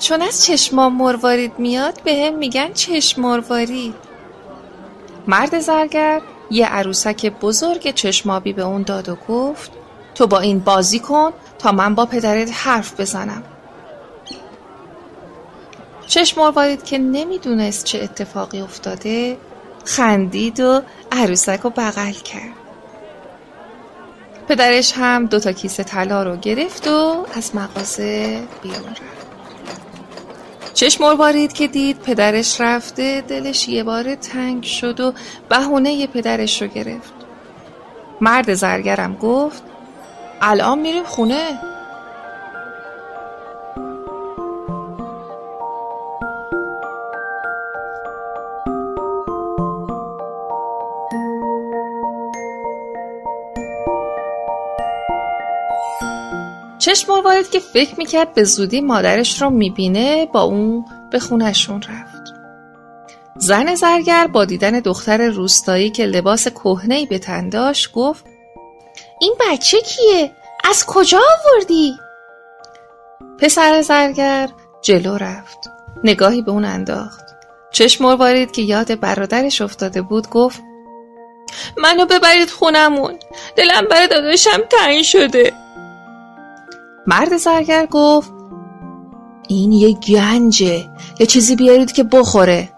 چون 0.00 0.22
از 0.22 0.44
چشمام 0.44 0.96
مروارید 0.96 1.58
میاد 1.58 2.00
به 2.04 2.14
هم 2.14 2.38
میگن 2.38 2.72
چشم 2.72 3.22
مروارید 3.22 4.09
مرد 5.26 5.58
زرگر 5.58 6.20
یه 6.50 6.66
عروسک 6.66 7.26
بزرگ 7.26 7.94
چشمابی 7.94 8.52
به 8.52 8.62
اون 8.62 8.82
داد 8.82 9.08
و 9.08 9.16
گفت 9.28 9.70
تو 10.14 10.26
با 10.26 10.40
این 10.40 10.58
بازی 10.58 10.98
کن 10.98 11.30
تا 11.58 11.72
من 11.72 11.94
با 11.94 12.06
پدرت 12.06 12.50
حرف 12.52 13.00
بزنم. 13.00 13.42
چشم 16.06 16.40
مروارید 16.40 16.84
که 16.84 16.98
نمی‌دونست 16.98 17.84
چه 17.84 17.98
اتفاقی 17.98 18.60
افتاده 18.60 19.36
خندید 19.84 20.60
و 20.60 20.82
عروسک 21.12 21.60
رو 21.60 21.70
بغل 21.70 22.12
کرد. 22.12 22.52
پدرش 24.48 24.92
هم 24.96 25.26
دوتا 25.26 25.52
کیسه 25.52 25.84
طلا 25.84 26.22
رو 26.22 26.36
گرفت 26.36 26.88
و 26.88 27.26
از 27.34 27.56
مغازه 27.56 28.42
بیرون 28.62 28.90
رفت. 28.90 29.19
چشم 30.80 31.04
مروارید 31.04 31.52
که 31.52 31.66
دید 31.66 31.98
پدرش 31.98 32.60
رفته 32.60 33.20
دلش 33.20 33.68
یه 33.68 33.84
بار 33.84 34.14
تنگ 34.14 34.62
شد 34.62 35.00
و 35.00 35.12
بهونه 35.48 36.06
پدرش 36.06 36.62
رو 36.62 36.68
گرفت. 36.68 37.12
مرد 38.20 38.54
زرگرم 38.54 39.14
گفت 39.14 39.62
الان 40.40 40.78
میریم 40.78 41.04
خونه؟ 41.04 41.58
چشم 56.80 57.12
مروارید 57.12 57.50
که 57.50 57.60
فکر 57.60 57.94
می‌کرد 57.98 58.34
به 58.34 58.44
زودی 58.44 58.80
مادرش 58.80 59.42
رو 59.42 59.50
می‌بینه 59.50 60.26
با 60.26 60.42
اون 60.42 60.84
به 61.10 61.18
خونشون 61.18 61.82
رفت. 61.82 62.34
زن 63.36 63.74
زرگر 63.74 64.26
با 64.26 64.44
دیدن 64.44 64.80
دختر 64.80 65.28
روستایی 65.28 65.90
که 65.90 66.06
لباس 66.06 66.48
کهنه‌ای 66.48 67.06
به 67.06 67.18
تن 67.18 67.48
داشت 67.48 67.92
گفت 67.92 68.24
این 69.20 69.34
بچه 69.40 69.80
کیه؟ 69.80 70.30
از 70.64 70.86
کجا 70.86 71.18
آوردی؟ 71.18 71.94
پسر 73.38 73.82
زرگر 73.82 74.48
جلو 74.82 75.16
رفت. 75.16 75.58
نگاهی 76.04 76.42
به 76.42 76.50
اون 76.50 76.64
انداخت. 76.64 77.24
چشم 77.72 78.04
مروارید 78.04 78.50
که 78.50 78.62
یاد 78.62 79.00
برادرش 79.00 79.60
افتاده 79.60 80.02
بود 80.02 80.28
گفت 80.28 80.60
منو 81.76 82.06
ببرید 82.06 82.50
خونمون 82.50 83.18
دلم 83.56 83.88
برای 83.90 84.08
داداشم 84.08 84.60
تنگ 84.70 85.02
شده 85.02 85.52
مرد 87.10 87.36
زرگر 87.36 87.86
گفت 87.86 88.32
این 89.48 89.72
یه 89.72 89.92
گنجه 89.92 90.88
یه 91.20 91.26
چیزی 91.26 91.56
بیارید 91.56 91.92
که 91.92 92.04
بخوره. 92.04 92.72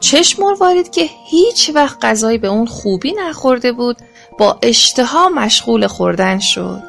چشم 0.00 0.42
وارید 0.60 0.90
که 0.90 1.08
هیچ 1.26 1.70
وقت 1.74 2.04
غذایی 2.04 2.38
به 2.38 2.48
اون 2.48 2.66
خوبی 2.66 3.12
نخورده 3.12 3.72
بود 3.72 3.96
با 4.38 4.58
اشتها 4.62 5.28
مشغول 5.28 5.86
خوردن 5.86 6.38
شد. 6.38 6.82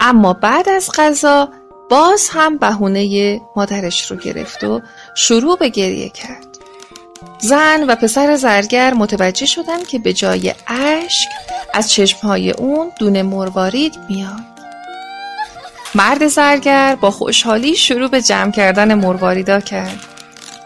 اما 0.00 0.32
بعد 0.32 0.68
از 0.68 0.90
غذا 0.94 1.48
باز 1.90 2.28
هم 2.32 2.58
بهونه 2.58 3.40
مادرش 3.56 4.10
رو 4.10 4.16
گرفت 4.16 4.64
و 4.64 4.80
شروع 5.14 5.58
به 5.58 5.68
گریه 5.68 6.08
کرد. 6.08 6.46
زن 7.38 7.84
و 7.88 7.96
پسر 7.96 8.36
زرگر 8.36 8.94
متوجه 8.94 9.46
شدن 9.46 9.84
که 9.84 9.98
به 9.98 10.12
جای 10.12 10.54
اشک 10.66 11.28
از 11.74 11.92
چشمهای 11.92 12.50
اون 12.50 12.92
دونه 12.98 13.22
مروارید 13.22 13.98
میاد. 14.08 14.55
مرد 15.96 16.26
زرگر 16.26 16.96
با 17.00 17.10
خوشحالی 17.10 17.76
شروع 17.76 18.08
به 18.08 18.22
جمع 18.22 18.50
کردن 18.50 18.94
مرواریدا 18.94 19.60
کرد. 19.60 20.00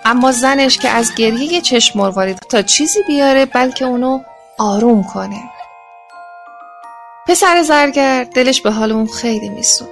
اما 0.04 0.32
زنش 0.32 0.78
که 0.78 0.88
از 0.88 1.14
گریه 1.14 1.60
چشم 1.60 1.98
مروارید 1.98 2.38
تا 2.38 2.62
چیزی 2.62 3.02
بیاره 3.06 3.46
بلکه 3.46 3.84
اونو 3.84 4.20
آروم 4.58 5.04
کنه. 5.04 5.42
پسر 7.28 7.62
زرگر 7.62 8.24
دلش 8.24 8.60
به 8.60 8.70
حال 8.70 8.92
اون 8.92 9.06
خیلی 9.06 9.48
میسوخت. 9.48 9.90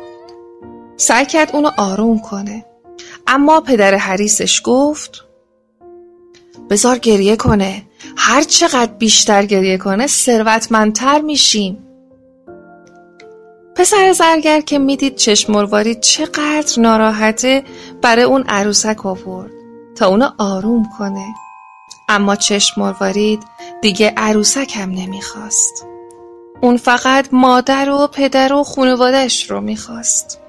سعی 0.96 1.26
کرد 1.26 1.50
اونو 1.52 1.70
آروم 1.76 2.18
کنه. 2.18 2.64
اما 3.26 3.60
پدر 3.60 3.94
حریسش 3.94 4.60
گفت 4.64 5.24
بزار 6.70 6.98
گریه 6.98 7.36
کنه. 7.36 7.82
هر 8.16 8.42
چقدر 8.42 8.92
بیشتر 8.92 9.44
گریه 9.44 9.78
کنه 9.78 10.06
ثروتمندتر 10.06 11.20
میشیم. 11.20 11.87
پسر 13.78 14.12
زرگر 14.12 14.60
که 14.60 14.78
می‌دید 14.78 15.16
چشم 15.16 15.52
مروارید 15.52 16.00
چقدر 16.00 16.80
ناراحته 16.80 17.64
برای 18.02 18.24
اون 18.24 18.44
عروسک 18.48 19.06
آورد 19.06 19.50
تا 19.96 20.06
اونو 20.06 20.30
آروم 20.38 20.90
کنه. 20.98 21.26
اما 22.08 22.36
چشم 22.36 22.80
مروارید 22.80 23.42
دیگه 23.82 24.12
عروسک 24.16 24.72
هم 24.76 24.90
نمی‌خواست. 24.90 25.86
اون 26.60 26.76
فقط 26.76 27.28
مادر 27.32 27.90
و 27.90 28.06
پدر 28.06 28.52
و 28.52 28.62
خانوادش 28.62 29.50
رو 29.50 29.60
می‌خواست. 29.60 30.40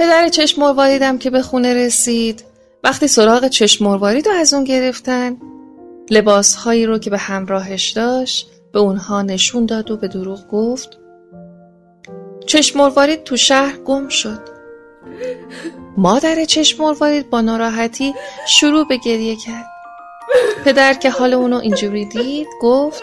پدر 0.00 0.28
چشم 0.28 0.62
مرواریدم 0.62 1.18
که 1.18 1.30
به 1.30 1.42
خونه 1.42 1.74
رسید. 1.74 2.44
وقتی 2.84 3.08
سراغ 3.08 3.48
چشم 3.48 3.84
مروارید 3.84 4.28
رو 4.28 4.34
از 4.34 4.54
اون 4.54 4.64
گرفتن 4.64 5.36
لباسهایی 6.10 6.86
رو 6.86 6.98
که 6.98 7.10
به 7.10 7.18
همراهش 7.18 7.90
داشت 7.90 8.50
به 8.72 8.78
اونها 8.78 9.22
نشون 9.22 9.66
داد 9.66 9.90
و 9.90 9.96
به 9.96 10.08
دروغ 10.08 10.48
گفت. 10.48 10.98
چشم 12.46 12.78
مروارید 12.78 13.24
تو 13.24 13.36
شهر 13.36 13.76
گم 13.76 14.08
شد. 14.08 14.40
مادر 15.96 16.44
چشم 16.44 16.84
مروارید 16.84 17.30
با 17.30 17.40
ناراحتی 17.40 18.14
شروع 18.46 18.88
به 18.88 18.96
گریه 18.96 19.36
کرد. 19.36 19.66
پدر 20.64 20.94
که 20.94 21.10
حال 21.10 21.34
اونو 21.34 21.56
اینجوری 21.56 22.04
دید 22.04 22.48
گفت 22.62 23.02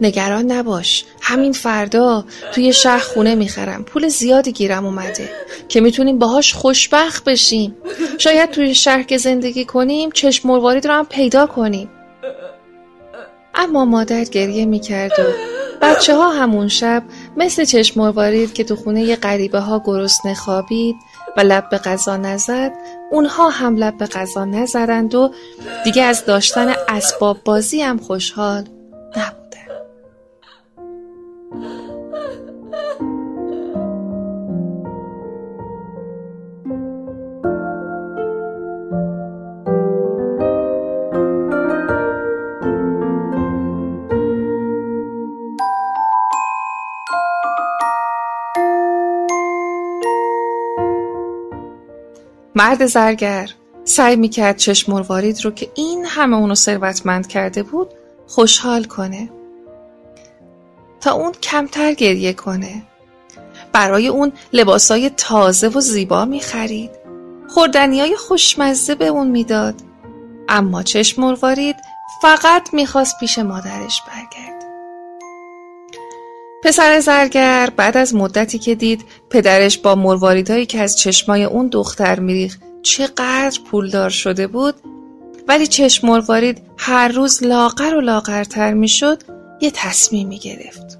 نگران 0.00 0.52
نباش. 0.52 1.04
همین 1.20 1.52
فردا 1.52 2.24
توی 2.52 2.72
شهر 2.72 2.98
خونه 2.98 3.34
می‌خرم. 3.34 3.84
پول 3.84 4.08
زیادی 4.08 4.52
گیرم 4.52 4.86
اومده. 4.86 5.30
که 5.68 5.80
می‌تونیم 5.80 6.18
باهاش 6.18 6.54
خوشبخت 6.54 7.24
بشیم. 7.24 7.76
شاید 8.18 8.50
توی 8.50 8.74
شهر 8.74 9.02
که 9.02 9.18
زندگی 9.18 9.64
کنیم 9.64 10.10
چشم 10.10 10.48
مروارید 10.48 10.86
رو 10.86 10.94
هم 10.94 11.06
پیدا 11.06 11.46
کنیم. 11.46 11.90
اما 13.54 13.84
مادر 13.84 14.24
گریه 14.24 14.64
می‌کرد 14.64 15.12
و 15.18 15.22
بچه 15.82 16.16
ها 16.16 16.30
همون 16.30 16.68
شب 16.68 17.02
مثل 17.36 17.64
چشم 17.64 18.00
مروارید 18.00 18.52
که 18.52 18.64
تو 18.64 18.76
خونه 18.76 19.16
غریبه 19.16 19.58
ها 19.58 19.82
گرسنه 19.86 20.34
خوابید 20.34 20.96
و 21.36 21.40
لب 21.40 21.68
به 21.68 21.78
غذا 21.78 22.16
نزد 22.16 22.72
اونها 23.10 23.48
هم 23.48 23.76
لب 23.76 23.98
به 23.98 24.06
غذا 24.06 24.44
نزدند 24.44 25.14
و 25.14 25.30
دیگه 25.84 26.02
از 26.02 26.24
داشتن 26.24 26.74
اسباب 26.88 27.38
بازی 27.44 27.82
هم 27.82 27.98
خوشحال. 27.98 28.68
مرد 52.64 52.86
زرگر 52.86 53.50
سعی 53.84 54.16
می‌کرد 54.16 54.56
چشم 54.56 54.92
مروارید 54.92 55.44
رو 55.44 55.50
که 55.50 55.70
این 55.74 56.04
همه 56.04 56.36
اونو 56.36 56.54
ثروتمند 56.54 57.26
کرده 57.26 57.62
بود 57.62 57.88
خوشحال 58.26 58.84
کنه. 58.84 59.30
تا 61.00 61.12
اون 61.12 61.32
کمتر 61.32 61.94
گریه 61.94 62.32
کنه. 62.32 62.82
برای 63.72 64.08
اون 64.08 64.32
لباسای 64.52 65.10
تازه 65.10 65.68
و 65.68 65.80
زیبا 65.80 66.24
می‌خرید. 66.24 66.90
خوردنی 67.48 68.00
های 68.00 68.16
خوشمزه 68.16 68.94
به 68.94 69.06
اون 69.06 69.28
می‌داد. 69.28 69.74
اما 70.48 70.82
چشم 70.82 71.22
مروارید 71.22 71.76
فقط 72.22 72.74
می‌خواست 72.74 73.20
پیش 73.20 73.38
مادرش 73.38 74.02
برگرد. 74.06 74.53
پسر 76.64 77.00
زرگر 77.00 77.70
بعد 77.76 77.96
از 77.96 78.14
مدتی 78.14 78.58
که 78.58 78.74
دید 78.74 79.04
پدرش 79.30 79.78
با 79.78 79.94
مرواریدهایی 79.94 80.66
که 80.66 80.80
از 80.80 80.98
چشمای 80.98 81.44
اون 81.44 81.68
دختر 81.68 82.20
میریخ 82.20 82.58
چقدر 82.82 83.60
پولدار 83.70 84.10
شده 84.10 84.46
بود 84.46 84.74
ولی 85.48 85.66
چشم 85.66 86.06
مروارید 86.06 86.62
هر 86.76 87.08
روز 87.08 87.42
لاغر 87.42 87.94
و 87.94 88.00
لاغرتر 88.00 88.74
می‌شد 88.74 89.22
یه 89.60 89.70
تصمیمی 89.74 90.38
گرفت 90.38 90.98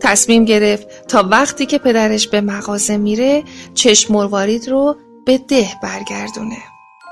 تصمیم 0.00 0.44
گرفت 0.44 1.06
تا 1.08 1.28
وقتی 1.30 1.66
که 1.66 1.78
پدرش 1.78 2.28
به 2.28 2.40
مغازه 2.40 2.96
میره 2.96 3.42
چشم 3.74 4.14
مروارید 4.14 4.68
رو 4.68 4.96
به 5.26 5.38
ده 5.38 5.68
برگردونه. 5.82 6.58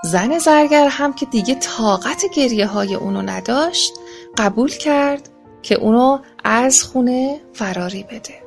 زن 0.05 0.39
زرگر 0.39 0.89
هم 0.89 1.13
که 1.13 1.27
دیگه 1.27 1.55
طاقت 1.55 2.25
گریه 2.37 2.67
های 2.67 2.95
اونو 2.95 3.23
نداشت 3.23 3.93
قبول 4.39 4.71
کرد 4.71 5.32
که 5.63 5.75
اونو 5.75 6.19
از 6.45 6.83
خونه 6.83 7.41
فراری 7.53 8.03
بده. 8.03 8.43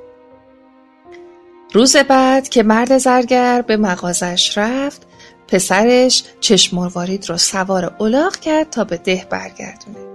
روز 1.73 1.97
بعد 1.97 2.49
که 2.49 2.63
مرد 2.63 2.97
زرگر 2.97 3.61
به 3.61 3.77
مغازش 3.77 4.57
رفت 4.57 5.07
پسرش 5.47 6.23
چشم 6.39 6.77
مروارید 6.77 7.29
رو 7.29 7.37
سوار 7.37 7.95
الاغ 7.99 8.35
کرد 8.35 8.69
تا 8.69 8.83
به 8.83 8.97
ده 8.97 9.27
برگردونه. 9.29 10.05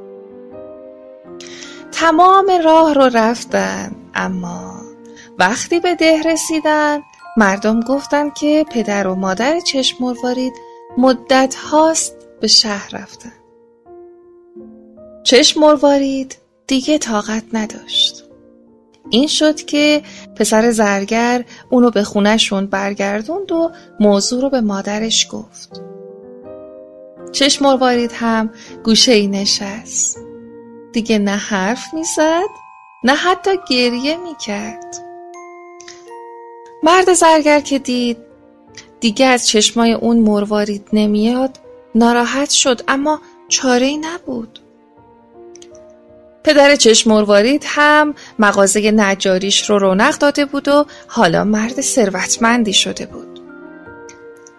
تمام 1.93 2.51
راه 2.65 2.95
رو 2.95 3.03
رفتن 3.03 3.93
اما 4.15 4.81
وقتی 5.39 5.81
به 5.81 5.95
ده 5.95 6.23
رسیدن 6.23 7.03
مردم 7.37 7.81
گفتن 7.81 8.31
که 8.31 8.67
پدر 8.71 9.07
و 9.07 9.15
مادر 9.15 9.61
چشم 9.61 10.05
مروارید 10.05 10.53
مدت 10.99 11.55
هاست 11.55 12.17
به 12.41 12.47
شهر 12.47 12.89
رفتن. 12.93 13.33
چشم 15.23 15.61
مروارید 15.61 16.37
دیگه 16.71 16.99
طاقت 16.99 17.43
نداشت. 17.53 18.25
این 19.11 19.27
شد 19.27 19.63
که 19.63 20.03
پسر 20.37 20.71
زرگر 20.71 21.45
اونو 21.71 21.91
به 21.91 22.03
خونهشون 22.03 22.67
برگردوند 22.67 23.53
و 23.53 23.71
موضوع 24.01 24.43
رو 24.43 24.51
به 24.51 24.61
مادرش 24.61 25.27
گفت. 25.31 25.83
چشم 27.33 27.65
مروارید 27.65 28.13
هم 28.13 28.51
گوشه 28.85 29.13
ای 29.13 29.27
نشست. 29.27 30.19
دیگه 30.93 31.19
نه 31.19 31.37
حرف 31.37 31.95
می‌زد 31.95 32.49
نه 33.05 33.15
حتی 33.15 33.51
گریه 33.71 34.17
می‌کرد. 34.17 34.97
مرد 36.83 37.13
زرگر 37.13 37.61
که 37.61 37.79
دید 37.79 38.17
دیگه 39.01 39.27
از 39.27 39.47
چشمای 39.47 39.93
اون 39.93 40.19
مروارید 40.19 40.89
نمیاد 40.93 41.59
ناراحت 41.95 42.51
شد 42.51 42.81
اما 42.89 43.21
چاره 43.49 43.87
ای 43.87 43.97
نبود. 43.97 44.60
پدر 46.45 46.77
چشمروارید 46.77 47.65
هم 47.67 48.15
مغازه 48.39 48.91
نجاریش 48.91 49.71
رو 49.71 49.79
رونق 49.79 50.19
داده 50.19 50.45
بود 50.45 50.69
و 50.69 50.87
حالا 51.07 51.45
مرد 51.45 51.81
ثروتمندی 51.81 52.73
شده 52.73 53.07
بود. 53.07 53.41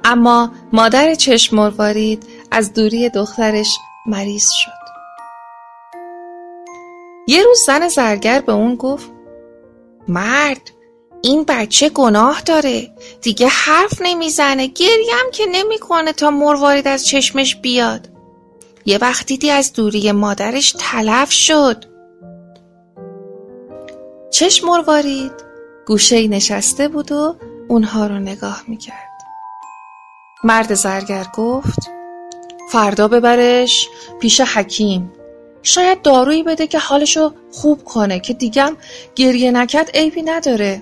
اما 0.04 0.52
مادر 0.74 1.16
چشمروارید 1.16 2.24
از 2.52 2.74
دوری 2.74 3.10
دخترش 3.10 3.70
مریض 4.06 4.50
شد. 4.50 4.82
یه 7.28 7.44
روز 7.44 7.60
زن 7.66 7.88
زرگر 7.88 8.42
به 8.42 8.52
اون 8.52 8.76
گفت 8.76 9.10
مرد 10.08 10.72
این 11.22 11.46
بچه 11.48 11.90
گناه 11.90 12.42
داره 12.42 12.92
دیگه 13.22 13.48
حرف 13.48 14.02
نمی‌زنه 14.02 14.68
گریم 14.68 15.32
که 15.34 15.46
نمی‌کنه 15.52 16.14
تا 16.14 16.32
مروارید 16.32 16.88
از 16.88 17.08
چشمش 17.08 17.56
بیاد 17.56 18.11
یه 18.86 18.98
وقت 18.98 19.26
دیدی 19.26 19.52
از 19.52 19.74
دوری 19.74 20.12
مادرش 20.12 20.76
تلف 20.80 21.32
شد. 21.32 21.86
چشم 24.32 24.68
مروارید 24.68 25.32
گوشه 25.88 26.28
نشسته 26.28 26.88
بود 26.88 27.12
و 27.12 27.36
اونها 27.68 28.08
رو 28.08 28.20
نگاه 28.20 28.64
می‌کرد. 28.68 29.12
مرد 30.44 30.74
زرگر 30.74 31.28
گفت 31.36 31.80
فردا 32.72 33.08
ببرش 33.08 33.88
پیش 34.20 34.42
حکیم. 34.42 35.14
شاید 35.64 36.02
دارویی 36.02 36.44
بده 36.44 36.68
که 36.68 36.80
حالشو 36.80 37.34
خوب 37.52 37.84
کنه 37.84 38.20
که 38.20 38.34
دیگم 38.34 38.78
گریه 39.16 39.52
نکرد 39.52 39.90
عیبی 39.94 40.22
نداره. 40.22 40.82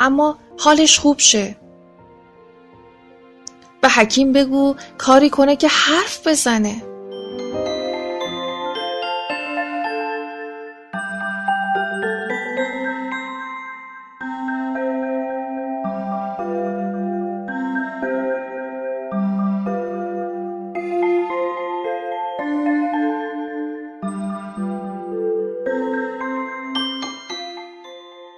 اما 0.00 0.38
حالش 0.58 0.98
خوب 0.98 1.18
شه. 1.18 1.56
به 3.82 3.88
حکیم 3.88 4.32
بگو 4.32 4.76
کاری 4.98 5.30
کنه 5.30 5.56
که 5.56 5.68
حرف 5.68 6.26
بزنه. 6.26 6.82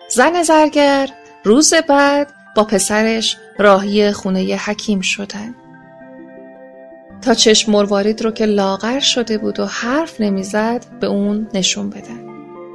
زن 0.09 0.43
زرگر 0.43 1.11
روز 1.45 1.75
بعد 1.75 2.35
با 2.57 2.65
پسرش 2.65 3.37
راهی 3.59 4.13
خونه 4.13 4.57
حکیم 4.57 5.01
شدن. 5.01 5.55
تا 7.23 7.35
چشم 7.35 7.73
مروارید 7.73 8.23
رو 8.23 8.31
که 8.31 8.47
لاغر 8.47 9.01
شده 9.01 9.39
بود 9.39 9.61
و 9.61 9.67
حرف 9.67 10.21
نمی‌زد 10.21 10.87
به 11.01 11.07
اون 11.07 11.49
نشون 11.55 11.91
بدن. 11.91 12.25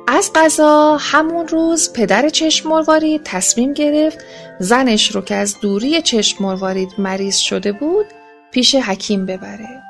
از 0.08 0.32
قضا 0.36 0.98
همون 1.02 1.48
روز 1.48 1.94
پدر 1.94 2.30
چشم 2.30 2.70
مروارید 2.70 3.22
تصمیم 3.24 3.74
گرفت 3.74 4.18
زنش 4.60 5.12
رو 5.12 5.22
که 5.22 5.36
از 5.36 5.56
دوری 5.62 6.02
چشم 6.02 6.44
مروارید 6.44 6.90
مریض 6.98 7.38
شده 7.38 7.72
بود 7.72 8.06
پیش 8.52 8.76
حکیم 8.76 9.26
ببره. 9.26 9.82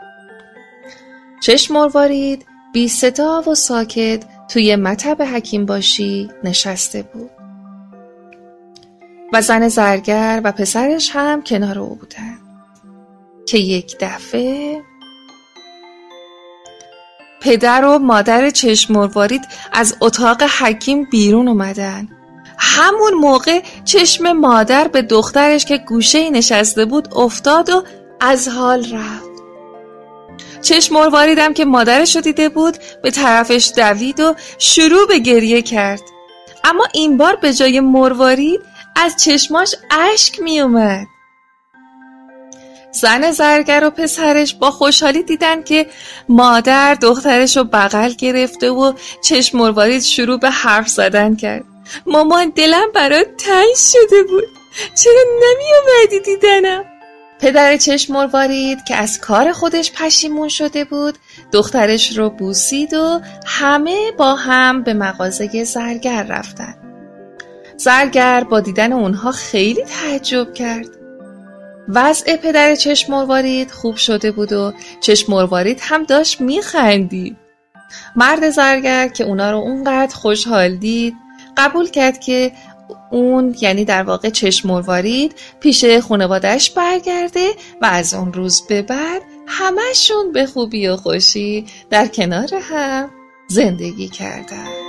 چشم 1.44 1.74
مروارید 1.74 2.46
بی 2.74 2.88
صدا 2.88 3.44
و 3.48 3.56
ساکت 3.56 4.24
توی 4.50 4.76
مطب 4.76 5.22
حکیم 5.22 5.66
باشی 5.66 6.30
نشسته 6.44 7.02
بود. 7.02 7.29
و 9.34 9.42
زن 9.42 9.68
زرگر 9.68 10.42
و 10.44 10.52
پسرش 10.52 11.12
هم 11.14 11.42
کنار 11.42 11.80
او 11.80 11.96
بودن. 11.96 12.38
که 13.48 13.58
یک 13.58 13.96
دفعه 14.00 14.82
پدر 17.42 17.86
و 17.86 18.00
مادر 18.00 18.50
چشم 18.50 18.94
مروارید 18.94 19.48
از 19.72 19.96
اتاق 20.02 20.42
حکیم 20.42 21.04
بیرون 21.04 21.48
اومدن. 21.48 22.08
همون 22.58 23.14
موقع 23.14 23.62
چشم 23.86 24.32
مادر 24.32 24.88
به 24.88 25.02
دخترش 25.02 25.66
که 25.66 25.78
گوشه 25.78 26.30
نشسته 26.30 26.86
بود 26.86 27.08
افتاد 27.16 27.70
و 27.70 27.84
از 28.20 28.48
حال 28.48 28.80
رفت. 28.80 29.30
چشم 30.62 30.96
مرواریدم 30.96 31.54
که 31.54 31.66
مادرش 31.66 32.16
رو 32.16 32.22
دیده 32.22 32.50
بود 32.50 32.78
به 33.04 33.12
طرفش 33.12 33.72
دوید 33.76 34.20
و 34.20 34.36
شروع 34.58 35.08
به 35.08 35.20
گریه 35.20 35.62
کرد. 35.62 36.02
اما 36.64 36.84
این 36.94 37.18
بار 37.18 37.36
به 37.36 37.54
جای 37.54 37.80
مروارید 37.80 38.62
از 39.00 39.16
چشماش 39.24 39.76
اشک 39.92 40.40
می 40.40 40.60
اومد. 40.60 41.08
زن 42.92 43.32
زرگر 43.32 43.84
و 43.84 43.90
پسرش 43.90 44.56
با 44.56 44.72
خوشحالی 44.72 45.24
دیدن 45.24 45.64
که 45.64 45.88
مادر 46.30 46.96
دخترش 46.96 47.58
رو 47.58 47.64
بغل 47.64 48.14
گرفته 48.14 48.70
و 48.70 48.94
چشم 49.22 49.58
مروارید 49.58 50.02
شروع 50.02 50.40
به 50.40 50.50
حرف 50.50 50.88
زدن 50.88 51.36
کرد. 51.36 51.64
مامان 52.06 52.50
دلم 52.50 52.92
برات 52.96 53.28
تنگ 53.38 53.76
شده 53.76 54.24
بود. 54.24 54.44
چرا 54.96 55.24
نمی 55.36 55.66
اومدی 55.80 56.20
دیدنم؟ 56.20 56.84
پدر 57.40 57.78
چشم 57.78 58.14
مروارید 58.14 58.84
که 58.84 58.96
از 58.96 59.20
کار 59.20 59.52
خودش 59.52 59.92
پشیمون 59.92 60.50
شده 60.50 60.84
بود 60.84 61.18
دخترش 61.52 62.18
رو 62.18 62.30
بوسید 62.30 62.94
و 62.94 63.22
همه 63.46 64.12
با 64.18 64.36
هم 64.36 64.84
به 64.84 64.94
مغازه 64.94 65.64
زرگر 65.64 66.24
رفتن. 66.24 66.89
زرگر 67.80 68.44
با 68.44 68.60
دیدن 68.60 68.94
اونها 68.94 69.32
خیلی 69.32 69.84
تعجب 69.84 70.54
کرد. 70.54 70.88
وضع 71.88 72.36
پدر 72.36 72.76
چشم 72.76 73.14
مروارید 73.14 73.72
خوب 73.72 73.96
شده 73.96 74.32
بود 74.32 74.54
و 74.54 74.74
چشم 75.02 75.50
هم 75.80 76.04
داشت 76.04 76.42
میخندید. 76.42 77.38
مرد 78.16 78.50
زرگر 78.50 79.08
که 79.08 79.24
اونا 79.24 79.52
رو 79.52 79.58
اونقدر 79.58 80.16
خوشحال 80.16 80.76
دید 80.76 81.16
قبول 81.58 81.90
کرد 81.90 82.20
که 82.20 82.52
اون 83.12 83.56
یعنی 83.62 83.86
در 83.86 84.04
واقع 84.04 84.30
چشم 84.30 84.70
مروارید 84.70 85.36
پیش 85.60 85.86
خانوادهش 85.86 86.70
برگرده 86.70 87.50
و 87.82 87.86
از 87.86 88.14
اون 88.14 88.34
روز 88.34 88.62
به 88.62 88.82
بعد 88.82 89.22
همشون 89.48 90.32
به 90.32 90.46
خوبی 90.46 90.88
و 90.88 90.96
خوشی 90.96 91.66
در 91.90 92.08
کنار 92.08 92.50
هم 92.56 93.10
زندگی 93.48 94.08
کردن. 94.08 94.89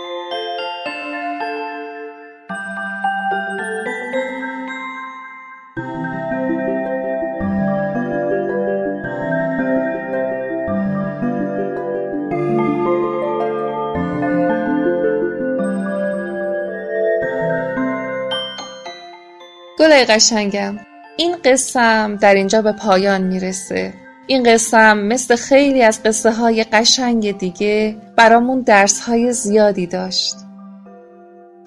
گلای 19.81 20.05
قشنگم. 20.05 20.79
این 21.17 21.37
قصم 21.45 22.17
در 22.17 22.35
اینجا 22.35 22.63
به 22.63 22.73
پایان 22.73 23.23
می‌رسه. 23.23 23.95
این 24.27 24.43
قصم 24.43 24.99
مثل 24.99 25.37
خیلی 25.37 25.83
از 25.83 26.03
قصه 26.03 26.33
های 26.33 26.65
قشنگ 26.65 27.39
دیگه 27.39 27.97
برامون 28.17 28.61
درس 28.61 29.01
های 29.01 29.33
زیادی 29.33 29.87
داشت. 29.87 30.35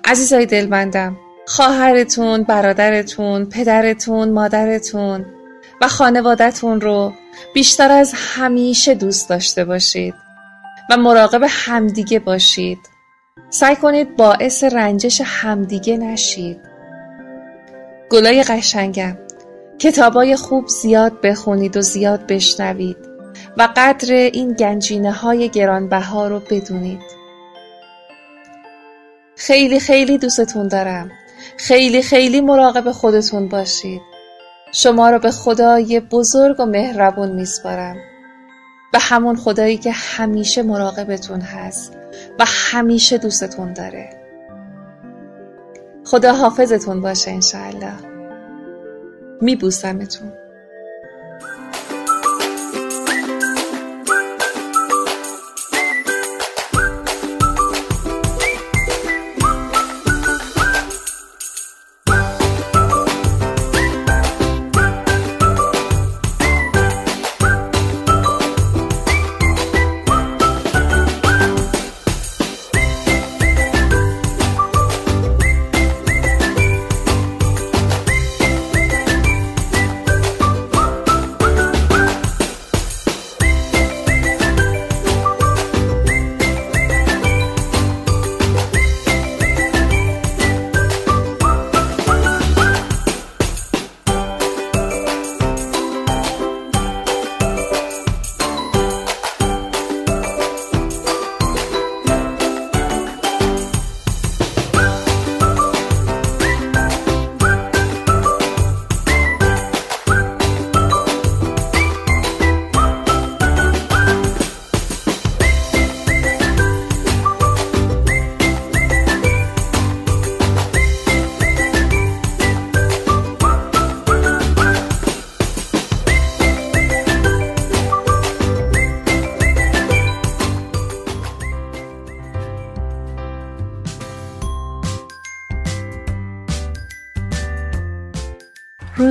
عزیزای 0.05 0.45
دلبندم 0.45 1.17
خواهرتون، 1.47 2.43
برادرتون، 2.43 3.45
پدرتون، 3.45 4.31
مادرتون 4.31 5.25
و 5.81 5.87
خانوادتون 5.87 6.81
رو 6.81 7.13
بیشتر 7.53 7.91
از 7.91 8.13
همیشه 8.15 8.93
دوست 8.93 9.29
داشته 9.29 9.65
باشید 9.65 10.13
و 10.89 10.97
مراقب 10.97 11.41
همدیگه 11.49 12.19
باشید. 12.19 12.79
سعی 13.49 13.75
کنید 13.75 14.15
باعث 14.15 14.63
رنجش 14.63 15.21
همدیگه 15.25 15.97
نشید. 15.97 16.72
گلای 18.13 18.43
قشنگم. 18.43 19.17
کتابای 19.79 20.35
خوب 20.35 20.67
زیاد 20.67 21.21
بخونید 21.21 21.77
و 21.77 21.81
زیاد 21.81 22.27
بشنوید 22.27 22.97
و 23.57 23.69
قدر 23.75 24.13
این 24.13 24.53
گنجینه 24.53 25.11
های 25.11 25.49
گرانبها 25.49 26.27
رو 26.27 26.39
بدونید. 26.39 27.01
خیلی 29.35 29.79
خیلی 29.79 30.17
دوستتون 30.17 30.67
دارم. 30.67 31.11
خیلی 31.57 32.01
خیلی 32.01 32.41
مراقب 32.41 32.91
خودتون 32.91 33.49
باشید. 33.49 34.01
شما 34.71 35.09
رو 35.09 35.19
به 35.19 35.31
خدای 35.31 35.99
بزرگ 35.99 36.59
و 36.59 36.65
مهربون 36.65 37.31
میسپارم. 37.31 37.95
به 38.91 38.99
همون 38.99 39.35
خدایی 39.35 39.77
که 39.77 39.91
همیشه 39.91 40.63
مراقبتون 40.63 41.41
هست 41.41 41.93
و 42.39 42.45
همیشه 42.47 43.17
دوستتون 43.17 43.73
داره. 43.73 44.22
خدا 46.05 46.33
حافظتون 46.33 47.01
باشه 47.01 47.31
انشاءالله. 47.31 47.93
میبوسمتون. 49.41 50.42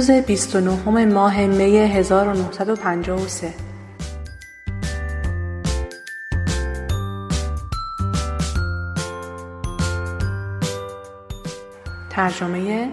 روز 0.02 0.10
29 0.10 1.04
ماه 1.04 1.46
می 1.46 1.76
1953 1.76 3.54
ترجمه 12.10 12.88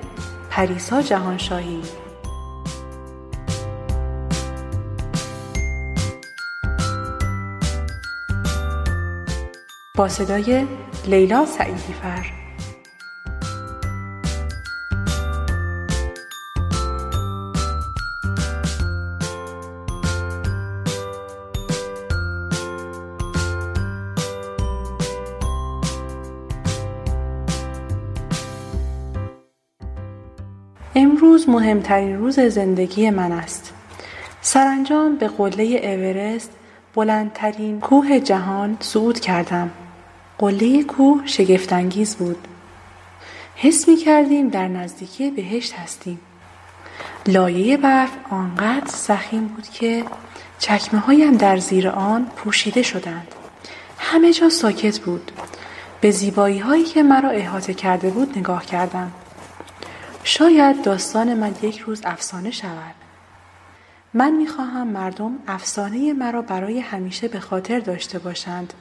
پریسا 0.49 1.01
جهانشاهی. 1.01 1.81
با 9.95 10.07
صدای 10.07 10.65
لیلا 11.05 11.45
سعیدی 11.45 11.93
مهمترین 31.59 32.17
روز 32.17 32.39
زندگی 32.39 33.09
من 33.09 33.31
است. 33.31 33.73
سرانجام 34.41 35.15
به 35.15 35.27
قله 35.27 35.63
اورست 35.63 36.51
بلندترین 36.95 37.79
کوه 37.79 38.19
جهان 38.19 38.77
صعود 38.79 39.19
کردم. 39.19 39.71
قله 40.37 40.83
کوه 40.83 41.21
شگفتانگیز 41.25 42.15
بود. 42.15 42.47
حس 43.55 43.87
می 43.87 43.95
کردیم 43.95 44.49
در 44.49 44.67
نزدیکی 44.67 45.31
بهشت 45.31 45.73
هستیم. 45.73 46.19
لایه 47.27 47.77
برف 47.77 48.11
آنقدر 48.29 48.87
سخیم 48.87 49.47
بود 49.47 49.69
که 49.69 50.03
چکمه 50.59 50.99
هایم 50.99 51.37
در 51.37 51.57
زیر 51.57 51.89
آن 51.89 52.25
پوشیده 52.35 52.81
شدند. 52.81 53.27
همه 53.97 54.33
جا 54.33 54.49
ساکت 54.49 54.99
بود. 54.99 55.31
به 56.01 56.11
زیبایی 56.11 56.59
هایی 56.59 56.83
که 56.83 57.03
مرا 57.03 57.29
احاطه 57.29 57.73
کرده 57.73 58.09
بود 58.09 58.37
نگاه 58.37 58.65
کردم. 58.65 59.11
شاید 60.23 60.81
داستان 60.81 61.33
من 61.33 61.55
یک 61.61 61.79
روز 61.79 62.01
افسانه 62.05 62.51
شود. 62.51 62.95
من 64.13 64.31
می‌خواهم 64.31 64.87
مردم 64.87 65.31
افسانه 65.47 66.13
مرا 66.13 66.41
برای 66.41 66.79
همیشه 66.79 67.27
به 67.27 67.39
خاطر 67.39 67.79
داشته 67.79 68.19
باشند. 68.19 68.73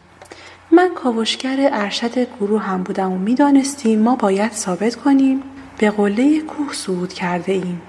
من 0.71 0.95
کاوشگر 0.95 1.69
ارشد 1.73 2.19
گروه 2.19 2.63
هم 2.63 2.83
بودم 2.83 3.13
و 3.13 3.19
می‌دانستیم 3.19 4.03
ما 4.03 4.17
باید 4.17 4.53
ثابت 4.53 4.97
کنیم 4.97 5.43
به 5.79 5.91
قله 5.91 6.41
کوه 6.41 6.73
صعود 6.73 7.13
کرده 7.13 7.53
ایم. 7.53 7.83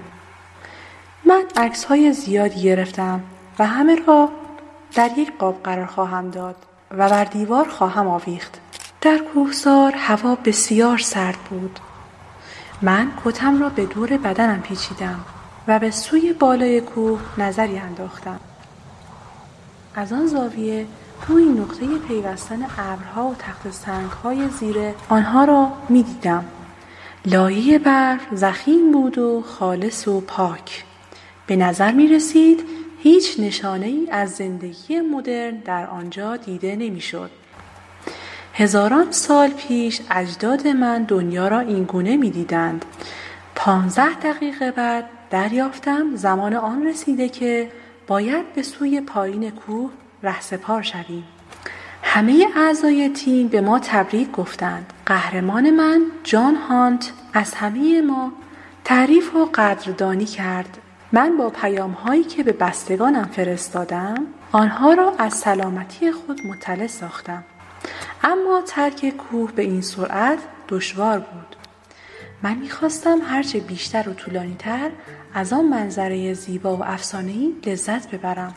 من 1.26 1.44
عکس 1.56 1.84
های 1.84 2.14
زیادی 2.14 2.62
گرفتم 2.62 3.24
و 3.60 3.66
همه 3.66 3.96
را 3.96 4.30
در 4.96 5.10
یک 5.18 5.38
قاب 5.38 5.64
قرار 5.64 5.86
خواهم 5.86 6.30
داد 6.30 6.56
و 6.92 7.10
بر 7.10 7.24
دیوار 7.24 7.70
خواهم 7.70 8.08
آویخت. 8.08 8.60
در 9.02 9.18
کوهسار 9.18 9.92
هوا 9.92 10.36
بسیار 10.36 10.98
سرد 10.98 11.38
بود. 11.50 11.80
من 12.82 13.12
کتم 13.26 13.62
را 13.62 13.70
به 13.70 13.86
دور 13.86 14.18
بدنم 14.18 14.62
پیچیدم 14.62 15.20
و 15.68 15.80
به 15.80 15.92
سوی 15.92 16.34
بالای 16.34 16.82
کوه 16.82 17.20
نظری 17.38 17.78
انداختم. 17.78 18.40
از 19.96 20.14
آن 20.14 20.28
زاویه 20.28 20.86
روی 21.28 21.46
نقطه 21.46 21.86
پیوستن 22.08 22.64
ابرها 22.78 23.28
و 23.28 23.36
تخت 23.40 23.72
سنگهای 23.72 24.50
زیر 24.50 24.76
آنها 25.10 25.46
را 25.46 25.72
می 25.90 26.04
دیدم. 26.04 26.46
لایه 27.26 27.80
برف 27.80 28.22
زخیم 28.32 28.92
بود 28.92 29.18
و 29.18 29.42
خالص 29.42 30.08
و 30.08 30.22
پاک. 30.22 30.84
به 31.48 31.56
نظر 31.56 31.92
می 31.92 32.08
رسید 32.08 32.64
هیچ 33.00 33.40
نشانه 33.40 33.86
ای 33.86 34.08
از 34.12 34.30
زندگی 34.32 35.00
مدرن 35.00 35.58
در 35.58 35.88
آنجا 35.88 36.38
دیده 36.38 36.76
نمی 36.76 37.02
شد. 37.02 37.32
هزاران 38.60 39.12
سال 39.12 39.50
پیش 39.50 40.02
اجداد 40.12 40.68
من 40.68 41.04
دنیا 41.04 41.48
را 41.48 41.60
اینگونه 41.60 42.18
می 42.18 42.30
دیدند. 42.30 42.86
پانزده 43.56 44.14
دقیقه 44.14 44.72
بعد 44.72 45.10
دریافتم 45.30 46.16
زمان 46.16 46.54
آن 46.54 46.88
رسیده 46.88 47.30
که 47.30 47.72
باید 48.08 48.54
به 48.54 48.62
سوی 48.62 49.02
پایین 49.02 49.50
کوه 49.50 49.92
رهسپار 50.24 50.82
شویم. 50.82 51.24
همه 52.04 52.46
اعضای 52.56 53.10
تیم 53.10 53.48
به 53.48 53.62
ما 53.62 53.80
تبریک 53.80 54.32
گفتند. 54.32 54.94
قهرمان 55.06 55.70
من 55.70 56.02
جان 56.24 56.56
هانت 56.56 57.12
از 57.34 57.54
همه 57.54 58.02
ما 58.02 58.32
تعریف 58.84 59.36
و 59.36 59.50
قدردانی 59.54 60.26
کرد. 60.26 60.78
من 61.12 61.38
با 61.38 61.50
پیام 61.50 61.92
هایی 61.92 62.24
که 62.24 62.44
به 62.44 62.52
بستگانم 62.52 63.30
فرستادم 63.32 64.16
آنها 64.52 64.94
را 64.94 65.14
از 65.18 65.34
سلامتی 65.34 66.12
خود 66.12 66.42
مطلع 66.48 66.88
ساختم. 66.88 67.44
اما 68.24 68.62
ترک 68.68 69.10
کوه 69.10 69.52
به 69.52 69.62
این 69.62 69.82
سرعت 69.82 70.40
دشوار 70.70 71.20
بود. 71.20 71.56
من 72.44 72.58
می‌خواستم 72.58 73.20
هرچه 73.24 73.60
بیشتر 73.60 74.10
و 74.10 74.14
طولانی 74.14 74.56
تر 74.60 74.92
از 75.34 75.54
آن 75.54 75.66
منظره 75.66 76.34
زیبا 76.34 76.76
و 76.76 76.86
افسانه‌ای 76.86 77.54
لذت 77.66 78.12
ببرم. 78.12 78.56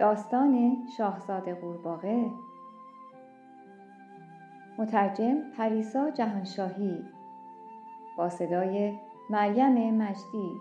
داستان 0.00 0.76
شاهزاده 0.96 1.54
قورباغه. 1.54 2.30
مترجم 4.78 5.36
پریسا 5.56 6.10
جهانشاهی 6.10 7.04
با 8.16 8.28
صدای 8.28 8.98
مریم 9.30 9.94
مجدی. 9.94 10.60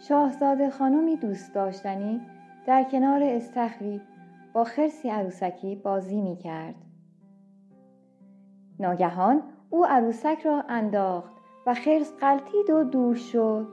شاهزاده 0.00 0.70
خانمی 0.70 1.16
دوست 1.16 1.54
داشتنی 1.54 2.20
در 2.66 2.84
کنار 2.84 3.22
استخری 3.22 4.00
با 4.52 4.64
خرسی 4.64 5.10
عروسکی 5.10 5.76
بازی 5.76 6.20
می 6.20 6.36
کرد. 6.36 6.74
ناگهان 8.78 9.42
او 9.70 9.86
عروسک 9.86 10.38
را 10.44 10.64
انداخت 10.68 11.32
و 11.66 11.74
خرس 11.74 12.12
قلتید 12.20 12.70
و 12.70 12.84
دور 12.84 13.14
شد. 13.14 13.68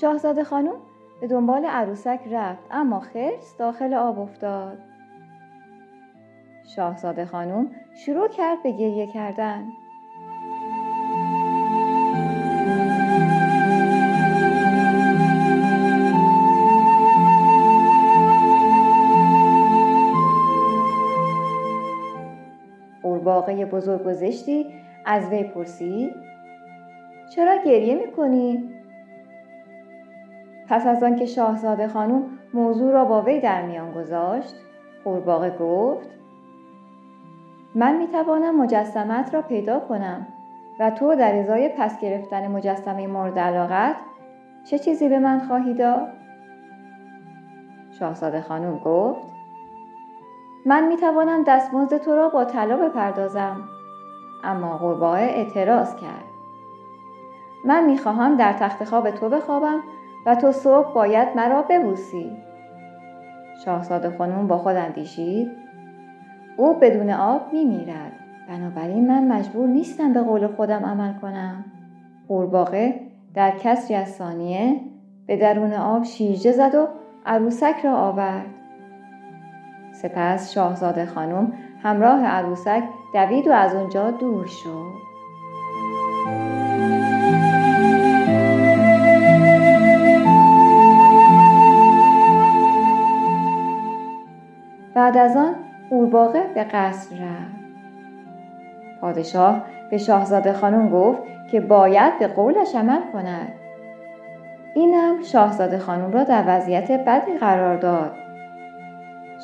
شاهزاده 0.00 0.44
خانم 0.44 0.76
به 1.20 1.26
دنبال 1.26 1.64
عروسک 1.64 2.20
رفت 2.30 2.64
اما 2.70 3.00
خرس 3.00 3.56
داخل 3.58 3.94
آب 3.94 4.18
افتاد. 4.18 4.78
شاهزاده 6.76 7.26
خانم 7.26 7.70
شروع 7.94 8.28
کرد 8.28 8.62
به 8.62 8.70
گریه 8.70 9.06
کردن. 9.06 9.66
قورباغه 23.40 23.66
بزرگ 23.66 24.06
و 24.06 24.12
از 25.04 25.28
وی 25.28 25.44
پرسید 25.44 26.14
چرا 27.34 27.56
گریه 27.64 27.94
می‌کنی؟ 27.94 28.70
پس 30.68 30.86
از 30.86 31.02
آنکه 31.02 31.26
شاهزاده 31.26 31.88
خانم 31.88 32.22
موضوع 32.54 32.92
را 32.92 33.04
با 33.04 33.22
وی 33.22 33.40
در 33.40 33.62
میان 33.62 33.92
گذاشت 33.92 34.54
قورباغه 35.04 35.50
گفت 35.50 36.08
من 37.74 37.96
می‌توانم 37.96 38.62
مجسمت 38.62 39.34
را 39.34 39.42
پیدا 39.42 39.80
کنم 39.80 40.26
و 40.80 40.90
تو 40.90 41.14
در 41.14 41.38
ازای 41.38 41.68
پس 41.68 42.00
گرفتن 42.00 42.46
مجسمه 42.46 43.06
مورد 43.06 43.38
علاقت 43.38 43.96
چه 44.64 44.78
چیزی 44.78 45.08
به 45.08 45.18
من 45.18 45.38
خواهی 45.38 45.74
داد؟ 45.74 46.08
شاهزاده 47.98 48.40
خانم 48.40 48.78
گفت 48.78 49.33
من 50.66 50.88
می 50.88 50.96
توانم 50.96 51.44
دستمزد 51.46 51.96
تو 51.98 52.16
را 52.16 52.28
با 52.28 52.44
طلا 52.44 52.76
بپردازم. 52.76 53.68
اما 54.44 54.78
قورباغه 54.78 55.20
اعتراض 55.20 55.96
کرد. 55.96 56.24
من 57.64 57.86
می 57.86 57.98
خواهم 57.98 58.36
در 58.36 58.52
تخت 58.52 58.84
خواب 58.84 59.10
تو 59.10 59.28
بخوابم 59.28 59.80
و 60.26 60.34
تو 60.34 60.52
صبح 60.52 60.94
باید 60.94 61.28
مرا 61.36 61.62
ببوسی. 61.62 62.32
شاهزاده 63.64 64.18
خانم 64.18 64.46
با 64.46 64.58
خود 64.58 64.76
اندیشید. 64.76 65.50
او 66.56 66.74
بدون 66.74 67.10
آب 67.10 67.52
می 67.52 67.64
میرد 67.64 68.12
بنابراین 68.48 69.08
من 69.08 69.28
مجبور 69.28 69.66
نیستم 69.66 70.12
به 70.12 70.22
قول 70.22 70.46
خودم 70.46 70.84
عمل 70.84 71.12
کنم. 71.12 71.64
قورباغه 72.28 73.00
در 73.34 73.50
کسری 73.50 73.94
از 73.94 74.08
ثانیه 74.08 74.80
به 75.26 75.36
درون 75.36 75.72
آب 75.72 76.04
شیرجه 76.04 76.52
زد 76.52 76.74
و 76.74 76.88
عروسک 77.26 77.76
را 77.84 77.96
آورد. 77.96 78.46
سپس 80.04 80.52
شاهزاده 80.52 81.06
خانم 81.06 81.52
همراه 81.82 82.24
عروسک 82.24 82.82
دوید 83.14 83.48
و 83.48 83.52
از 83.52 83.74
آنجا 83.74 84.10
دور 84.10 84.46
شد. 84.46 84.94
بعد 94.94 95.16
از 95.16 95.36
آن 95.36 95.54
قورباغه 95.90 96.42
به 96.54 96.64
قصر 96.64 97.16
رفت. 97.16 97.64
پادشاه 99.00 99.64
به 99.90 99.98
شاهزاده 99.98 100.52
خانم 100.52 100.90
گفت 100.90 101.22
که 101.50 101.60
باید 101.60 102.18
به 102.18 102.26
قولش 102.26 102.74
عمل 102.74 103.00
کند. 103.12 103.52
اینم 104.74 105.22
شاهزاده 105.22 105.78
خانم 105.78 106.12
را 106.12 106.24
در 106.24 106.44
وضعیت 106.46 106.90
بدی 106.90 107.38
قرار 107.38 107.76
داد. 107.76 108.23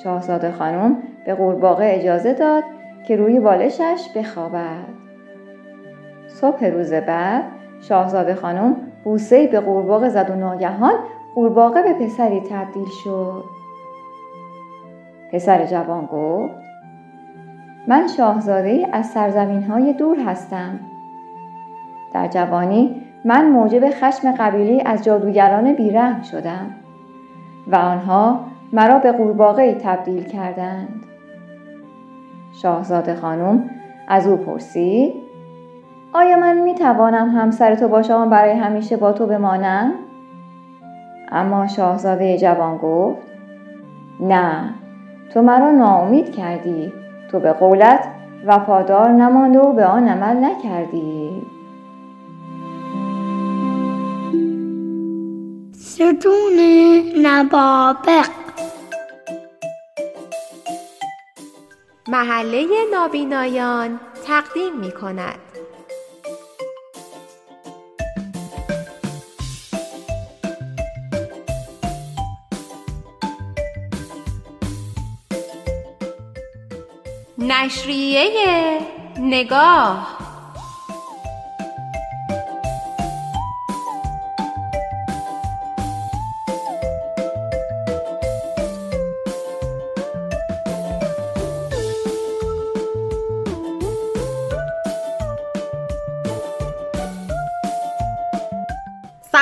شاهزاده 0.02 0.52
خانم 0.52 0.96
به 1.24 1.34
قورباغه 1.34 1.84
اجازه 1.94 2.32
داد 2.32 2.64
که 3.06 3.16
روی 3.16 3.40
بالشش 3.40 4.08
بخوابد. 4.16 4.84
صبح 6.28 6.64
روز 6.64 6.92
بعد 6.92 7.44
شاهزاده 7.80 8.34
خانم 8.34 8.76
بوسه 9.04 9.46
به 9.46 9.60
قورباغه 9.60 10.08
زد 10.08 10.30
و 10.30 10.34
ناگهان 10.34 10.94
قورباغه 11.34 11.82
به 11.82 11.92
پسری 11.92 12.40
تبدیل 12.40 12.86
شد. 13.04 13.44
پسر 15.32 15.66
جوان 15.66 16.06
گفت 16.06 16.54
من 17.88 18.06
شاهزاده 18.16 18.88
از 18.92 19.06
سرزمین 19.06 19.62
های 19.62 19.92
دور 19.92 20.18
هستم. 20.26 20.80
در 22.14 22.28
جوانی 22.28 23.02
من 23.24 23.50
موجب 23.50 23.90
خشم 23.90 24.32
قبیلی 24.32 24.80
از 24.80 25.04
جادوگران 25.04 25.72
بیرحم 25.72 26.22
شدم 26.22 26.70
و 27.66 27.76
آنها 27.76 28.49
مرا 28.72 28.98
به 28.98 29.12
قورباغه 29.12 29.74
تبدیل 29.74 30.24
کردند. 30.24 31.06
شاهزاده 32.62 33.14
خانم 33.14 33.70
از 34.08 34.26
او 34.26 34.36
پرسید 34.36 35.14
آیا 36.12 36.36
من 36.36 36.60
می 36.60 36.74
توانم 36.74 37.28
همسر 37.28 37.74
تو 37.74 37.88
باشم 37.88 38.30
برای 38.30 38.52
همیشه 38.52 38.96
با 38.96 39.12
تو 39.12 39.26
بمانم؟ 39.26 39.92
اما 41.32 41.66
شاهزاده 41.66 42.38
جوان 42.38 42.78
گفت 42.78 43.22
نه 44.20 44.74
تو 45.34 45.42
مرا 45.42 45.70
ناامید 45.70 46.32
کردی 46.32 46.92
تو 47.30 47.40
به 47.40 47.52
قولت 47.52 48.08
وفادار 48.46 49.08
نمانده 49.08 49.58
و 49.58 49.72
به 49.72 49.84
آن 49.84 50.08
عمل 50.08 50.44
نکردی. 50.44 51.42
ستون 55.72 56.58
نبابق. 57.22 58.39
محله 62.10 62.66
نابینایان 62.92 64.00
تقدیم 64.26 64.76
می 64.76 64.92
کند 64.92 65.38
نشریه 77.38 78.80
نگاه 79.18 80.19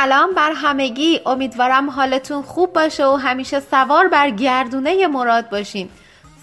سلام 0.09 0.35
بر 0.35 0.53
همگی. 0.53 1.21
امیدوارم 1.27 1.91
حالتون 1.91 2.43
خوب 2.43 2.73
باشه 2.73 3.07
و 3.07 3.17
همیشه 3.17 3.61
سوار 3.61 4.09
بر 4.09 4.31
گردونه 4.31 5.07
مراد 5.07 5.51
باشین. 5.51 5.89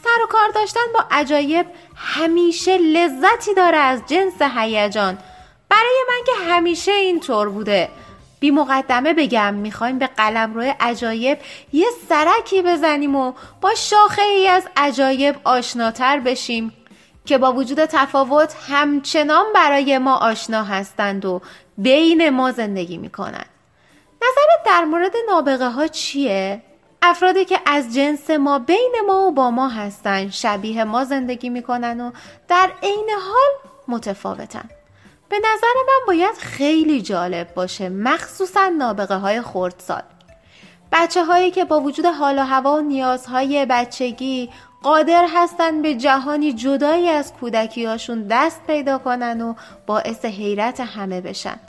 سر 0.03 0.23
و 0.23 0.27
کار 0.27 0.49
داشتن 0.55 0.81
با 0.93 1.05
عجایب 1.11 1.65
همیشه 1.95 2.77
لذتی 2.77 3.53
داره 3.53 3.77
از 3.77 4.01
جنس 4.07 4.41
هیجان. 4.41 5.17
برای 5.69 6.05
من 6.07 6.25
که 6.25 6.53
همیشه 6.53 6.91
اینطور 6.91 7.49
بوده. 7.49 7.89
بی 8.39 8.51
مقدمه 8.51 9.13
بگم 9.13 9.53
می‌خوایم 9.53 9.99
به 9.99 10.07
قلم 10.07 10.53
روی 10.53 10.73
عجایب 10.79 11.37
یه 11.73 11.87
سرکی 12.09 12.61
بزنیم 12.61 13.15
و 13.15 13.33
با 13.61 13.75
شاخه 13.75 14.21
ای 14.21 14.47
از 14.47 14.67
عجایب 14.77 15.35
آشناتر 15.43 16.19
بشیم 16.19 16.73
که 17.25 17.37
با 17.37 17.53
وجود 17.53 17.85
تفاوت 17.85 18.55
همچنان 18.69 19.45
برای 19.55 19.97
ما 19.97 20.15
آشنا 20.15 20.63
هستند 20.63 21.25
و 21.25 21.41
بین 21.77 22.29
ما 22.29 22.51
زندگی 22.51 22.97
می‌کنند. 22.97 23.54
نظرت 24.25 24.65
در 24.65 24.85
مورد 24.85 25.13
نابغه 25.29 25.69
ها 25.69 25.87
چیه؟ 25.87 26.61
افرادی 27.01 27.45
که 27.45 27.59
از 27.65 27.93
جنس 27.93 28.29
ما 28.29 28.59
بین 28.59 28.95
ما 29.07 29.27
و 29.27 29.31
با 29.31 29.51
ما 29.51 29.69
هستن 29.69 30.29
شبیه 30.29 30.83
ما 30.83 31.03
زندگی 31.03 31.49
می‌کنن 31.49 32.01
و 32.01 32.11
در 32.47 32.71
عین 32.83 33.09
حال 33.09 33.71
متفاوتن. 33.87 34.69
به 35.29 35.37
نظر 35.37 35.73
من 35.87 36.07
باید 36.07 36.35
خیلی 36.35 37.01
جالب 37.01 37.53
باشه 37.53 37.89
مخصوصا 37.89 38.67
نابغه 38.67 39.15
های 39.15 39.41
خردسال. 39.41 40.01
بچه 40.91 41.25
هایی 41.25 41.51
که 41.51 41.65
با 41.65 41.79
وجود 41.79 42.05
حال 42.05 42.39
و 42.39 42.41
هوا 42.41 42.75
و 42.75 42.81
نیازهای 42.81 43.65
بچگی 43.65 44.49
قادر 44.83 45.27
هستن 45.35 45.81
به 45.81 45.95
جهانی 45.95 46.53
جدایی 46.53 47.09
از 47.09 47.33
کودکیاشون 47.33 48.27
دست 48.27 48.61
پیدا 48.67 48.97
کنن 48.97 49.41
و 49.41 49.53
باعث 49.85 50.25
حیرت 50.25 50.79
همه 50.79 51.21
بشن. 51.21 51.59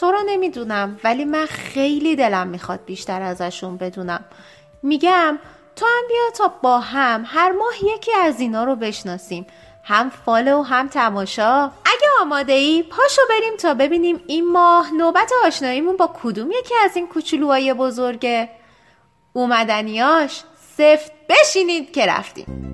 تو 0.00 0.12
رو 0.12 0.18
نمی‌دونم 0.26 1.00
ولی 1.04 1.24
من 1.24 1.46
خیلی 1.46 2.16
دلم 2.16 2.46
می‌خواد 2.46 2.80
بیشتر 2.86 3.22
ازشون 3.22 3.76
بدونم. 3.76 4.24
میگم 4.82 5.38
تو 5.76 5.86
هم 5.86 6.08
بیا 6.08 6.30
تا 6.34 6.48
با 6.62 6.78
هم 6.80 7.24
هر 7.26 7.52
ماه 7.52 7.74
یکی 7.96 8.12
از 8.12 8.40
اینا 8.40 8.64
رو 8.64 8.76
بشناسیم. 8.76 9.46
هم 9.84 10.10
فاله 10.10 10.54
و 10.54 10.62
هم 10.62 10.88
تماشا. 10.88 11.62
اگه 11.64 12.08
آماده 12.20 12.52
ای 12.52 12.82
پاشو 12.82 13.22
بریم 13.30 13.56
تا 13.56 13.74
ببینیم 13.74 14.20
این 14.26 14.52
ماه 14.52 14.94
نوبت 14.94 15.32
آشناییمون 15.44 15.96
با 15.96 16.10
کدوم 16.22 16.50
یکی 16.50 16.74
از 16.84 16.96
این 16.96 17.08
کوچولوهای 17.08 17.74
بزرگه. 17.74 18.48
اومدنیاش 19.32 20.42
سفت 20.76 21.12
بشینید 21.28 21.92
که 21.92 22.06
رفتیم. 22.06 22.66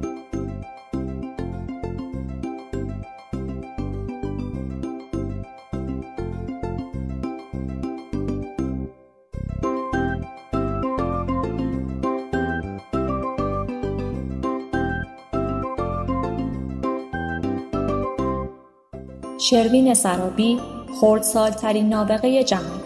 شروین 19.53 19.95
سرابی 19.95 20.61
خردسالترین 21.01 21.89
نابغه 21.89 22.45
جهان. 22.45 22.81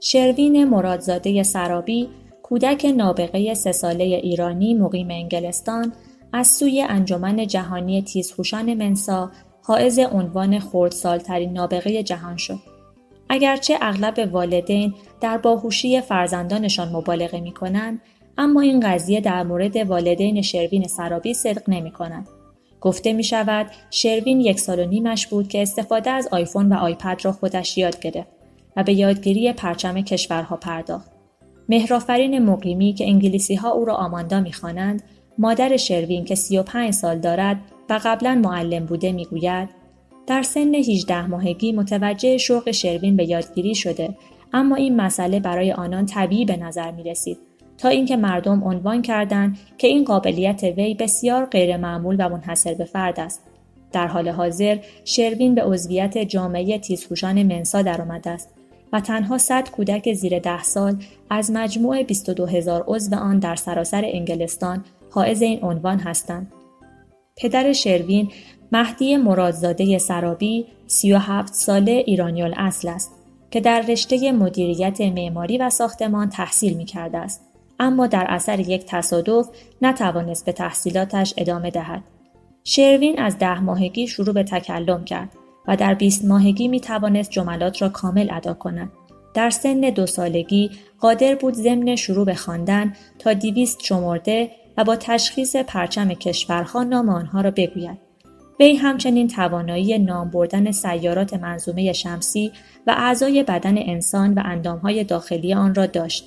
شروین 0.00 0.64
مرادزاده 0.64 1.42
سرابی 1.42 2.08
کودک 2.42 2.84
نابغه 2.96 3.54
سه 3.54 3.72
ساله 3.72 4.04
ایرانی 4.04 4.74
مقیم 4.74 5.10
انگلستان 5.10 5.92
از 6.32 6.46
سوی 6.46 6.82
انجمن 6.88 7.46
جهانی 7.46 8.02
تیزهوشان 8.02 8.74
منسا 8.74 9.30
حائز 9.62 9.98
عنوان 9.98 10.58
خردسالترین 10.58 11.52
نابغه 11.52 12.02
جهان 12.02 12.36
شد. 12.36 12.58
اگرچه 13.28 13.78
اغلب 13.80 14.28
والدین 14.32 14.94
در 15.20 15.38
باهوشی 15.38 16.00
فرزندانشان 16.00 16.88
مبالغه 16.88 17.40
می 17.40 17.52
کنند، 17.52 18.00
اما 18.38 18.60
این 18.60 18.80
قضیه 18.80 19.20
در 19.20 19.42
مورد 19.42 19.76
والدین 19.76 20.42
شروین 20.42 20.88
سرابی 20.88 21.34
صدق 21.34 21.62
نمی 21.68 21.90
کند. 21.90 22.28
گفته 22.80 23.12
می 23.12 23.24
شود 23.24 23.66
شروین 23.90 24.40
یک 24.40 24.60
سال 24.60 24.78
و 24.78 24.84
نیمش 24.84 25.26
بود 25.26 25.48
که 25.48 25.62
استفاده 25.62 26.10
از 26.10 26.28
آیفون 26.32 26.72
و 26.72 26.76
آیپد 26.76 27.20
را 27.22 27.32
خودش 27.32 27.78
یاد 27.78 28.00
گرفت 28.00 28.28
و 28.76 28.82
به 28.82 28.92
یادگیری 28.92 29.52
پرچم 29.52 30.00
کشورها 30.00 30.56
پرداخت. 30.56 31.10
مهرافرین 31.68 32.38
مقیمی 32.38 32.92
که 32.92 33.04
انگلیسی 33.04 33.54
ها 33.54 33.70
او 33.70 33.84
را 33.84 33.94
آماندا 33.94 34.40
می‌خوانند 34.40 35.02
مادر 35.38 35.76
شروین 35.76 36.24
که 36.24 36.34
35 36.34 36.90
سال 36.90 37.18
دارد 37.18 37.60
و 37.90 38.00
قبلا 38.04 38.34
معلم 38.44 38.86
بوده 38.86 39.12
می‌گوید 39.12 39.68
در 40.26 40.42
سن 40.42 40.74
18 40.74 41.26
ماهگی 41.26 41.72
متوجه 41.72 42.38
شوق 42.38 42.70
شروین 42.70 43.16
به 43.16 43.24
یادگیری 43.24 43.74
شده 43.74 44.14
اما 44.52 44.76
این 44.76 44.96
مسئله 44.96 45.40
برای 45.40 45.72
آنان 45.72 46.06
طبیعی 46.06 46.44
به 46.44 46.56
نظر 46.56 46.90
می 46.90 47.02
رسید 47.02 47.38
تا 47.78 47.88
اینکه 47.88 48.16
مردم 48.16 48.64
عنوان 48.64 49.02
کردند 49.02 49.58
که 49.78 49.86
این 49.86 50.04
قابلیت 50.04 50.62
وی 50.62 50.94
بسیار 50.94 51.46
غیرمعمول 51.46 52.16
و 52.18 52.28
منحصر 52.28 52.74
به 52.74 52.84
فرد 52.84 53.20
است. 53.20 53.42
در 53.92 54.06
حال 54.06 54.28
حاضر 54.28 54.78
شروین 55.04 55.54
به 55.54 55.62
عضویت 55.64 56.18
جامعه 56.18 56.78
تیزهوشان 56.78 57.42
منسا 57.42 57.82
درآمده 57.82 58.30
است 58.30 58.48
و 58.92 59.00
تنها 59.00 59.38
100 59.38 59.70
کودک 59.70 60.12
زیر 60.12 60.38
ده 60.38 60.62
سال 60.62 61.02
از 61.30 61.50
مجموع 61.50 62.02
22 62.02 62.46
هزار 62.46 62.84
عضو 62.86 63.16
آن 63.16 63.38
در 63.38 63.56
سراسر 63.56 64.02
انگلستان 64.04 64.84
حائز 65.10 65.42
این 65.42 65.64
عنوان 65.64 65.98
هستند. 65.98 66.52
پدر 67.40 67.72
شروین 67.72 68.30
مهدی 68.72 69.16
مرادزاده 69.16 69.98
سرابی 69.98 70.66
37 70.86 71.54
ساله 71.54 71.92
ایرانیال 72.06 72.54
اصل 72.56 72.88
است 72.88 73.12
که 73.50 73.60
در 73.60 73.80
رشته 73.80 74.32
مدیریت 74.32 75.00
معماری 75.00 75.58
و 75.58 75.70
ساختمان 75.70 76.28
تحصیل 76.28 76.76
می 76.76 76.84
کرده 76.84 77.18
است. 77.18 77.40
اما 77.78 78.06
در 78.06 78.26
اثر 78.28 78.60
یک 78.60 78.84
تصادف 78.86 79.48
نتوانست 79.82 80.44
به 80.44 80.52
تحصیلاتش 80.52 81.34
ادامه 81.36 81.70
دهد. 81.70 82.02
شروین 82.64 83.18
از 83.18 83.38
ده 83.38 83.60
ماهگی 83.60 84.06
شروع 84.06 84.34
به 84.34 84.42
تکلم 84.42 85.04
کرد 85.04 85.28
و 85.68 85.76
در 85.76 85.94
20 85.94 86.24
ماهگی 86.24 86.68
می 86.68 86.80
توانست 86.80 87.30
جملات 87.30 87.82
را 87.82 87.88
کامل 87.88 88.28
ادا 88.32 88.54
کند. 88.54 88.92
در 89.34 89.50
سن 89.50 89.80
دو 89.80 90.06
سالگی 90.06 90.70
قادر 90.98 91.34
بود 91.34 91.54
ضمن 91.54 91.96
شروع 91.96 92.24
به 92.26 92.34
خواندن 92.34 92.92
تا 93.18 93.32
دیویست 93.32 93.84
شمرده 93.84 94.50
با 94.84 94.96
تشخیص 94.96 95.56
پرچم 95.56 96.08
کشورها 96.08 96.82
نام 96.82 97.08
آنها 97.08 97.40
را 97.40 97.50
بگوید. 97.50 97.98
وی 98.60 98.76
همچنین 98.76 99.28
توانایی 99.28 99.98
نام 99.98 100.30
بردن 100.30 100.70
سیارات 100.70 101.34
منظومه 101.34 101.92
شمسی 101.92 102.52
و 102.86 102.94
اعضای 102.98 103.42
بدن 103.42 103.78
انسان 103.78 104.34
و 104.34 104.42
اندامهای 104.44 105.04
داخلی 105.04 105.54
آن 105.54 105.74
را 105.74 105.86
داشت. 105.86 106.24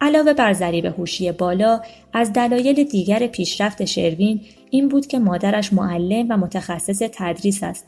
علاوه 0.00 0.32
بر 0.32 0.52
ضریب 0.52 0.84
هوشی 0.84 1.32
بالا 1.32 1.80
از 2.12 2.32
دلایل 2.32 2.84
دیگر 2.84 3.26
پیشرفت 3.26 3.84
شروین 3.84 4.40
این 4.70 4.88
بود 4.88 5.06
که 5.06 5.18
مادرش 5.18 5.72
معلم 5.72 6.26
و 6.30 6.36
متخصص 6.36 7.02
تدریس 7.12 7.62
است 7.62 7.86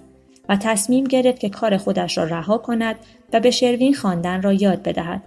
و 0.48 0.56
تصمیم 0.56 1.04
گرفت 1.04 1.40
که 1.40 1.48
کار 1.48 1.76
خودش 1.76 2.18
را 2.18 2.24
رها 2.24 2.58
کند 2.58 2.96
و 3.32 3.40
به 3.40 3.50
شروین 3.50 3.94
خواندن 3.94 4.42
را 4.42 4.52
یاد 4.52 4.82
بدهد. 4.82 5.22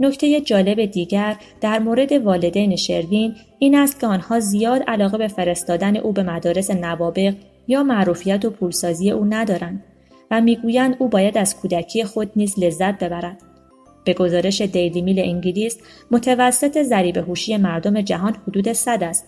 نکته 0.00 0.40
جالب 0.40 0.84
دیگر 0.84 1.36
در 1.60 1.78
مورد 1.78 2.12
والدین 2.12 2.76
شروین 2.76 3.34
این 3.58 3.74
است 3.74 4.00
که 4.00 4.06
آنها 4.06 4.40
زیاد 4.40 4.82
علاقه 4.82 5.18
به 5.18 5.28
فرستادن 5.28 5.96
او 5.96 6.12
به 6.12 6.22
مدارس 6.22 6.70
نوابق 6.70 7.34
یا 7.68 7.82
معروفیت 7.82 8.44
و 8.44 8.50
پولسازی 8.50 9.10
او 9.10 9.24
ندارند 9.24 9.84
و 10.30 10.40
می‌گویند 10.40 10.96
او 10.98 11.08
باید 11.08 11.38
از 11.38 11.56
کودکی 11.56 12.04
خود 12.04 12.30
نیز 12.36 12.54
لذت 12.58 13.04
ببرد. 13.04 13.42
به 14.04 14.14
گزارش 14.14 14.60
دیلی 14.60 15.02
میل 15.02 15.18
انگلیس 15.18 15.78
متوسط 16.10 16.82
ضریب 16.82 17.16
هوشی 17.16 17.56
مردم 17.56 18.00
جهان 18.00 18.36
حدود 18.48 18.72
100 18.72 19.02
است. 19.02 19.26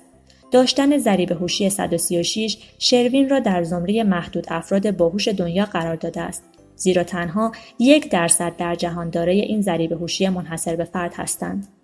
داشتن 0.53 0.99
ضریب 0.99 1.33
هوشی 1.33 1.71
136 1.71 2.59
شروین 2.79 3.29
را 3.29 3.41
در 3.41 3.63
زمره 3.63 4.05
محدود 4.05 4.47
افراد 4.49 4.97
باهوش 4.97 5.29
دنیا 5.29 5.65
قرار 5.65 5.97
داده 5.97 6.21
است. 6.21 6.45
زیرا 6.79 7.05
تنها 7.05 7.53
یک 7.79 8.11
درصد 8.11 8.57
در 8.57 8.75
جهان 8.75 9.11
دارای 9.11 9.41
این 9.41 9.63
ضریب 9.63 9.93
هوشی 9.93 10.29
منحصر 10.29 10.77
به 10.77 10.85
فرد 10.85 11.15
هستند. 11.15 11.78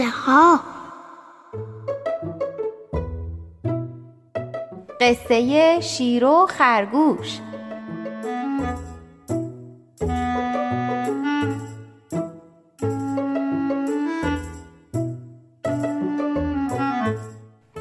قصه 0.00 0.10
ها. 0.10 0.60
قصه 5.00 5.80
شیر 5.80 6.24
و 6.24 6.46
خرگوش. 6.46 7.40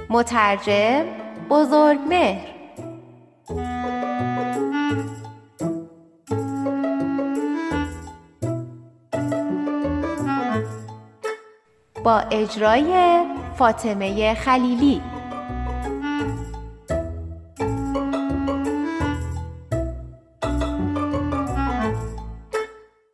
مترجم 0.10 1.06
بزرگمهر 1.50 2.59
با 12.04 12.20
اجرای 12.20 13.22
فاطمه 13.56 14.34
خلیلی. 14.34 15.02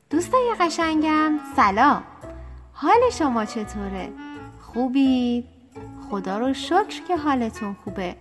دوستای 0.09 0.55
قشنگم 0.59 1.31
سلام. 1.55 2.03
حال 2.73 3.09
شما 3.11 3.45
چطوره؟ 3.45 4.09
خوبید؟ 4.61 5.45
خدا 6.09 6.37
رو 6.37 6.53
شکر 6.53 7.03
که 7.07 7.17
حالتون 7.17 7.75
خوبه. 7.83 8.15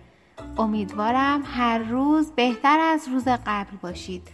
امیدوارم 0.57 1.43
هر 1.45 1.77
روز 1.77 2.31
بهتر 2.31 2.79
از 2.79 3.07
روز 3.07 3.27
قبل 3.27 3.77
باشید. 3.81 4.27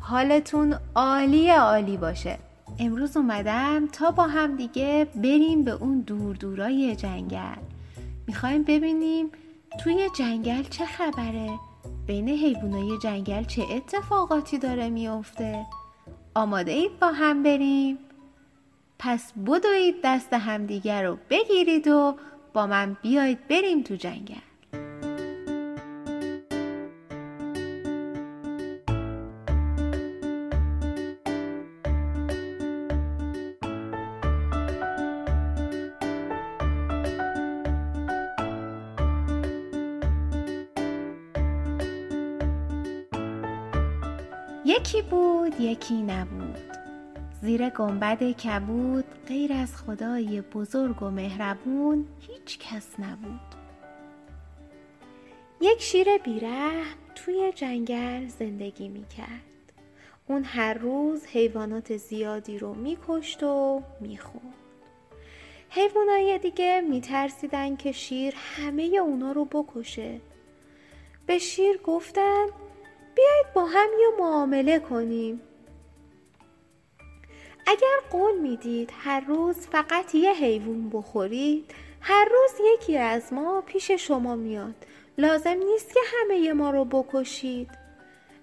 حالتون 0.00 0.74
عالی 0.94 1.50
عالی 1.50 1.96
باشه. 1.96 2.38
امروز 2.80 3.16
اومدم 3.16 3.86
تا 3.86 4.10
با 4.10 4.22
هم 4.22 4.56
دیگه 4.56 5.06
بریم 5.14 5.64
به 5.64 5.70
اون 5.70 6.00
دور 6.00 6.36
دورای 6.36 6.96
جنگل. 6.96 7.62
می‌خوایم 8.26 8.62
ببینیم 8.62 9.30
توی 9.80 10.08
جنگل 10.18 10.62
چه 10.62 10.84
خبره 10.86 11.50
بین 12.06 12.28
حیوانای 12.28 12.98
جنگل 13.02 13.44
چه 13.44 13.62
اتفاقاتی 13.70 14.58
داره 14.58 14.88
میافته. 14.88 15.66
آماده 16.34 16.72
اید 16.72 16.98
با 16.98 17.06
هم 17.06 17.42
بریم؟ 17.42 17.98
پس 18.98 19.32
بدوید 19.32 19.94
دست 20.04 20.32
همدیگر 20.32 21.02
رو 21.02 21.18
بگیرید 21.30 21.88
و 21.88 22.16
با 22.52 22.66
من 22.66 22.96
بیاید 23.02 23.48
بریم 23.48 23.82
تو 23.82 23.94
جنگل. 23.94 24.47
یکی 44.88 45.02
بود 45.02 45.60
یکی 45.60 46.02
نبود. 46.02 46.58
زیر 47.42 47.68
گنبد 47.68 48.32
کبود 48.32 49.04
غیر 49.26 49.52
از 49.52 49.76
خدای 49.76 50.40
بزرگ 50.40 51.02
و 51.02 51.10
مهربون 51.10 52.06
هیچ 52.20 52.58
کس 52.58 52.86
نبود. 52.98 53.40
یک 55.60 55.82
شیر 55.82 56.18
بیرحم 56.18 56.96
توی 57.14 57.52
جنگل 57.54 58.26
زندگی 58.26 58.88
می‌کرد. 58.88 59.72
اون 60.26 60.44
هر 60.44 60.74
روز 60.74 61.26
حیوانات 61.26 61.96
زیادی 61.96 62.58
رو 62.58 62.74
میکشت 62.74 63.42
و 63.42 63.82
می‌خورد. 64.00 64.54
حیوانای 65.70 66.38
دیگه 66.38 66.80
میترسیدن 66.80 67.76
که 67.76 67.92
شیر 67.92 68.34
همه 68.36 68.82
اونا 68.82 69.32
رو 69.32 69.44
بکشه. 69.44 70.20
به 71.26 71.38
شیر 71.38 71.80
گفتن 71.84 72.46
بیایید 73.18 73.52
با 73.54 73.64
هم 73.64 73.88
یه 74.00 74.08
معامله 74.18 74.78
کنیم. 74.78 75.40
اگر 77.66 77.96
قول 78.10 78.38
می‌دید 78.38 78.92
هر 78.98 79.20
روز 79.20 79.56
فقط 79.56 80.14
یه 80.14 80.32
حیوان 80.32 80.90
بخورید 80.90 81.74
هر 82.00 82.28
روز 82.32 82.66
یکی 82.74 82.98
از 82.98 83.32
ما 83.32 83.60
پیش 83.60 83.90
شما 83.90 84.36
میاد. 84.36 84.74
لازم 85.18 85.56
نیست 85.70 85.94
که 85.94 86.00
همه 86.06 86.52
ما 86.52 86.70
رو 86.70 86.84
بکشید. 86.84 87.70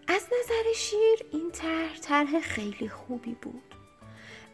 از 0.08 0.22
نظر 0.24 0.74
شیر 0.76 1.26
این 1.32 1.52
طرح 1.52 1.98
طرح 2.02 2.40
خیلی 2.40 2.90
خوبی 2.90 3.36
بود. 3.42 3.76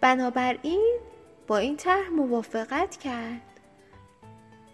بنابراین 0.01 0.99
با 1.47 1.57
این 1.57 1.77
طرح 1.77 2.09
موافقت 2.09 2.97
کرد. 2.97 3.59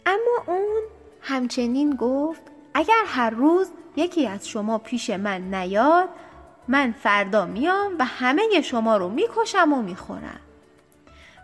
اما 0.06 0.44
اون 0.48 0.82
همچنین 1.22 1.96
گفت 1.96 2.42
اگر 2.74 3.04
هر 3.06 3.30
روز 3.30 3.70
یکی 3.98 4.28
از 4.28 4.48
شما 4.48 4.78
پیش 4.78 5.10
من 5.10 5.54
نیاد 5.54 6.10
من 6.68 6.92
فردا 6.92 7.46
میام 7.46 7.96
و 8.00 8.06
همه 8.06 8.62
شما 8.62 8.98
رو 8.98 9.10
می‌کشم 9.10 9.74
و 9.74 9.82
می‌خورم. 9.82 10.40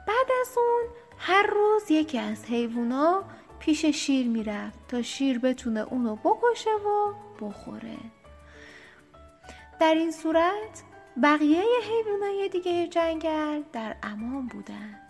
بعد 0.07 0.27
از 0.41 0.57
اون 0.57 0.83
هر 1.17 1.47
روز 1.47 1.91
یکی 1.91 2.19
از 2.19 2.45
حیوونا 2.45 3.23
پیش 3.59 3.85
شیر 3.85 4.27
می‌رفت 4.27 4.87
تا 4.87 5.01
شیر 5.01 5.39
بتونه 5.39 5.79
اونو 5.79 6.15
بکشه 6.15 6.69
و 6.69 7.13
بخوره. 7.41 7.97
در 9.79 9.93
این 9.93 10.11
صورت 10.11 10.83
بقیه 11.23 11.63
حیوانای 11.89 12.49
دیگه 12.49 12.87
جنگل 12.87 13.61
در 13.73 13.95
امان 14.03 14.47
بودند 14.47 15.02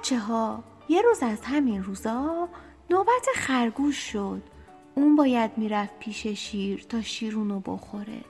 بچه 0.00 0.18
ها 0.18 0.64
یه 0.88 1.02
روز 1.02 1.22
از 1.22 1.40
همین 1.44 1.84
روزا 1.84 2.48
نوبت 2.90 3.26
خرگوش 3.34 3.96
شد. 4.12 4.42
اون 4.94 5.16
باید 5.16 5.50
می‌رفت 5.56 5.98
پیش 5.98 6.26
شیر 6.26 6.86
تا 6.88 7.02
شیرونو 7.02 7.60
بخوره. 7.60 8.20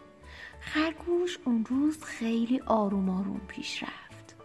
خرگوش 0.61 1.39
اون 1.45 1.67
روز 1.69 2.05
خیلی 2.05 2.61
آروم 2.67 3.11
آروم 3.11 3.41
پیش 3.49 3.83
رفت. 3.83 4.37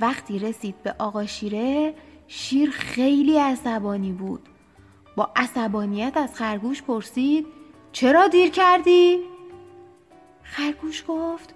وقتی 0.00 0.38
رسید 0.38 0.82
به 0.82 0.94
آقا 0.98 1.26
شیره 1.26 1.94
شیر 2.26 2.70
خیلی 2.70 3.38
عصبانی 3.38 4.12
بود. 4.12 4.48
با 5.16 5.30
عصبانیت 5.36 6.16
از 6.16 6.34
خرگوش 6.34 6.82
پرسید 6.82 7.46
چرا 7.92 8.28
دیر 8.28 8.50
کردی؟ 8.50 9.20
خرگوش 10.42 11.04
گفت 11.08 11.54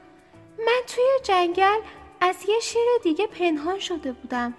من 0.59 0.81
توی 0.87 1.05
جنگل 1.23 1.79
از 2.21 2.37
یه 2.49 2.61
شیر 2.63 2.83
دیگه 3.03 3.27
پنهان 3.27 3.79
شده 3.79 4.13
بودم. 4.13 4.55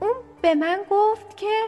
اون 0.00 0.14
به 0.42 0.54
من 0.54 0.80
گفت 0.90 1.36
که 1.36 1.62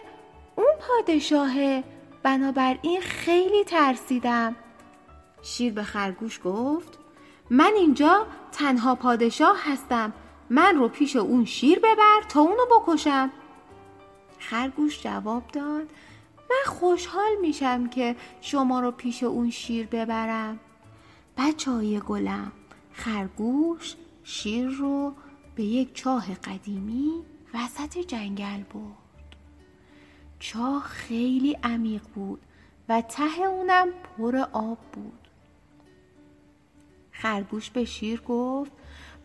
اون 0.57 0.73
پادشاهه. 0.81 1.85
بنابراین 2.23 3.01
خیلی 3.01 3.65
ترسیدم. 3.65 4.57
شیر 5.43 5.73
به 5.73 5.83
خرگوش 5.83 6.41
گفت 6.45 6.99
من 7.51 7.73
اینجا 7.77 8.27
تنها 8.53 8.95
پادشاه 8.95 9.73
هستم. 9.73 10.13
من 10.51 10.77
رو 10.77 10.89
پیش 10.89 11.17
اون 11.17 11.45
شیر 11.45 11.79
ببر 11.79 12.23
تا 12.29 12.41
اونو 12.41 12.67
بکشم. 12.67 13.31
خرگوش 14.39 15.03
جواب 15.03 15.43
داد 15.53 15.91
من 16.51 16.73
خوشحال 16.73 17.37
میشم 17.41 17.89
که 17.89 18.17
شما 18.41 18.81
رو 18.81 18.91
پیش 18.91 19.23
اون 19.23 19.51
شیر 19.51 19.87
ببرم. 19.87 20.61
بچه 21.39 21.71
های 21.71 22.01
گلم 22.01 22.53
خرگوش 22.93 23.95
شیر 24.29 24.69
رو 24.69 25.13
به 25.55 25.63
یک 25.63 25.95
چاه 25.95 26.35
قدیمی 26.35 27.25
وسط 27.55 27.99
جنگل 27.99 28.63
برد. 28.63 29.37
چاه 30.39 30.83
خیلی 30.83 31.59
عمیق 31.63 32.03
بود 32.15 32.41
و 32.89 33.01
ته 33.01 33.43
اونم 33.43 33.89
پر 33.93 34.37
آب 34.53 34.79
بود. 34.79 35.29
خرگوش 37.11 37.71
به 37.71 37.85
شیر 37.85 38.21
گفت 38.21 38.73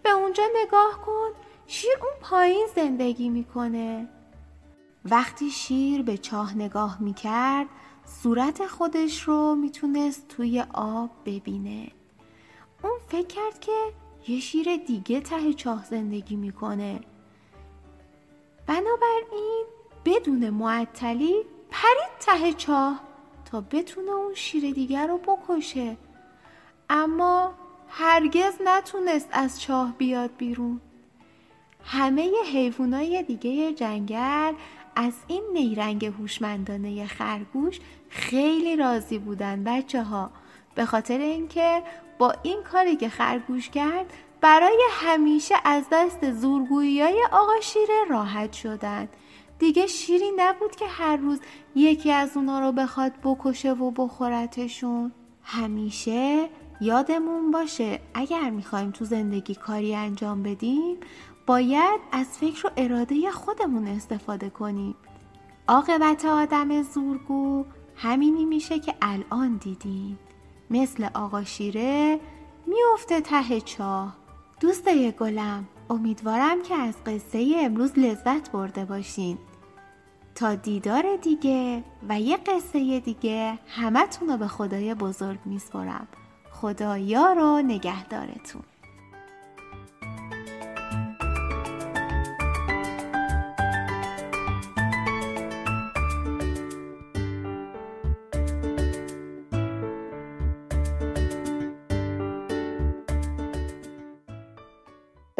به 0.03 0.09
اونجا 0.09 0.43
نگاه 0.63 1.01
کن 1.05 1.29
شیر 1.67 1.93
اون 2.01 2.13
پایین 2.21 2.67
زندگی 2.75 3.29
می‌کنه. 3.29 4.09
وقتی 5.05 5.49
شیر 5.49 6.01
به 6.01 6.17
چاه 6.17 6.57
نگاه 6.57 7.01
می‌کرد 7.01 7.67
صورت 8.05 8.67
خودش 8.67 9.23
رو 9.23 9.55
می‌تونست 9.55 10.27
توی 10.27 10.63
آب 10.73 11.09
ببینه. 11.25 11.91
اون 12.83 12.99
فکر 13.07 13.27
کرد 13.27 13.59
که 13.59 13.93
یه 14.27 14.39
شیر 14.39 14.77
دیگه 14.77 15.19
ته 15.21 15.53
چاه 15.53 15.85
زندگی 15.85 16.35
می‌کنه. 16.35 16.99
بنابراین 18.67 19.65
بدون 20.05 20.49
معطلی 20.49 21.35
پرید 21.71 22.11
ته 22.19 22.53
چاه 22.53 23.01
تا 23.51 23.61
بتونه 23.61 24.11
اون 24.11 24.33
شیر 24.33 24.73
دیگر 24.73 25.07
رو 25.07 25.17
بکشه. 25.17 25.97
اما 26.89 27.53
هرگز 27.89 28.53
نتونست 28.65 29.29
از 29.31 29.61
چاه 29.61 29.93
بیاد 29.97 30.29
بیرون. 30.37 30.81
همه 31.83 32.31
حیوانای 32.53 33.23
دیگه 33.23 33.73
جنگل 33.73 34.53
از 34.95 35.13
این 35.27 35.43
نیرنگ 35.53 36.05
هوشمندانه 36.05 37.07
خرگوش 37.07 37.79
خیلی 38.09 38.75
راضی 38.75 39.17
بودن 39.17 39.63
بچه 39.63 40.03
ها 40.03 40.31
به 40.75 40.85
خاطر 40.85 41.17
اینکه 41.17 41.83
با 42.21 42.33
این 42.43 42.63
کاری 42.71 42.95
که 42.95 43.09
خرگوش 43.09 43.69
کرد 43.69 44.13
برای 44.41 44.79
همیشه 44.91 45.55
از 45.65 45.83
دست 45.91 46.31
زورگویی 46.31 47.01
های 47.01 47.23
آقا 47.31 47.61
شیره 47.61 47.93
راحت 48.09 48.53
شدن 48.53 49.09
دیگه 49.59 49.87
شیری 49.87 50.31
نبود 50.37 50.75
که 50.75 50.87
هر 50.87 51.17
روز 51.17 51.39
یکی 51.75 52.11
از 52.11 52.37
اونا 52.37 52.59
رو 52.59 52.71
بخواد 52.71 53.11
بکشه 53.23 53.71
و 53.71 53.91
بخورتشون. 53.91 55.11
همیشه 55.43 56.49
یادمون 56.81 57.51
باشه 57.51 57.99
اگر 58.13 58.49
می‌خوایم 58.49 58.91
تو 58.91 59.05
زندگی 59.05 59.55
کاری 59.55 59.95
انجام 59.95 60.43
بدیم 60.43 60.97
باید 61.47 62.01
از 62.11 62.27
فکر 62.27 62.67
و 62.67 62.69
اراده 62.77 63.31
خودمون 63.31 63.87
استفاده 63.87 64.49
کنیم. 64.49 64.95
عاقبت 65.67 66.25
آدم 66.25 66.81
زورگو 66.81 67.65
همینی 67.95 68.45
میشه 68.45 68.79
که 68.79 68.93
الان 69.01 69.57
دیدیم. 69.57 70.19
مثل 70.71 71.07
آقا 71.13 71.43
شیره 71.43 72.19
میفته 72.67 73.21
ته 73.21 73.61
چاه. 73.61 74.15
دوستای 74.59 75.13
گلم 75.19 75.67
امیدوارم 75.89 76.63
که 76.63 76.75
از 76.75 76.93
قصه 77.05 77.55
امروز 77.59 77.99
لذت 77.99 78.51
برده 78.51 78.85
باشین. 78.85 79.37
تا 80.35 80.55
دیدار 80.55 81.03
دیگه 81.21 81.83
و 82.09 82.19
یه 82.19 82.37
قصه 82.37 82.99
دیگه 82.99 83.59
همتون 83.67 84.29
رو 84.29 84.37
به 84.37 84.47
خدای 84.47 84.93
بزرگ 84.93 85.39
میسپرم 85.45 86.07
خدا 86.51 86.97
یار 86.97 87.39
و 87.39 87.61
نگهدارتون. 87.61 88.63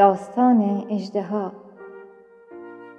داستان 0.01 0.85
اژدها 0.89 1.51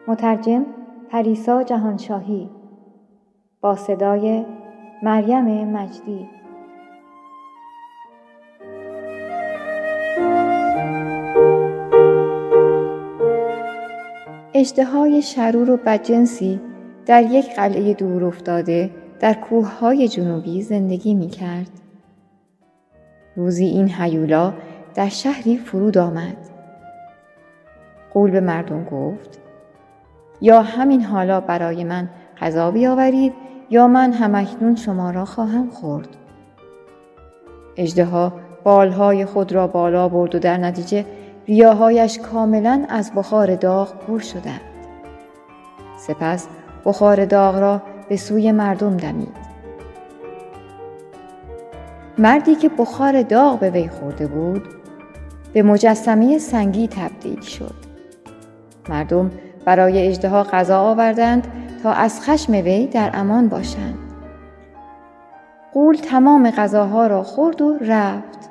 مترجم 0.08 0.66
پریسا 1.10 1.62
جهانشاهی 1.62 2.50
با 3.60 3.76
صدای 3.76 4.44
مریم 5.02 5.68
مجدی 5.68 6.28
اجدهای 14.54 15.22
شرور 15.22 15.70
و 15.70 15.76
بدجنسی 15.76 16.60
در 17.06 17.22
یک 17.22 17.54
قلعه 17.56 17.94
دور 17.94 18.24
افتاده 18.24 18.90
در 19.20 19.34
کوههای 19.34 20.08
جنوبی 20.08 20.62
زندگی 20.62 21.14
می 21.14 21.28
کرد. 21.28 21.70
روزی 23.36 23.64
این 23.64 23.88
هیولا 23.88 24.54
در 24.94 25.08
شهری 25.08 25.56
فرود 25.56 25.98
آمد. 25.98 26.51
قول 28.14 28.30
به 28.30 28.40
مردم 28.40 28.84
گفت 28.84 29.38
یا 30.40 30.62
همین 30.62 31.04
حالا 31.04 31.40
برای 31.40 31.84
من 31.84 32.08
غذا 32.40 32.70
بیاورید 32.70 33.32
یا 33.70 33.88
من 33.88 34.12
همکنون 34.12 34.76
شما 34.76 35.10
را 35.10 35.24
خواهم 35.24 35.70
خورد. 35.70 36.08
اجدها 37.76 38.32
بالهای 38.64 39.24
خود 39.24 39.52
را 39.52 39.66
بالا 39.66 40.08
برد 40.08 40.34
و 40.34 40.38
در 40.38 40.56
نتیجه 40.56 41.04
ریاهایش 41.48 42.18
کاملا 42.18 42.84
از 42.88 43.12
بخار 43.16 43.54
داغ 43.56 43.94
پر 43.94 44.18
شدند. 44.18 44.60
سپس 45.98 46.48
بخار 46.84 47.24
داغ 47.24 47.58
را 47.58 47.82
به 48.08 48.16
سوی 48.16 48.52
مردم 48.52 48.96
دمید. 48.96 49.52
مردی 52.18 52.54
که 52.54 52.68
بخار 52.68 53.22
داغ 53.22 53.58
به 53.58 53.70
وی 53.70 53.88
خورده 53.88 54.26
بود 54.26 54.62
به 55.52 55.62
مجسمه 55.62 56.38
سنگی 56.38 56.88
تبدیل 56.88 57.40
شد. 57.40 57.91
مردم 58.88 59.30
برای 59.64 60.08
اجدها 60.08 60.42
غذا 60.42 60.80
آوردند 60.80 61.46
تا 61.82 61.92
از 61.92 62.20
خشم 62.20 62.52
وی 62.52 62.86
در 62.86 63.10
امان 63.14 63.48
باشند. 63.48 63.98
قول 65.72 65.96
تمام 65.96 66.50
غذاها 66.50 67.06
را 67.06 67.22
خورد 67.22 67.62
و 67.62 67.78
رفت. 67.80 68.50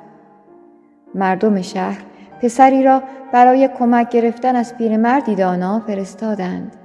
مردم 1.14 1.62
شهر 1.62 2.02
پسری 2.42 2.82
را 2.82 3.02
برای 3.32 3.68
کمک 3.78 4.10
گرفتن 4.10 4.56
از 4.56 4.76
پیرمردی 4.76 5.34
دانا 5.34 5.82
فرستادند. 5.86 6.76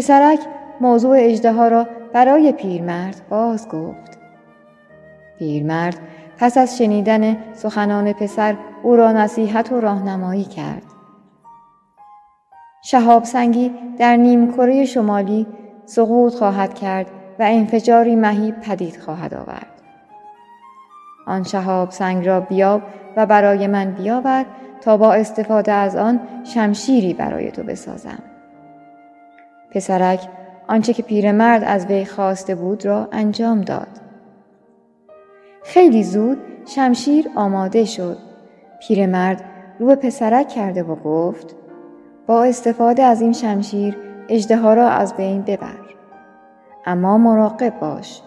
پسرک 0.00 0.40
موضوع 0.80 1.16
اجدها 1.20 1.68
را 1.68 1.86
برای 2.12 2.52
پیرمرد 2.52 3.22
باز 3.30 3.68
گفت. 3.68 4.18
پیرمرد 5.38 5.98
پس 6.38 6.58
از 6.58 6.78
شنیدن 6.78 7.36
سخنان 7.52 8.12
پسر 8.12 8.56
او 8.82 8.96
را 8.96 9.12
نصیحت 9.12 9.72
و 9.72 9.80
راهنمایی 9.80 10.44
کرد. 10.44 10.82
شهاب 12.84 13.24
سنگی 13.24 13.74
در 13.98 14.16
نیم 14.16 14.52
کره 14.52 14.84
شمالی 14.84 15.46
سقوط 15.84 16.34
خواهد 16.34 16.74
کرد 16.74 17.06
و 17.38 17.42
انفجاری 17.42 18.16
مهیب 18.16 18.60
پدید 18.60 18.96
خواهد 18.96 19.34
آورد. 19.34 19.82
آن 21.26 21.42
شهاب 21.42 21.90
سنگ 21.90 22.26
را 22.26 22.40
بیاب 22.40 22.82
و 23.16 23.26
برای 23.26 23.66
من 23.66 23.90
بیاور 23.90 24.46
تا 24.80 24.96
با 24.96 25.12
استفاده 25.12 25.72
از 25.72 25.96
آن 25.96 26.20
شمشیری 26.44 27.14
برای 27.14 27.50
تو 27.50 27.62
بسازم. 27.62 28.29
پسرک 29.70 30.28
آنچه 30.68 30.92
که 30.92 31.02
پیرمرد 31.02 31.64
از 31.66 31.86
وی 31.86 32.04
خواسته 32.04 32.54
بود 32.54 32.86
را 32.86 33.08
انجام 33.12 33.60
داد. 33.60 33.88
خیلی 35.62 36.02
زود 36.02 36.38
شمشیر 36.66 37.30
آماده 37.36 37.84
شد. 37.84 38.16
پیرمرد 38.80 39.44
رو 39.78 39.86
به 39.86 39.94
پسرک 39.94 40.48
کرده 40.48 40.82
و 40.82 40.94
گفت 40.94 41.56
با 42.26 42.44
استفاده 42.44 43.02
از 43.02 43.22
این 43.22 43.32
شمشیر 43.32 43.96
اجده 44.28 44.74
را 44.74 44.88
از 44.88 45.14
بین 45.14 45.42
ببر. 45.42 45.96
اما 46.86 47.18
مراقب 47.18 47.80
باش. 47.80 48.22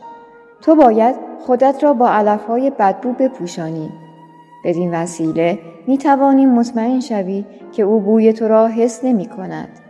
تو 0.62 0.76
باید 0.76 1.16
خودت 1.40 1.84
را 1.84 1.94
با 1.94 2.10
علفهای 2.10 2.70
بدبو 2.70 3.14
بپوشانی. 3.14 3.90
بدین 4.66 4.94
وسیله 4.94 5.60
می 5.88 5.98
توانی 5.98 6.46
مطمئن 6.46 7.00
شوی 7.00 7.46
که 7.72 7.84
او 7.84 8.00
بوی 8.00 8.34
تو 8.34 8.48
را 8.48 8.68
حس 8.68 9.04
نمی 9.04 9.26
کند. 9.26 9.83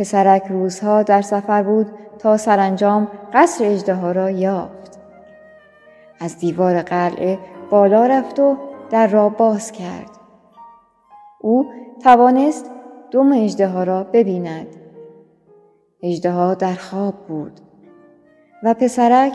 پسرک 0.00 0.46
روزها 0.46 1.02
در 1.02 1.22
سفر 1.22 1.62
بود 1.62 1.86
تا 2.18 2.36
سرانجام 2.36 3.08
قصر 3.32 3.64
اجده 3.64 4.12
را 4.12 4.30
یافت. 4.30 4.98
از 6.20 6.38
دیوار 6.38 6.82
قلعه 6.82 7.38
بالا 7.70 8.06
رفت 8.06 8.40
و 8.40 8.56
در 8.90 9.06
را 9.06 9.28
باز 9.28 9.72
کرد. 9.72 10.10
او 11.40 11.66
توانست 12.02 12.70
دم 13.10 13.32
اجده 13.32 13.84
را 13.84 14.04
ببیند. 14.04 14.66
اجده 16.02 16.54
در 16.54 16.74
خواب 16.74 17.14
بود 17.14 17.60
و 18.62 18.74
پسرک 18.74 19.32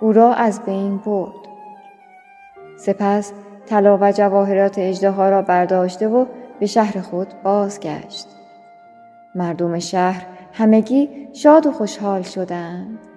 او 0.00 0.12
را 0.12 0.32
از 0.32 0.62
بین 0.62 0.96
برد. 0.96 1.48
سپس 2.76 3.32
طلا 3.66 3.98
و 4.00 4.12
جواهرات 4.12 4.78
اجده 4.78 5.16
را 5.16 5.42
برداشته 5.42 6.08
و 6.08 6.26
به 6.60 6.66
شهر 6.66 7.00
خود 7.00 7.28
بازگشت. 7.42 8.37
مردم 9.34 9.78
شهر 9.78 10.26
همگی 10.52 11.28
شاد 11.32 11.66
و 11.66 11.72
خوشحال 11.72 12.22
شدند. 12.22 13.07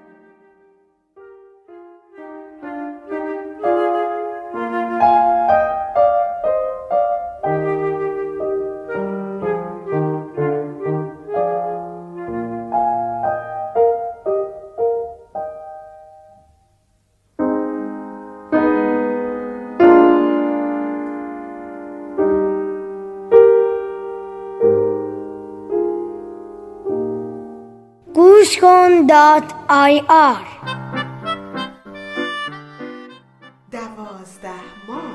دوازده 33.72 34.50
ماه. 34.88 35.12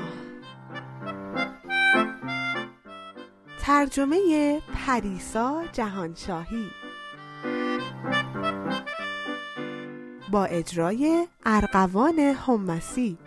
ترجمه 3.61 4.61
پریسا 4.75 5.63
جهانشاهی. 5.71 6.69
با 10.31 10.45
اجرای 10.45 11.27
ارقوان 11.45 12.19
همسی 12.19 13.17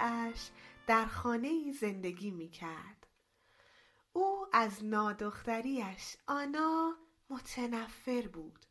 اش 0.00 0.50
در 0.86 1.06
خانه 1.06 1.72
زندگی 1.72 2.30
می 2.30 2.48
کرد. 2.48 3.06
او 4.12 4.46
از 4.52 4.84
نادختریش 4.84 6.16
آنا 6.26 6.96
متنفر 7.30 8.28
بود. 8.28 8.66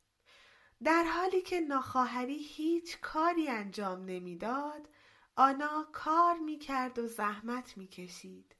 در 0.83 1.03
حالی 1.03 1.41
که 1.41 1.59
ناخواهری 1.59 2.37
هیچ 2.37 2.97
کاری 3.01 3.49
انجام 3.49 4.05
نمی‌داد، 4.05 4.89
آنا 5.35 5.87
کار 5.93 6.37
می 6.37 6.57
کرد 6.57 6.99
و 6.99 7.07
زحمت 7.07 7.77
می 7.77 7.87
کشید. 7.87 8.55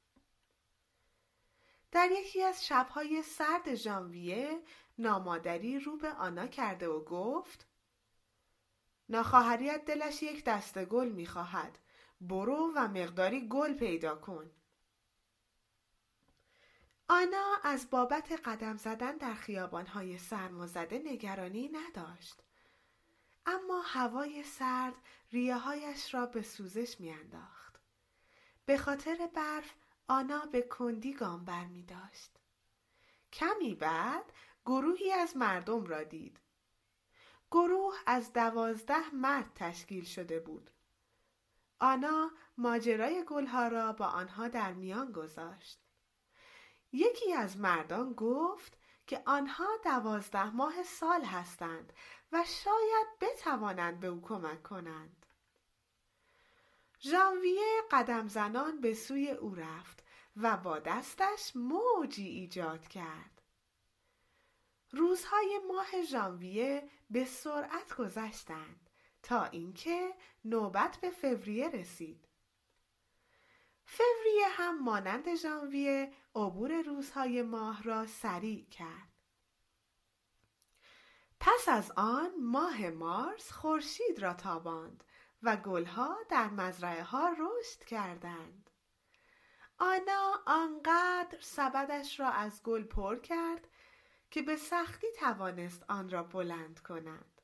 در 1.91 2.09
یکی 2.11 2.43
از 2.43 2.65
شبهای 2.65 3.23
سرد 3.23 3.75
ژانویه 3.75 4.61
نامادری 4.97 5.79
رو 5.79 5.97
به 5.97 6.09
آنا 6.09 6.47
کرده 6.47 6.87
و 6.87 7.03
گفت 7.03 7.67
ناخواهریت 9.09 9.85
دلش 9.85 10.23
یک 10.23 10.43
دسته 10.43 10.85
گل 10.85 11.09
می‌خواهد 11.09 11.77
برو 12.27 12.71
و 12.75 12.87
مقداری 12.87 13.47
گل 13.47 13.73
پیدا 13.73 14.15
کن 14.15 14.51
آنا 17.09 17.55
از 17.63 17.89
بابت 17.89 18.31
قدم 18.45 18.77
زدن 18.77 19.17
در 19.17 19.33
خیابانهای 19.33 20.17
سرمازده 20.17 21.01
نگرانی 21.05 21.69
نداشت 21.69 22.41
اما 23.45 23.81
هوای 23.81 24.43
سرد 24.43 24.95
ریه 25.31 25.57
هایش 25.57 26.13
را 26.13 26.25
به 26.25 26.41
سوزش 26.41 26.99
میانداخت. 26.99 27.79
به 28.65 28.77
خاطر 28.77 29.29
برف 29.33 29.73
آنا 30.07 30.45
به 30.45 30.61
کندی 30.61 31.13
گام 31.13 31.45
بر 31.45 31.65
می 31.65 31.83
داشت. 31.83 32.39
کمی 33.33 33.75
بعد 33.75 34.33
گروهی 34.65 35.11
از 35.11 35.37
مردم 35.37 35.85
را 35.85 36.03
دید. 36.03 36.39
گروه 37.51 37.95
از 38.05 38.33
دوازده 38.33 39.15
مرد 39.15 39.51
تشکیل 39.55 40.03
شده 40.03 40.39
بود. 40.39 40.71
آنا 41.85 42.31
ماجرای 42.57 43.23
گلها 43.27 43.67
را 43.67 43.93
با 43.93 44.05
آنها 44.05 44.47
در 44.47 44.73
میان 44.73 45.11
گذاشت. 45.11 45.79
یکی 46.91 47.33
از 47.33 47.57
مردان 47.57 48.13
گفت 48.13 48.77
که 49.07 49.23
آنها 49.25 49.67
دوازده 49.83 50.49
ماه 50.49 50.83
سال 50.83 51.23
هستند 51.23 51.93
و 52.31 52.43
شاید 52.47 53.07
بتوانند 53.21 53.99
به 53.99 54.07
او 54.07 54.21
کمک 54.21 54.63
کنند. 54.63 55.25
ژانویه 56.99 57.81
قدم 57.91 58.27
زنان 58.27 58.81
به 58.81 58.93
سوی 58.93 59.31
او 59.31 59.55
رفت 59.55 60.03
و 60.37 60.57
با 60.57 60.79
دستش 60.79 61.51
موجی 61.55 62.27
ایجاد 62.27 62.87
کرد. 62.87 63.41
روزهای 64.91 65.59
ماه 65.67 66.01
ژانویه 66.01 66.89
به 67.09 67.25
سرعت 67.25 67.95
گذشتند 67.95 68.84
تا 69.25 69.45
اینکه 69.45 70.13
نوبت 70.45 70.97
به 71.01 71.09
فوریه 71.09 71.69
رسید. 71.69 72.27
فوریه 73.85 74.47
هم 74.49 74.83
مانند 74.83 75.35
ژانویه 75.35 76.13
عبور 76.35 76.81
روزهای 76.81 77.41
ماه 77.41 77.83
را 77.83 78.07
سریع 78.07 78.69
کرد. 78.69 79.13
پس 81.39 81.69
از 81.69 81.91
آن 81.97 82.31
ماه 82.41 82.89
مارس 82.89 83.51
خورشید 83.51 84.19
را 84.19 84.33
تاباند 84.33 85.03
و 85.43 85.57
گلها 85.57 86.17
در 86.29 86.49
مزرعه 86.49 87.03
ها 87.03 87.29
رشد 87.29 87.83
کردند. 87.83 88.69
آنا 89.77 90.43
آنقدر 90.45 91.37
سبدش 91.41 92.19
را 92.19 92.29
از 92.29 92.63
گل 92.63 92.83
پر 92.83 93.19
کرد 93.19 93.67
که 94.31 94.41
به 94.41 94.55
سختی 94.55 95.07
توانست 95.19 95.85
آن 95.89 96.09
را 96.09 96.23
بلند 96.23 96.79
کند. 96.79 97.34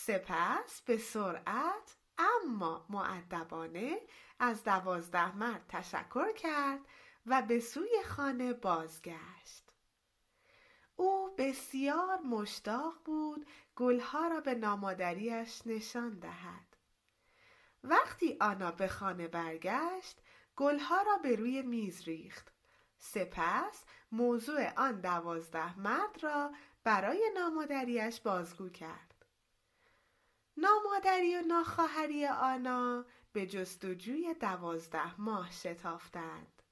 سپس 0.00 0.82
به 0.86 0.98
سرعت 0.98 1.96
اما 2.18 2.86
معدبانه 2.88 3.98
از 4.38 4.64
دوازده 4.64 5.36
مرد 5.36 5.64
تشکر 5.68 6.32
کرد 6.32 6.80
و 7.26 7.42
به 7.42 7.60
سوی 7.60 8.02
خانه 8.06 8.52
بازگشت. 8.52 9.72
او 10.96 11.34
بسیار 11.38 12.18
مشتاق 12.20 12.94
بود 13.04 13.46
گلها 13.76 14.28
را 14.28 14.40
به 14.40 14.54
نامادریش 14.54 15.66
نشان 15.66 16.18
دهد. 16.18 16.76
وقتی 17.84 18.36
آنا 18.40 18.70
به 18.70 18.88
خانه 18.88 19.28
برگشت 19.28 20.20
گلها 20.56 21.02
را 21.02 21.18
به 21.18 21.36
روی 21.36 21.62
میز 21.62 22.02
ریخت. 22.02 22.52
سپس 22.98 23.84
موضوع 24.12 24.72
آن 24.76 25.00
دوازده 25.00 25.78
مرد 25.78 26.22
را 26.22 26.52
برای 26.84 27.30
نامادریش 27.34 28.20
بازگو 28.20 28.68
کرد. 28.68 29.07
نامادری 30.60 31.36
و 31.36 31.42
ناخواهری 31.42 32.26
آنا 32.26 33.04
به 33.32 33.46
جستجوی 33.46 34.34
دوازده 34.34 35.20
ماه 35.20 35.50
شتافتند. 35.50 36.62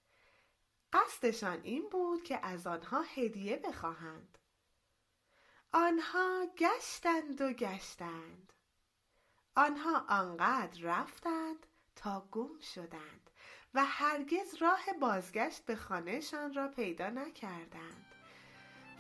قصدشان 0.92 1.60
این 1.62 1.88
بود 1.88 2.22
که 2.22 2.46
از 2.46 2.66
آنها 2.66 3.02
هدیه 3.02 3.56
بخواهند. 3.56 4.38
آنها 5.72 6.46
گشتند 6.58 7.40
و 7.40 7.52
گشتند. 7.52 8.52
آنها 9.56 10.04
آنقدر 10.08 10.82
رفتند 10.82 11.66
تا 11.96 12.28
گم 12.30 12.58
شدند 12.58 13.30
و 13.74 13.84
هرگز 13.84 14.54
راه 14.54 14.84
بازگشت 15.00 15.64
به 15.64 15.76
خانهشان 15.76 16.54
را 16.54 16.68
پیدا 16.68 17.10
نکردند 17.10 18.05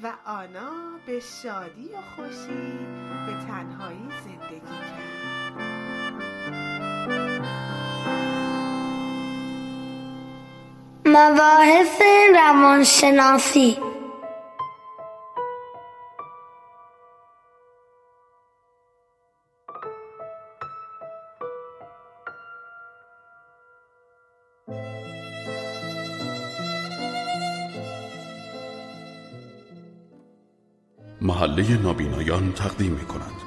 و 0.02 0.12
آنا 0.26 0.72
به 1.06 1.20
شادی 1.20 1.88
و 1.88 1.96
خوشی 2.16 2.78
به 3.26 3.32
تنهایی 3.46 4.08
زندگی 4.24 4.60
کرد. 4.60 5.26
مباحث 11.06 12.02
روانشناسی 12.34 13.78
محله 31.46 31.76
نابینایان 31.82 32.52
تقدیم 32.52 32.92
می 32.92 33.04
کند 33.04 33.45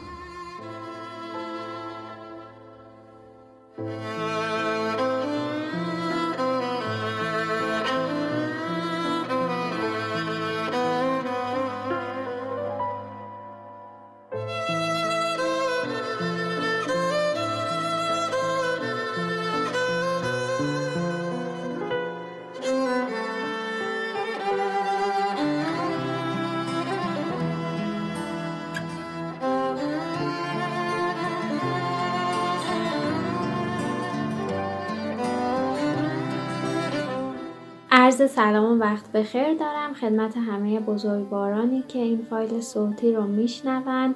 سلام 38.30 38.72
و 38.72 38.82
وقت 38.82 39.12
بخیر 39.12 39.54
دارم. 39.54 39.94
خدمت 39.94 40.38
همه 40.38 40.80
بزرگوارانی 40.80 41.84
که 41.88 42.00
این 42.00 42.26
فایل 42.30 42.62
صوتی 42.62 43.14
رو 43.14 43.24
میشنوند 43.24 44.16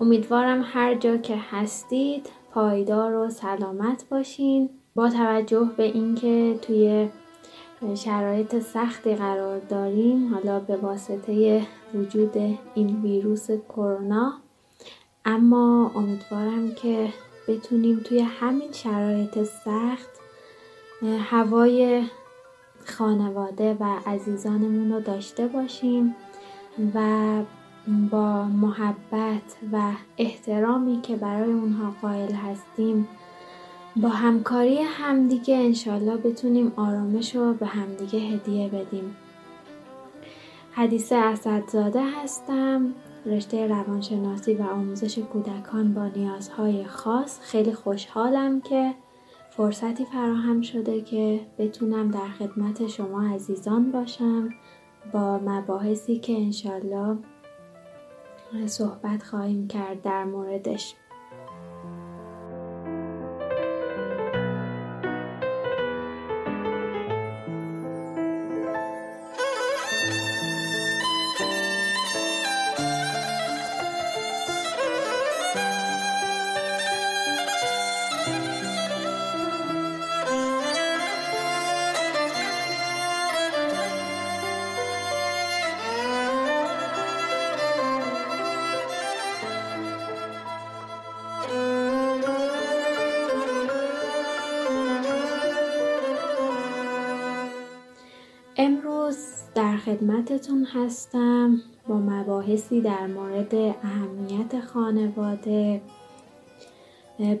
امیدوارم 0.00 0.64
هر 0.66 0.94
جا 0.94 1.16
که 1.16 1.36
هستید 1.50 2.30
پایدار 2.52 3.14
و 3.14 3.30
سلامت 3.30 4.04
باشین. 4.10 4.70
با 4.94 5.10
توجه 5.10 5.70
به 5.76 5.82
اینکه 5.82 6.58
توی 6.62 7.08
شرایط 7.94 8.58
سختی 8.58 9.14
قرار 9.14 9.58
داریم 9.58 10.34
حالا 10.34 10.60
به 10.60 10.76
واسطه 10.76 11.62
وجود 11.94 12.58
این 12.74 13.02
ویروس 13.02 13.50
کرونا 13.50 14.32
اما 15.24 15.90
امیدوارم 15.94 16.74
که 16.74 17.08
بتونیم 17.48 18.00
توی 18.04 18.20
همین 18.20 18.72
شرایط 18.72 19.42
سخت 19.42 20.10
هوای 21.30 22.02
خانواده 22.84 23.76
و 23.80 23.84
عزیزانمون 24.06 24.92
رو 24.92 25.00
داشته 25.00 25.46
باشیم 25.46 26.14
و 26.94 27.00
با 28.10 28.44
محبت 28.44 29.56
و 29.72 29.92
احترامی 30.18 31.00
که 31.02 31.16
برای 31.16 31.52
اونها 31.52 31.94
قائل 32.02 32.32
هستیم 32.32 33.08
با 33.96 34.08
همکاری 34.08 34.78
همدیگه 34.78 35.56
انشالله 35.56 36.16
بتونیم 36.16 36.72
آرامش 36.76 37.36
رو 37.36 37.54
به 37.54 37.66
همدیگه 37.66 38.18
هدیه 38.18 38.68
بدیم. 38.68 39.16
حدیث 40.72 41.12
اسدزاده 41.12 42.02
هستم 42.02 42.94
رشته 43.26 43.66
روانشناسی 43.66 44.54
و 44.54 44.62
آموزش 44.62 45.18
کودکان 45.18 45.94
با 45.94 46.06
نیازهای 46.06 46.84
خاص. 46.84 47.40
خیلی 47.40 47.72
خوشحالم 47.72 48.60
که 48.60 48.94
فرصتی 49.56 50.04
فراهم 50.04 50.60
شده 50.60 51.00
که 51.00 51.40
بتونم 51.58 52.10
در 52.10 52.28
خدمت 52.28 52.86
شما 52.86 53.34
عزیزان 53.34 53.92
باشم 53.92 54.48
با 55.12 55.38
مباحثی 55.38 56.18
که 56.18 56.32
انشالله 56.32 57.18
صحبت 58.66 59.22
خواهیم 59.22 59.68
کرد 59.68 60.02
در 60.02 60.24
موردش. 60.24 60.94
خدمتتون 100.04 100.64
هستم 100.64 101.60
با 101.88 101.94
مباحثی 101.98 102.80
در 102.80 103.06
مورد 103.06 103.54
اهمیت 103.54 104.60
خانواده 104.60 105.80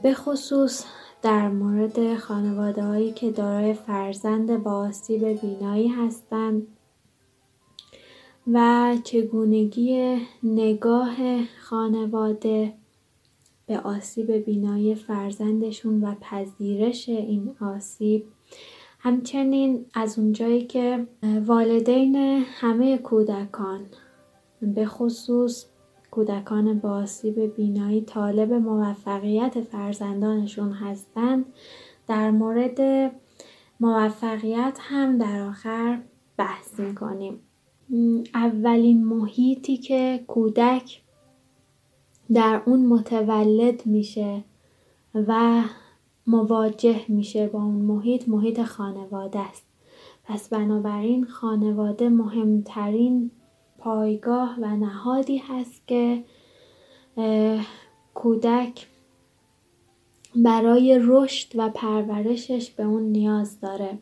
به 0.02 0.14
خصوص 0.14 0.84
در 1.22 1.48
مورد 1.48 2.16
خانواده 2.16 2.82
هایی 2.82 3.12
که 3.12 3.30
دارای 3.30 3.74
فرزند 3.74 4.62
با 4.62 4.72
آسیب 4.72 5.40
بینایی 5.40 5.88
هستند 5.88 6.66
و 8.52 8.92
چگونگی 9.04 10.18
نگاه 10.42 11.16
خانواده 11.60 12.72
به 13.66 13.80
آسیب 13.80 14.32
بینایی 14.32 14.94
فرزندشون 14.94 16.04
و 16.04 16.14
پذیرش 16.20 17.08
این 17.08 17.56
آسیب 17.60 18.24
همچنین 19.04 19.86
از 19.94 20.18
اونجایی 20.18 20.66
که 20.66 21.06
والدین 21.46 22.16
همه 22.44 22.98
کودکان 22.98 23.80
به 24.62 24.86
خصوص 24.86 25.66
کودکان 26.10 26.78
با 26.78 26.90
آسیب 26.90 27.54
بینایی 27.56 28.00
طالب 28.00 28.52
موفقیت 28.52 29.60
فرزندانشون 29.60 30.72
هستند 30.72 31.44
در 32.06 32.30
مورد 32.30 32.80
موفقیت 33.80 34.78
هم 34.80 35.18
در 35.18 35.40
آخر 35.40 36.00
بحث 36.36 36.80
می‌کنیم. 36.80 37.40
اولین 38.34 39.04
محیطی 39.04 39.76
که 39.76 40.24
کودک 40.26 41.02
در 42.32 42.62
اون 42.66 42.86
متولد 42.86 43.86
میشه 43.86 44.44
و 45.14 45.62
مواجه 46.26 47.00
میشه 47.08 47.46
با 47.46 47.62
اون 47.62 47.74
محیط 47.74 48.28
محیط 48.28 48.62
خانواده 48.62 49.38
است. 49.38 49.66
پس 50.24 50.48
بنابراین 50.48 51.24
خانواده 51.24 52.08
مهمترین 52.08 53.30
پایگاه 53.78 54.56
و 54.60 54.76
نهادی 54.76 55.36
هست 55.38 55.88
که 55.88 56.24
کودک 58.14 58.86
برای 60.36 61.00
رشد 61.02 61.52
و 61.54 61.70
پرورشش 61.70 62.70
به 62.70 62.82
اون 62.82 63.02
نیاز 63.02 63.60
داره. 63.60 63.98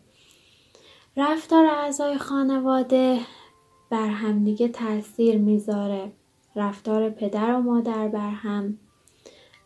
رفتار 1.16 1.66
اعضای 1.66 2.19
خانواده 2.19 3.19
بر 3.90 4.09
همدیگه 4.09 4.69
تاثیر 4.69 5.39
می‌ذاره. 5.39 6.12
رفتار 6.57 7.11
پدر 7.11 7.55
و 7.55 7.61
مادر 7.61 8.09
بر 8.09 8.31
هم. 8.31 8.78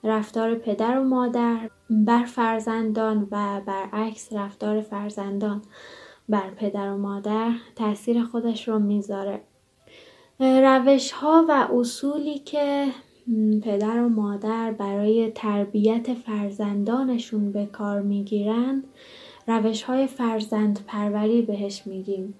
رفتار 0.04 0.54
پدر 0.54 0.98
و 0.98 1.04
مادر 1.04 1.70
بر 1.90 2.24
فرزندان 2.24 3.28
و 3.30 3.60
برعکس 3.66 4.32
رفتار 4.32 4.80
فرزندان 4.80 5.62
بر 6.28 6.50
پدر 6.50 6.92
و 6.92 6.96
مادر 6.96 7.52
تاثیر 7.76 8.22
خودش 8.22 8.68
رو 8.68 8.78
می‌ذاره. 8.78 9.40
روش 10.40 11.10
ها 11.10 11.44
و 11.48 11.68
اصولی 11.72 12.38
که 12.38 12.86
پدر 13.62 14.00
و 14.00 14.08
مادر 14.08 14.72
برای 14.72 15.30
تربیت 15.30 16.14
فرزندانشون 16.14 17.52
به 17.52 17.66
کار 17.66 18.00
می‌گیرند 18.00 18.84
روش 19.46 19.82
های 19.82 20.06
فرزند 20.06 20.84
پروری 20.86 21.42
بهش 21.42 21.86
میگیم 21.86 22.34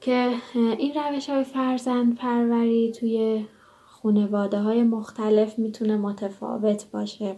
که 0.00 0.30
این 0.54 0.92
روش 0.94 1.30
های 1.30 1.44
فرزند 1.44 2.16
پروری 2.16 2.92
توی 2.92 3.46
خانواده 3.86 4.58
های 4.58 4.82
مختلف 4.82 5.58
می‌تونه 5.58 5.96
متفاوت 5.96 6.90
باشه. 6.90 7.36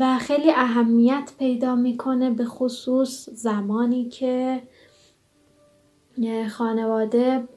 و 0.00 0.18
خیلی 0.18 0.50
اهمیت 0.50 1.32
پیدا 1.38 1.74
می‌کنه 1.74 2.30
به 2.30 2.44
خصوص 2.44 3.28
زمانی 3.28 4.08
که 4.08 4.62
خانواده 6.50 7.48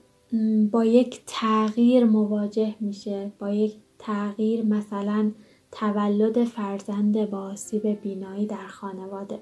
با 0.72 0.86
یک 0.86 1.22
تغییر 1.28 2.06
مواجه 2.06 2.76
میشه 2.80 3.32
با 3.40 3.50
یک 3.50 3.76
تغییر 4.00 4.66
مثلا 4.66 5.32
تولد 5.72 6.44
فرزند 6.44 7.30
با 7.30 7.40
آسیب 7.40 8.02
بینایی 8.02 8.46
در 8.46 8.68
خانواده. 8.68 9.40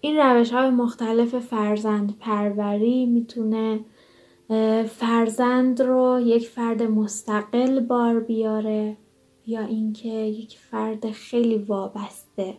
این 0.00 0.16
روش 0.16 0.52
های 0.52 0.70
مختلف 0.70 1.38
فرزند 1.38 2.18
پروری 2.18 3.06
می‌تونه 3.06 3.80
فرزند 4.88 5.82
رو 5.82 6.20
یک 6.20 6.48
فرد 6.48 6.82
مستقل 6.82 7.80
بار 7.80 8.20
بیاره 8.20 8.96
یا 9.46 9.60
اینکه 9.60 10.08
یک 10.08 10.58
فرد 10.58 11.10
خیلی 11.10 11.58
وابسته. 11.58 12.56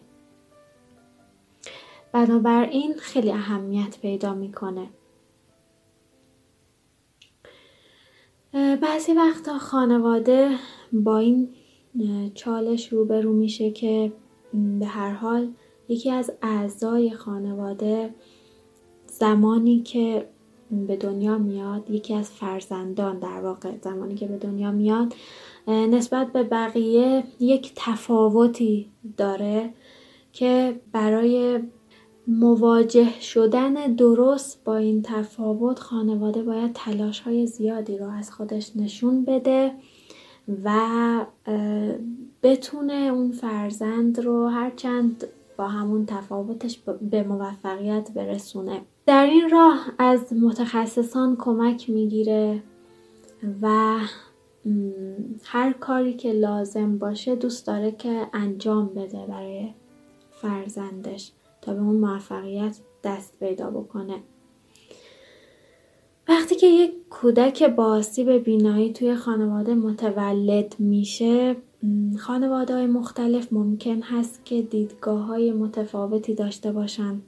بنابراین 2.12 2.94
خیلی 2.94 3.32
اهمیت 3.32 4.00
پیدا 4.02 4.34
می‌کنه. 4.34 4.88
بعضی 8.82 9.14
وقتا 9.14 9.58
خانواده 9.58 10.56
با 10.94 11.18
این 11.18 11.50
چالش 12.34 12.94
روبرو 12.94 13.34
میشه 13.34 13.72
که 13.72 14.14
به 14.80 14.86
هر 14.86 15.12
حال 15.12 15.52
یکی 15.88 16.12
از 16.12 16.32
اعضای 16.42 17.12
خانواده 17.12 18.16
زمانی 19.08 19.82
که 19.82 20.28
به 20.72 20.96
دنیا 20.96 21.38
میاد 21.38 21.90
یکی 21.90 22.14
از 22.14 22.32
فرزندان 22.32 23.20
در 23.20 23.42
واقع 23.42 23.78
زمانی 23.82 24.16
که 24.16 24.28
به 24.28 24.38
دنیا 24.38 24.72
میاد 24.72 25.14
نسبت 25.68 26.32
به 26.32 26.44
بقیه 26.44 27.24
یک 27.40 27.72
تفاوتی 27.76 28.92
داره 29.18 29.74
که 30.34 30.82
برای 30.92 31.60
مواجه 32.28 33.20
شدن 33.22 33.74
درست 33.74 34.64
با 34.64 34.76
این 34.76 35.02
تفاوت 35.02 35.80
خانواده 35.80 36.44
باید 36.44 36.74
تلاش 36.74 37.20
های 37.20 37.48
زیادی 37.48 37.98
رو 37.98 38.10
از 38.10 38.32
خودش 38.32 38.72
نشون 38.76 39.26
بده 39.26 39.72
و 40.64 40.80
بتونه 42.44 42.94
اون 42.94 43.32
فرزند 43.32 44.20
رو 44.20 44.48
هرچند 44.48 45.28
با 45.58 45.68
همون 45.68 46.06
تفاوتش 46.06 46.80
به 47.12 47.24
موفقیت 47.24 48.12
برسونه. 48.16 48.82
در 49.06 49.26
این 49.26 49.50
راه 49.50 49.92
از 49.98 50.34
متخصصان 50.34 51.36
کمک 51.40 51.90
می‌گیره 51.90 52.64
و 53.62 53.98
هر 55.44 55.74
کاری 55.74 56.14
که 56.14 56.32
لازم 56.34 56.98
باشه 56.98 57.36
دوست 57.36 57.68
داره 57.68 57.92
که 57.92 58.28
انجام 58.34 58.88
بده 58.88 59.26
برای 59.26 59.70
فرزندش 60.32 61.32
تا 61.62 61.74
به 61.74 61.80
اون 61.80 61.96
موفقیت 61.96 62.78
دست 63.04 63.40
پیدا 63.40 63.70
بکنه. 63.70 64.20
وقتی 66.28 66.56
که 66.56 66.68
یک 66.68 66.92
کودک 67.10 67.64
با 67.64 67.86
آسیب 67.86 68.32
بینایی 68.32 68.94
توی 68.94 69.16
خانواده 69.16 69.76
متولد 69.76 70.76
میشه 70.80 71.56
خانواده 72.20 72.74
های 72.74 72.88
مختلف 72.88 73.54
ممکن 73.54 74.02
هست 74.02 74.46
که 74.46 74.62
دیدگاه 74.62 75.26
های 75.26 75.52
متفاوتی 75.52 76.34
داشته 76.34 76.72
باشن. 76.72 77.22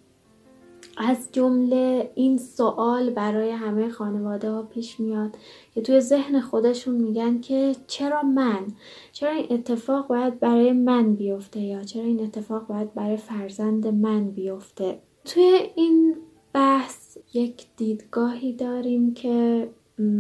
از 0.97 1.29
جمله 1.31 2.11
این 2.15 2.37
سوال 2.37 3.09
برای 3.09 3.51
همه 3.51 3.89
خانواده 3.89 4.51
ها 4.51 4.63
پیش 4.63 4.99
میاد 4.99 5.37
که 5.73 5.81
توی 5.81 5.99
ذهن 5.99 6.39
خودشون 6.39 6.95
میگن 6.95 7.39
که 7.39 7.75
چرا 7.87 8.21
من؟ 8.23 8.67
چرا 9.11 9.31
این 9.31 9.47
اتفاق 9.49 10.07
باید 10.07 10.39
برای 10.39 10.71
من 10.71 11.15
بیفته 11.15 11.59
یا 11.59 11.83
چرا 11.83 12.03
این 12.03 12.23
اتفاق 12.23 12.67
باید 12.67 12.93
برای 12.93 13.17
فرزند 13.17 13.87
من 13.87 14.31
بیفته؟ 14.31 14.99
توی 15.25 15.59
این 15.75 16.15
بحث 16.53 17.17
یک 17.33 17.65
دیدگاهی 17.77 18.53
داریم 18.53 19.13
که 19.13 19.69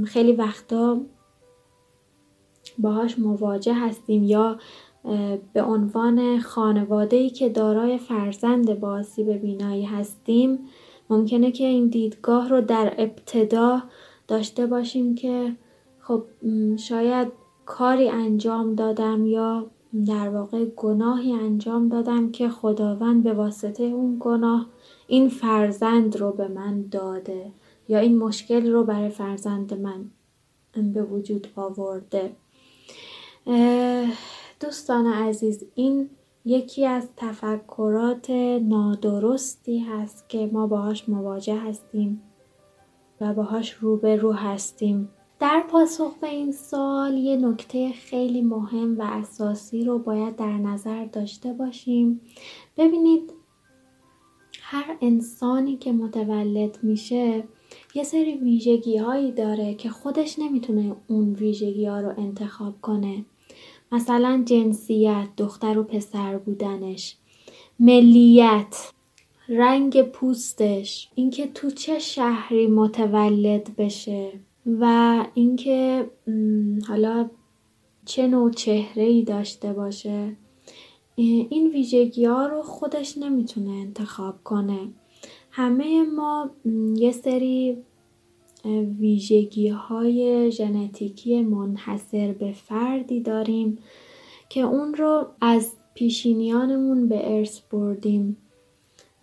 خیلی 0.05 0.31
وقتا 0.31 1.01
باهاش 2.77 3.19
مواجه 3.19 3.73
هستیم 3.73 4.23
یا 4.23 4.59
به 5.53 5.63
عنوان 5.63 6.39
خانواده 6.39 7.29
که 7.29 7.49
دارای 7.49 7.97
فرزند 7.97 8.79
با 8.79 8.91
آسیب 8.91 9.31
بینایی 9.31 9.85
هستیم 9.85 10.59
ممکنه 11.09 11.51
که 11.51 11.63
این 11.63 11.87
دیدگاه 11.87 12.49
رو 12.49 12.61
در 12.61 12.93
ابتدا 12.97 13.83
داشته 14.27 14.65
باشیم 14.65 15.15
که 15.15 15.55
خب 15.99 16.23
شاید 16.77 17.27
کاری 17.65 18.09
انجام 18.09 18.75
دادم 18.75 19.25
یا 19.25 19.65
در 20.05 20.29
واقع 20.29 20.65
گناهی 20.65 21.33
انجام 21.33 21.89
دادم 21.89 22.31
که 22.31 22.49
خداوند 22.49 23.23
به 23.23 23.33
واسطه 23.33 23.83
اون 23.83 24.17
گناه 24.19 24.65
این 25.07 25.29
فرزند 25.29 26.17
رو 26.17 26.31
به 26.31 26.47
من 26.47 26.87
داده 26.91 27.51
یا 27.87 27.99
این 27.99 28.17
مشکل 28.17 28.71
رو 28.71 28.83
برای 28.83 29.09
فرزند 29.09 29.73
من 29.73 30.05
به 30.93 31.03
وجود 31.03 31.47
آورده. 31.55 32.31
دوستان 34.59 35.07
عزیز 35.07 35.63
این 35.75 36.09
یکی 36.45 36.85
از 36.85 37.09
تفکرات 37.17 38.29
نادرستی 38.61 39.79
هست 39.79 40.29
که 40.29 40.49
ما 40.53 40.67
باهاش 40.67 41.09
مواجه 41.09 41.55
هستیم 41.55 42.21
و 43.21 43.33
باهاش 43.33 43.71
روبرو 43.71 44.31
هستیم. 44.31 45.09
در 45.39 45.63
پاسخ 45.69 46.17
به 46.21 46.27
این 46.27 46.51
سال 46.51 47.13
یه 47.13 47.35
نکته 47.35 47.91
خیلی 47.91 48.41
مهم 48.41 48.99
و 48.99 49.03
اساسی 49.03 49.85
رو 49.85 49.99
باید 49.99 50.35
در 50.35 50.57
نظر 50.57 51.05
داشته 51.05 51.53
باشیم. 51.53 52.21
ببینید 52.77 53.33
هر 54.61 54.97
انسانی 55.01 55.77
که 55.77 55.91
متولد 55.91 56.79
میشه 56.83 57.43
یه 57.95 58.03
سری 58.03 58.37
ویژگی 58.37 58.97
هایی 58.97 59.31
داره 59.31 59.73
که 59.73 59.89
خودش 59.89 60.39
نمی‌تونه 60.39 60.95
اون 61.07 61.33
ویژگی 61.33 61.85
ها 61.85 61.99
رو 61.99 62.13
انتخاب 62.17 62.81
کنه. 62.81 63.25
مثلا 63.91 64.43
جنسیت 64.45 65.27
دختر 65.37 65.77
و 65.77 65.83
پسر 65.83 66.37
بودنش 66.37 67.15
ملیت 67.79 68.91
رنگ 69.49 70.01
پوستش 70.01 71.09
اینکه 71.15 71.47
تو 71.47 71.71
چه 71.71 71.99
شهری 71.99 72.67
متولد 72.67 73.75
بشه 73.75 74.31
و 74.79 75.25
اینکه 75.33 76.09
حالا 76.87 77.29
چه 78.05 78.27
نوع 78.27 78.51
چهره 78.51 79.03
ای 79.03 79.23
داشته 79.23 79.73
باشه. 79.73 80.35
این 81.15 81.71
ویژگی 81.73 82.25
ها 82.25 82.47
رو 82.47 82.61
خودش 82.61 83.17
نمی‌تونه 83.17 83.71
انتخاب 83.71 84.43
کنه. 84.43 84.79
همه 85.51 86.03
ما 86.03 86.49
یه 86.95 87.11
سری 87.11 87.77
ویژگی 88.99 89.67
های 89.67 90.51
ژنتیکی 90.51 91.41
منحصر 91.41 92.31
به 92.31 92.51
فردی 92.51 93.21
داریم 93.21 93.77
که 94.49 94.61
اون 94.61 94.93
رو 94.93 95.27
از 95.41 95.73
پیشینیانمون 95.93 97.07
به 97.07 97.37
ارث 97.37 97.59
بردیم 97.71 98.37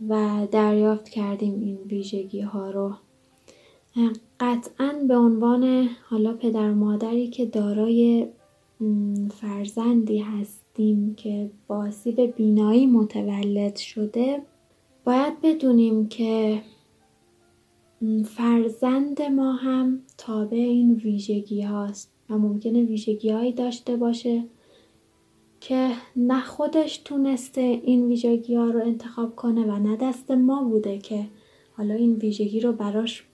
و 0.09 0.47
دریافت 0.51 1.09
کردیم 1.09 1.61
این 1.61 1.79
ویژگی 1.87 2.41
ها 2.41 2.71
رو. 2.71 2.95
قطعا 4.41 5.05
به 5.09 5.17
عنوان 5.17 5.89
حالا 6.11 6.33
پدر 6.33 6.71
و 6.71 6.75
مادری 6.75 7.29
که 7.29 7.47
دارای 7.47 8.27
فرزندی 9.41 10.19
هستیم 10.19 11.15
که 11.15 11.51
با 11.67 11.77
آسیب 11.77 12.21
بینایی 12.21 12.87
متولد 12.87 13.77
شده 13.77 14.43
باید 15.05 15.41
بدونیم 15.43 16.09
که 16.09 16.63
فرزند 18.27 19.23
ما 19.23 19.53
هم 19.53 20.01
تابع 20.19 20.57
این 20.57 20.95
ویژگی 20.95 21.63
هاست 21.63 22.13
و 22.31 22.39
ممکنه 22.39 22.83
ویژگی 22.83 23.31
هایی 23.31 23.53
داشته 23.53 23.97
باشه 23.97 24.45
که 25.61 25.91
نه 26.17 26.41
خودش 26.41 26.99
تونسته 26.99 27.61
این 27.61 28.07
ویژگی 28.09 28.55
ها 28.55 28.65
رو 28.71 28.81
انتخاب 28.81 29.37
کنه 29.37 29.65
و 29.65 29.79
نه 29.79 29.97
دست 29.97 30.31
ما 30.31 30.65
بوده 30.65 30.99
که 30.99 31.27
حالا 31.77 31.95
این 31.95 32.15
ویژگی 32.15 32.61
رو 32.61 32.73
براش 32.73 33.25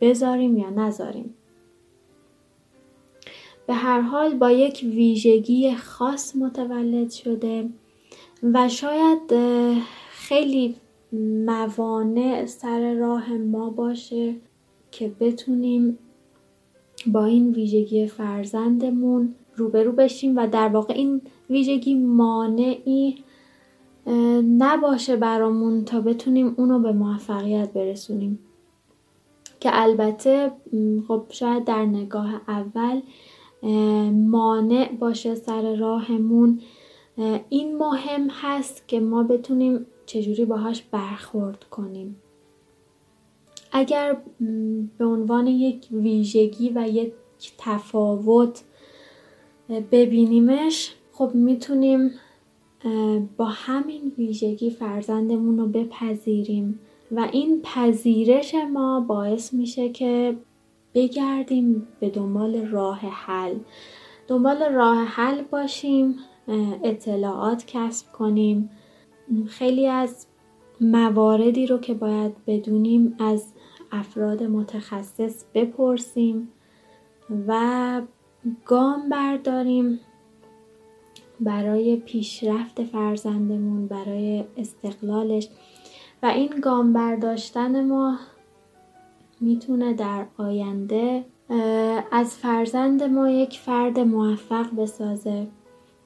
بذاریم 0.00 0.56
یا 0.56 0.70
نذاریم. 0.70 1.34
به 3.66 3.74
هر 3.74 4.00
حال 4.00 4.34
با 4.34 4.50
یک 4.50 4.80
ویژگی 4.82 5.74
خاص 5.74 6.36
متولد 6.36 7.10
شده 7.10 7.68
و 8.42 8.68
شاید 8.68 9.32
خیلی 10.10 10.74
موانع 11.12 12.46
سر 12.46 12.94
راه 12.94 13.32
ما 13.32 13.70
باشه 13.70 14.34
که 14.90 15.12
بتونیم 15.20 15.98
با 17.06 17.24
این 17.24 17.52
ویژگی 17.52 18.06
فرزندمون 18.06 19.34
روبرو 19.56 19.92
بشیم 19.92 20.36
و 20.36 20.46
در 20.46 20.68
واقع 20.68 20.94
این 20.94 21.20
ویژگی 21.50 21.94
مانعی 21.94 23.16
نباشه 24.58 25.16
برامون 25.16 25.84
تا 25.84 26.00
بتونیم 26.00 26.54
اونو 26.56 26.78
به 26.78 26.92
موفقیت 26.92 27.72
برسونیم. 27.72 28.38
که 29.60 29.70
البته 29.72 30.52
خب 31.08 31.24
شاید 31.28 31.64
در 31.64 31.86
نگاه 31.86 32.40
اول 32.48 33.00
مانع 34.10 34.92
باشه 34.92 35.34
سر 35.34 35.76
راهمون. 35.76 36.60
این 37.48 37.76
مهم 37.76 38.28
هست 38.30 38.88
که 38.88 39.00
ما 39.00 39.22
بتونیم 39.22 39.86
چجوری 40.08 40.44
باهاش 40.44 40.82
برخورد 40.82 41.64
کنیم. 41.70 42.16
اگر 43.72 44.16
به 44.98 45.04
عنوان 45.04 45.46
یک 45.46 45.86
ویژگی 45.92 46.72
و 46.74 46.88
یک 46.88 47.12
تفاوت 47.58 48.62
ببینیمش 49.92 50.94
خب 51.12 51.30
می‌تونیم 51.34 52.10
با 53.36 53.44
همین 53.44 54.12
ویژگی 54.18 54.70
فرزندمون 54.70 55.58
رو 55.58 55.66
بپذیریم 55.66 56.80
و 57.12 57.28
این 57.32 57.62
پذیرش 57.62 58.54
ما 58.54 59.00
باعث 59.00 59.54
میشه 59.54 59.88
که 59.88 60.36
بگردیم 60.94 61.88
به 62.00 62.10
دنبال 62.10 62.66
راه 62.66 62.98
حل. 62.98 63.54
دنبال 64.28 64.62
راه 64.62 65.04
حل 65.04 65.42
باشیم 65.42 66.14
اطلاعات 66.84 67.64
کسب 67.66 68.12
کنیم. 68.12 68.70
خیلی 69.48 69.86
از 69.86 70.26
مواردی 70.80 71.66
رو 71.66 71.78
که 71.78 71.94
باید 71.94 72.32
بدونیم 72.46 73.16
از 73.18 73.52
افراد 73.92 74.42
متخصص 74.42 75.44
بپرسیم 75.54 76.48
و 77.48 78.02
گام 78.64 79.08
برداریم 79.08 80.00
برای 81.40 81.96
پیشرفت 81.96 82.84
فرزندمون 82.84 83.86
برای 83.86 84.44
استقلالش. 84.56 85.48
و 86.22 86.26
این 86.26 86.60
گام 86.60 86.92
برداشتن 86.92 87.84
ما 87.88 88.18
می‌تونه 89.40 89.94
در 89.94 90.26
آینده 90.38 91.24
از 92.12 92.34
فرزند 92.36 93.02
ما 93.02 93.30
یک 93.30 93.58
فرد 93.58 93.98
موفق 93.98 94.74
بسازه. 94.74 95.46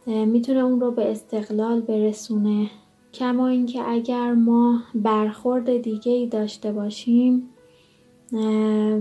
می‌تونه 0.07 0.61
اون 0.61 0.81
رو 0.81 0.91
به 0.91 1.11
استقلال 1.11 1.81
برسونه. 1.81 2.71
کما 3.15 3.47
اینکه 3.47 3.89
اگر 3.89 4.33
ما 4.33 4.83
برخورد 4.95 5.83
دیگه 5.83 6.13
ای 6.13 6.27
داشته 6.27 6.73
باشیم 6.73 7.49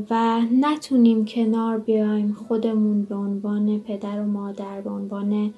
و 0.09 0.41
نتونیم 0.61 1.25
کنار 1.25 1.77
بیایم 1.77 2.33
خودمون 2.33 3.03
به 3.03 3.15
عنوان 3.15 3.79
پدر 3.79 4.21
و 4.21 4.25
مادر 4.25 4.81
به 4.81 4.89
عنوان 4.89 5.53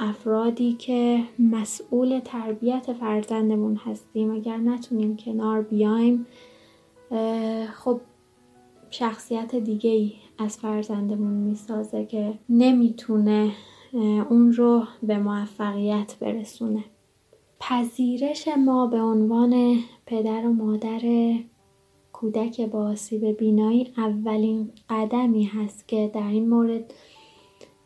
افرادی 0.00 0.72
که 0.72 1.22
مسئول 1.38 2.20
تربیت 2.24 2.92
فرزندمون 2.92 3.76
هستیم 3.76 4.30
اگر 4.30 4.56
نتونیم 4.56 5.16
کنار 5.16 5.62
بیایم 5.62 6.26
خب 7.74 8.00
شخصیت 8.90 9.54
دیگه 9.54 9.90
ای 9.90 10.12
از 10.38 10.56
فرزندمون 10.56 11.32
می‌سازه 11.32 12.06
که 12.06 12.34
نمی‌تونه 12.48 13.52
اون 14.30 14.52
رو 14.52 14.82
به 15.02 15.18
موفقیت 15.18 16.16
برسونه. 16.20 16.84
پذیرش 17.60 18.48
ما 18.48 18.86
به 18.86 19.02
عنوان 19.02 19.78
پدر 20.06 20.46
و 20.46 20.52
مادر 20.52 21.34
کودک 22.12 22.60
با 22.60 22.88
آسیب 22.88 23.26
بینایی 23.26 23.92
اولین 23.96 24.70
قدمی 24.90 25.44
هست 25.44 25.88
که 25.88 26.10
در 26.14 26.26
این 26.28 26.48
مورد 26.48 26.94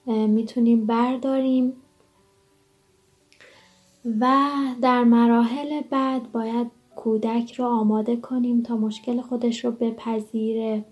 می‌تونیم 0.07 0.87
برداریم 0.87 1.73
و 4.21 4.37
در 4.83 5.05
مراحل 5.05 5.81
بعد 5.81 6.33
باید 6.33 6.67
کودک 6.97 7.53
رو 7.53 7.65
آماده 7.65 8.17
کنیم 8.17 8.63
تا 8.63 8.77
مشکل 8.77 9.21
خودش 9.21 9.65
رو 9.65 9.71
بپذیره 9.71 10.85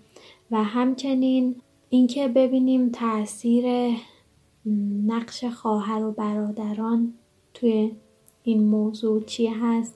و 0.51 0.65
همچنین 0.65 1.57
اینکه 1.89 2.29
ببینیم 2.29 2.89
تاثیر 2.89 3.97
نقش 5.07 5.45
خواهر 5.45 6.05
و 6.05 6.13
برادران 6.13 7.15
توی 7.55 7.93
این 8.45 8.63
موضوع 8.65 9.25
چی 9.25 9.47
هست 9.47 9.95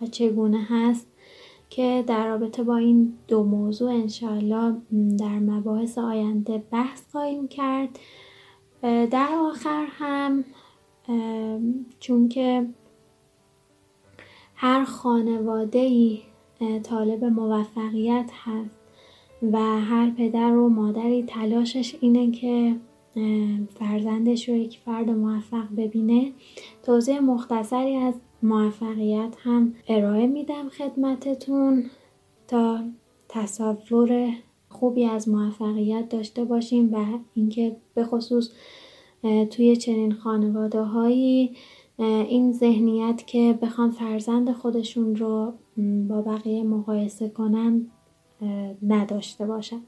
و 0.00 0.06
چگونه 0.06 0.66
هست 0.68 1.06
که 1.70 2.04
در 2.06 2.26
رابطه 2.26 2.62
با 2.62 2.76
این 2.76 3.12
دو 3.28 3.44
موضوع 3.44 3.92
انشاءالله 3.92 4.76
در 5.18 5.38
مباحث 5.38 5.98
آینده 5.98 6.62
بحث 6.70 7.02
خواهیم 7.12 7.48
کرد. 7.48 7.98
در 8.82 9.28
آخر 9.34 9.86
هم 9.90 10.44
چون 12.00 12.28
که 12.28 12.66
هر 14.54 14.84
خانواده 14.84 15.78
ای 15.78 16.22
طالب 16.82 17.24
موفقیت 17.24 18.30
هست 18.32 18.76
و 19.52 19.58
هر 19.80 20.10
پدر 20.10 20.56
و 20.56 20.68
مادری 20.68 21.22
تلاشش 21.22 21.96
اینه 22.00 22.30
که 22.30 22.76
فرزندش 23.78 24.48
رو 24.48 24.54
یک 24.54 24.78
فرد 24.78 25.10
موفق 25.10 25.66
ببینه. 25.76 26.32
توضیح 26.82 27.20
مختصری 27.20 27.96
از 27.96 28.14
موفقیت 28.42 29.34
هم 29.38 29.74
ارائه 29.88 30.26
میدم 30.26 30.68
خدمتتون. 30.68 31.90
تا 32.48 32.78
تصور 33.28 34.34
خوبی 34.68 35.04
از 35.04 35.28
موفقیت 35.28 36.08
داشته 36.08 36.44
باشیم 36.44 36.94
و 36.94 37.04
اینکه 37.34 37.76
به 37.94 38.04
خصوص 38.04 38.50
توی 39.50 39.76
چنین 39.76 40.12
خانواده 40.12 40.82
هایی 40.82 41.56
این 41.98 42.52
ذهنیت 42.52 43.26
که 43.26 43.58
بخوان 43.62 43.90
فرزند 43.90 44.52
خودشون 44.52 45.16
رو 45.16 45.52
با 46.08 46.22
بقیه 46.22 46.62
مقایسه 46.62 47.28
کنن 47.28 47.86
نداشته 48.82 49.46
باشن. 49.46 49.80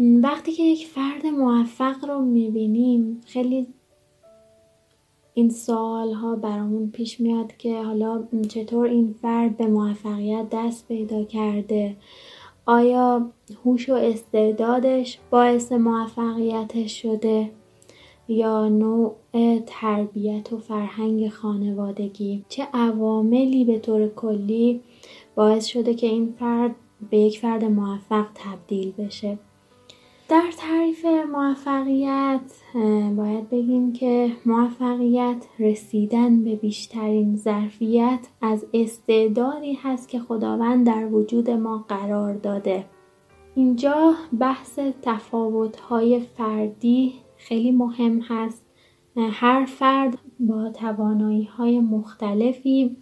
وقتی 0.00 0.52
که 0.52 0.62
یک 0.62 0.86
فرد 0.86 1.26
موفق 1.26 2.04
رو 2.04 2.20
می‌بینیم 2.20 3.20
خیلی 3.26 3.66
این 5.34 5.50
سوال 5.50 6.12
ها 6.12 6.36
برامون 6.36 6.90
پیش 6.90 7.20
میاد 7.20 7.56
که 7.56 7.82
حالا 7.82 8.24
چطور 8.48 8.86
این 8.86 9.14
فرد 9.22 9.56
به 9.56 9.66
موفقیت 9.66 10.46
دست 10.52 10.88
پیدا 10.88 11.24
کرده؟ 11.24 11.96
آیا 12.66 13.30
هوش 13.64 13.88
و 13.88 13.94
استعدادش 13.94 15.18
باعث 15.30 15.72
موفقیتش 15.72 17.02
شده 17.02 17.50
یا 18.28 18.68
نوع 18.68 19.16
تربیت 19.66 20.52
و 20.52 20.58
فرهنگ 20.58 21.28
خانوادگی؟ 21.28 22.44
چه 22.48 22.68
عواملی 22.74 23.64
به 23.64 23.78
طور 23.78 24.08
کلی 24.08 24.80
باعث 25.34 25.66
شده 25.66 25.94
که 25.94 26.06
این 26.06 26.34
فرد 26.38 26.74
به 27.10 27.18
یک 27.18 27.38
فرد 27.38 27.64
موفق 27.64 28.26
تبدیل 28.34 28.92
بشه؟ 28.92 29.38
در 30.30 30.50
تعریف 30.56 31.06
موفقیت 31.32 32.40
باید 33.16 33.50
بگیم 33.50 33.92
که 33.92 34.32
موفقیت 34.46 35.46
رسیدن 35.58 36.44
به 36.44 36.56
بیشترین 36.56 37.36
ظرفیت 37.36 38.28
از 38.42 38.66
استعدادی 38.74 39.72
هست 39.72 40.08
که 40.08 40.18
خداوند 40.18 40.86
در 40.86 41.06
وجود 41.06 41.50
ما 41.50 41.84
قرار 41.88 42.34
داده. 42.34 42.84
اینجا 43.54 44.14
بحث 44.40 44.78
تفاوت‌های 45.02 46.20
فردی 46.20 47.12
خیلی 47.36 47.70
مهم 47.70 48.20
هست. 48.20 48.66
هر 49.16 49.64
فرد 49.64 50.18
با 50.40 50.70
توانایی 50.70 51.44
های 51.44 51.80
مختلفی 51.80 52.96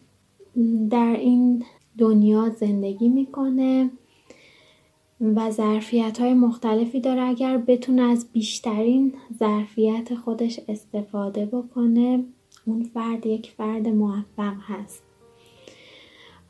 در 0.90 1.16
این 1.18 1.64
دنیا 1.98 2.48
زندگی 2.48 3.08
می‌کنه. 3.08 3.90
و 5.20 5.50
ظرفیت 5.50 6.20
های 6.20 6.34
مختلفی 6.34 7.00
داره. 7.00 7.22
اگر 7.22 7.58
بتونه 7.58 8.02
از 8.02 8.32
بیشترین 8.32 9.12
ظرفیت 9.38 10.14
خودش 10.14 10.60
استفاده 10.68 11.46
بکنه 11.46 12.24
اون 12.66 12.82
فرد 12.82 13.26
یک 13.26 13.50
فرد 13.50 13.88
موفق 13.88 14.54
هست. 14.66 15.02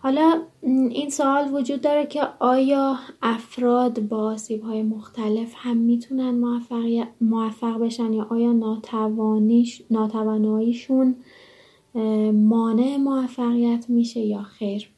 حالا 0.00 0.42
این 0.62 1.10
سوال 1.10 1.54
وجود 1.54 1.80
داره 1.80 2.06
که 2.06 2.22
آیا 2.38 2.98
افراد 3.22 4.08
با 4.08 4.16
آسیب 4.16 4.62
های 4.62 4.82
مختلف 4.82 5.54
هم 5.56 5.76
می‌تونن 5.76 6.30
موفق 7.20 7.78
بشن 7.78 8.12
یا 8.12 8.26
آیا 8.30 8.52
ناتواناییشون 9.90 11.16
مانع 12.32 12.96
موفقیت 12.96 13.84
میشه 13.88 14.20
یا 14.20 14.42
خیر؟ 14.42 14.90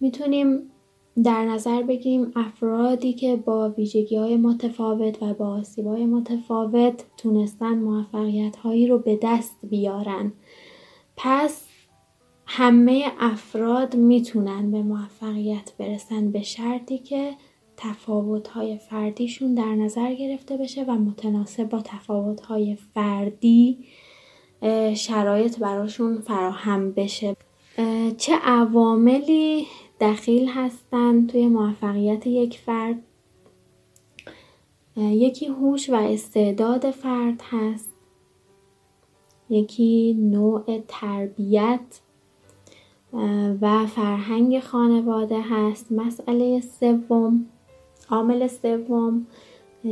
می‌تونیم 0.00 0.71
در 1.24 1.44
نظر 1.44 1.82
بگیریم 1.82 2.32
افرادی 2.36 3.12
که 3.12 3.36
با 3.36 3.68
ویژگی 3.68 4.16
های 4.16 4.36
متفاوت 4.36 5.22
و 5.22 5.34
با 5.34 5.48
آسیب 5.48 5.86
های 5.86 6.06
متفاوت 6.06 7.04
تونستن 7.16 7.74
موفقیت 7.74 8.56
هایی 8.56 8.86
رو 8.86 8.98
به 8.98 9.18
دست 9.22 9.56
بیارن. 9.70 10.32
پس 11.16 11.66
همه 12.46 13.12
افراد 13.20 13.96
می‌تونن 13.96 14.70
به 14.70 14.82
موفقیت 14.82 15.72
برسن 15.78 16.30
به 16.30 16.42
شرطی 16.42 16.98
که 16.98 17.34
تفاوت 17.76 18.48
های 18.48 18.78
فردیشون 18.78 19.54
در 19.54 19.74
نظر 19.74 20.14
گرفته 20.14 20.56
بشه 20.56 20.84
و 20.84 20.92
متناسب 20.92 21.68
با 21.68 21.80
تفاوت 21.80 22.40
های 22.40 22.76
فردی 22.94 23.78
شرایط 24.94 25.58
براشون 25.58 26.20
فراهم 26.20 26.92
بشه. 26.92 27.36
چه 28.16 28.34
عواملی 28.44 29.66
دخیل 30.02 30.48
هستند 30.48 31.28
توی 31.28 31.46
موفقیت 31.46 32.26
یک 32.26 32.58
فرد. 32.58 33.02
یکی 34.96 35.46
هوش 35.46 35.90
و 35.90 35.94
استعداد 35.94 36.90
فرد 36.90 37.42
هست. 37.50 37.90
یکی 39.50 40.16
نوع 40.20 40.82
تربیت 40.88 42.00
و 43.60 43.86
فرهنگ 43.86 44.60
خانواده 44.60 45.40
هست. 45.40 45.92
مسئله 45.92 46.60
سوم 46.60 47.46
عامل 48.10 48.46
سوم 48.46 49.26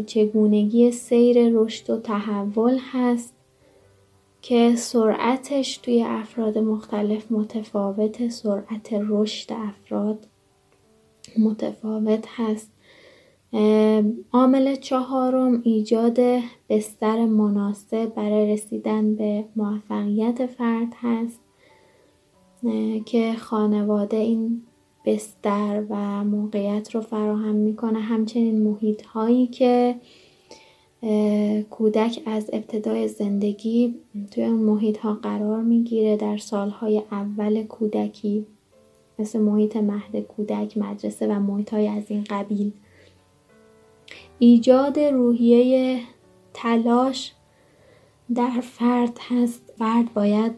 چگونگی 0.07 0.91
سیر 0.91 1.49
رشد 1.53 1.91
و 1.91 2.01
تحول 2.01 2.79
هست. 2.93 3.35
که 4.43 4.77
سرعتش 4.77 5.77
توی 5.77 6.03
افراد 6.03 6.59
مختلف 6.59 7.33
متفاوت 7.33 8.29
سرعت 8.29 8.89
رشد 8.93 9.53
افراد 9.53 10.27
متفاوت 11.39 12.25
هست. 12.29 12.71
عامل 14.33 14.77
چهارم 14.77 15.61
ایجاد 15.65 16.19
بستر 16.69 17.25
مناسب 17.27 18.07
برای 18.07 18.53
رسیدن 18.53 19.15
به 19.15 19.45
موفقیت 19.57 20.47
فرد 20.47 20.93
هست 20.97 21.41
که 23.07 23.35
خانواده 23.39 24.17
این 24.17 24.63
بستر 25.07 25.85
و 25.91 26.25
موقعیت 26.25 26.95
رو 26.95 27.01
فراهم 27.01 27.55
می‌کنه. 27.55 28.01
همچنین 28.01 28.63
محیط 28.63 29.03
هایی 29.03 29.47
که 29.47 29.97
کودک 31.71 32.23
از 32.27 32.51
ابتدای 32.53 33.09
زندگی 33.09 33.95
توی 34.31 34.45
اون 34.45 34.59
محیط 34.63 34.99
ها 34.99 35.15
قرار 35.15 35.63
می‌گیره. 35.63 36.17
در 36.17 36.37
سالهای 36.37 37.03
اول 37.11 37.63
کودکی 37.63 38.47
مثل 39.19 39.39
محیط 39.41 39.77
مهد 39.77 40.21
کودک 40.21 40.79
مدرسه 40.79 41.27
و 41.27 41.41
محیط 41.41 41.75
های 41.75 41.89
از 41.89 42.05
این 42.09 42.25
قبیل 42.31 42.73
ایجاد 44.39 44.99
روحیه 44.99 46.01
تلاش 46.55 47.33
در 48.35 48.61
فرد 48.63 49.19
هست. 49.29 49.73
فرد 49.79 50.15
باید 50.15 50.53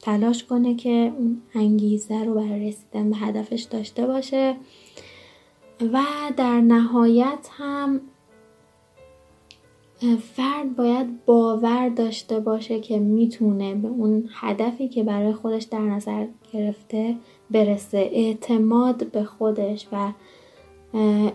تلاش 0.00 0.44
کنه 0.44 0.74
که 0.74 1.12
اون 1.18 1.42
انگیزه 1.54 2.24
رو 2.24 2.34
برای 2.34 2.68
رسیدن 2.68 3.10
به 3.10 3.16
هدفش 3.16 3.62
داشته 3.62 4.06
باشه 4.06 4.56
و 5.92 6.02
در 6.36 6.60
نهایت 6.60 7.48
هم 7.52 8.00
فرد 10.00 10.76
باید 10.76 11.24
باور 11.24 11.88
داشته 11.88 12.40
باشه 12.40 12.80
که 12.80 12.98
می‌تونه 12.98 13.74
به 13.74 13.88
اون 13.88 14.28
هدفی 14.32 14.88
که 14.88 15.02
برای 15.02 15.32
خودش 15.32 15.62
در 15.62 15.80
نظر 15.80 16.26
گرفته 16.52 17.16
برسه. 17.50 18.10
اعتماد 18.12 19.10
به 19.10 19.24
خودش 19.24 19.86
و 19.92 20.12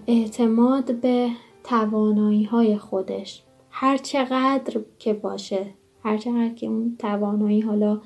اعتماد 0.08 0.96
به 0.96 1.30
توانایی 1.64 2.44
های 2.44 2.78
خودش. 2.78 3.44
هر 3.70 3.98
چقدر 3.98 4.82
که 5.00 5.14
باشه 5.14 5.66
هر 6.04 6.18
چقدر 6.18 6.54
که 6.54 6.68
اون 6.68 6.96
توانایی 7.00 7.62
حالا 7.62 8.02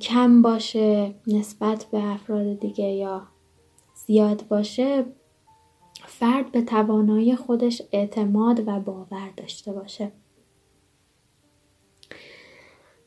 کم 0.00 0.42
باشه 0.42 1.14
نسبت 1.26 1.86
به 1.92 2.04
افراد 2.04 2.60
دیگه 2.60 2.84
یا 2.84 3.22
زیاد 3.94 4.44
باشه 4.48 5.04
فرد 6.18 6.52
به 6.52 6.62
توانایی 6.62 7.36
خودش 7.36 7.82
اعتماد 7.92 8.68
و 8.68 8.80
باور 8.80 9.30
داشته 9.36 9.72
باشه. 9.72 10.12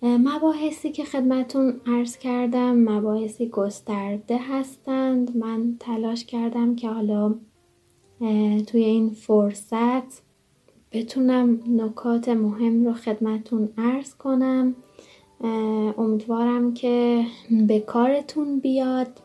مباحثی 0.02 0.91
که 0.91 1.03
خدمتون 1.03 1.82
عرض 1.86 2.18
کردم 2.18 2.76
مباحثی 2.76 3.49
گسترده 3.49 4.38
هستند. 4.38 5.38
من 5.38 5.76
تلاش 5.80 6.26
کردم 6.26 6.76
که 6.76 6.90
حالا 6.90 7.36
توی 8.68 8.84
این 8.84 9.10
فرصت 9.10 10.22
بتونم 10.91 11.60
نکات 11.68 12.30
مهم 12.30 12.86
رو 12.86 12.94
خدمتون 12.94 13.69
عرض 13.77 14.15
کنم. 14.15 14.76
امیدوارم 15.98 16.73
که 16.73 17.26
به 17.68 17.80
کارتون 17.80 18.60
بیاد. 18.60 19.19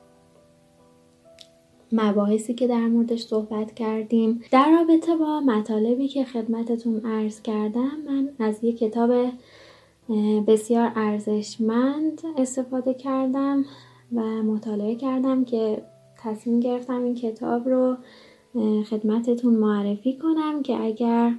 مباحثی 1.92 2.54
که 2.54 2.66
در 2.66 2.86
موردش 2.86 3.22
صحبت 3.22 3.74
کردیم. 3.74 4.42
در 4.50 4.70
رابطه 4.70 5.16
با 5.16 5.40
مطالبی 5.40 6.08
که 6.08 6.24
خدمتتون 6.24 7.06
عرض 7.06 7.42
کردم 7.42 7.90
من 8.06 8.28
از 8.38 8.64
یک 8.64 8.78
کتاب 8.78 9.10
بسیار 10.46 10.92
ارزشمند 10.96 12.22
استفاده 12.38 12.94
کردم 12.94 13.64
و 14.14 14.20
مطالعه 14.22 14.94
کردم 14.94 15.44
که 15.44 15.82
تصمیم 16.18 16.60
گرفتم 16.60 17.02
این 17.02 17.14
کتاب 17.14 17.68
رو 17.68 17.96
خدمتتون 18.90 19.54
معرفی 19.54 20.16
کنم 20.16 20.62
که 20.62 20.76
اگر 20.76 21.34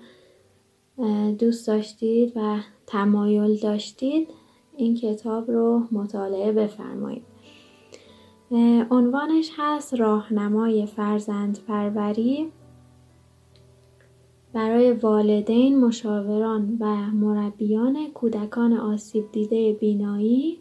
دوست 1.40 1.68
داشتید 1.68 2.34
و 2.36 2.60
تمایل 2.88 3.56
داشتید 3.57 4.28
این 4.78 4.95
کتاب 4.95 5.52
رو 5.52 5.84
مطالعه 5.91 6.52
بفرمایید. 6.52 7.31
عنوانش 8.91 9.52
هست 9.57 9.94
راهنمای 9.94 10.86
فرزند 10.86 11.60
پروری 11.68 12.52
برای 14.53 14.91
والدین، 14.91 15.80
مشاوران 15.80 16.78
و 16.80 16.86
مربیان 16.95 18.11
کودکان 18.14 18.73
آسیب 18.73 19.32
دیده 19.32 19.73
بینایی. 19.73 20.60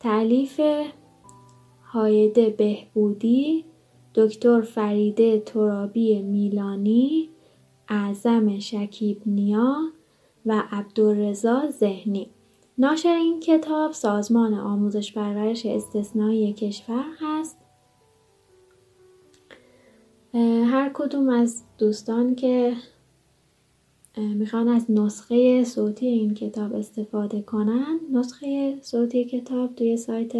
تعلیف 0.00 0.60
هایده 1.84 2.50
بهبودی 2.50 3.64
دکتر 4.14 4.60
فریده 4.60 5.38
ترابی 5.40 6.22
میلانی 6.22 7.28
اعظم 7.88 8.58
شکیب 8.58 9.22
نیا 9.26 9.76
و 10.46 10.62
عبدالرزا 10.70 11.70
ذهنی. 11.70 12.30
ناشر 12.80 13.14
این 13.14 13.40
کتاب 13.40 13.92
سازمان 13.92 14.54
آموزش 14.54 15.12
پرورش 15.12 15.66
استثنایی 15.66 16.52
کشور 16.52 17.04
هست. 17.20 17.56
هر 20.70 20.90
کدوم 20.94 21.28
از 21.28 21.62
دوستان 21.78 22.34
که 22.34 22.76
می‌خوان 24.16 24.68
از 24.68 24.90
نسخه 24.90 25.64
صوتی 25.64 26.06
این 26.06 26.34
کتاب 26.34 26.74
استفاده 26.74 27.42
کنن 27.42 28.00
نسخه 28.12 28.78
صوتی 28.82 29.24
کتاب 29.24 29.74
توی 29.74 29.96
سایت 29.96 30.32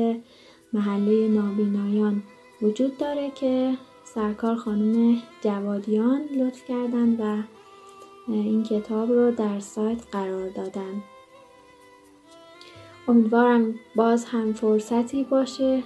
محله 0.72 1.28
نابینایان 1.28 2.22
وجود 2.62 2.98
داره 2.98 3.30
که 3.30 3.76
سرکار 4.04 4.56
خانم 4.56 5.22
جوادیان 5.44 6.22
لطف 6.38 6.64
کردن 6.68 7.16
و 7.20 7.42
این 8.28 8.62
کتاب 8.62 9.12
رو 9.12 9.30
در 9.30 9.60
سایت 9.60 10.02
قرار 10.12 10.48
دادن. 10.48 11.02
امیدوارم 13.10 13.74
باز 13.96 14.24
هم 14.24 14.52
فرصتی 14.52 15.24
باشه 15.24 15.82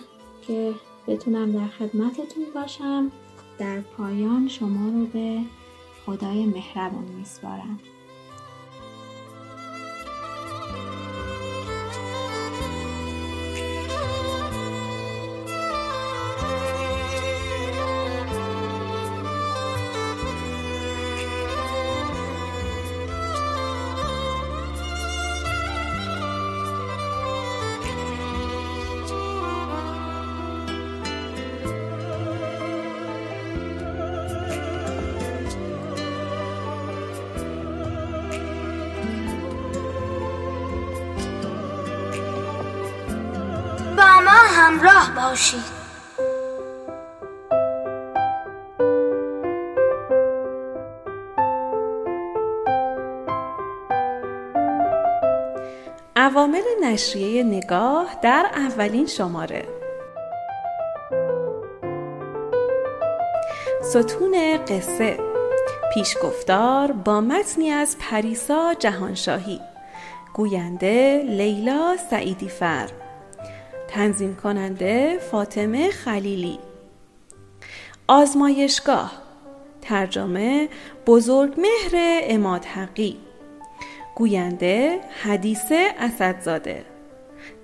که 0.46 0.72
بتونم 1.06 1.52
در 1.52 1.66
خدمتتون 1.66 2.44
باشم. 2.54 3.10
در 3.58 3.80
پایان 3.80 4.48
شما 4.48 4.90
رو 4.90 5.06
به 5.06 5.40
خدای 6.06 6.46
مهربان 6.46 7.04
میسپارم. 7.18 7.78
باشید 45.44 45.84
عوامل 56.16 56.62
نشریه 56.82 57.42
نگاه 57.42 58.16
در 58.22 58.50
اولین 58.54 59.06
شماره. 59.06 59.68
ستون 63.82 64.58
قصه. 64.68 65.18
پیشگفتار 65.94 66.92
با 66.92 67.20
متنی 67.20 67.70
از 67.70 67.96
پریسا 67.98 68.74
جهانشاهی. 68.74 69.60
گوینده 70.34 71.24
لیلا 71.28 71.96
سعیدی 72.10 72.48
فر 72.48 72.88
تنظیم 73.94 74.36
کننده 74.36 75.18
فاطمه 75.30 75.90
خلیلی. 75.90 76.58
آزمایشگاه 78.08 79.12
ترجمه 79.82 80.68
بزرگ 81.06 81.60
مهر 81.60 82.20
اماد 82.22 82.64
حقی. 82.64 83.16
گوینده 84.14 85.00
حدیثه 85.22 85.88
اسدزاده. 85.98 86.84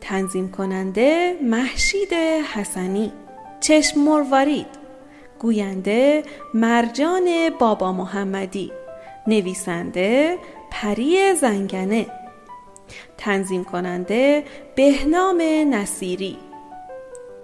تنظیم 0.01 0.51
کننده 0.51 1.37
محشید 1.43 2.13
حسنی. 2.55 3.13
چشم 3.61 4.01
مروارید. 4.01 4.67
گوینده 5.39 6.23
مرجان 6.55 7.29
بابا 7.59 7.93
محمدی. 7.93 8.73
نویسنده 9.27 10.39
پری 10.71 11.35
زنگنه. 11.35 12.07
تنظیم 13.19 13.65
کننده 13.65 14.45
بهنام 14.75 15.43
نصیری. 15.71 16.37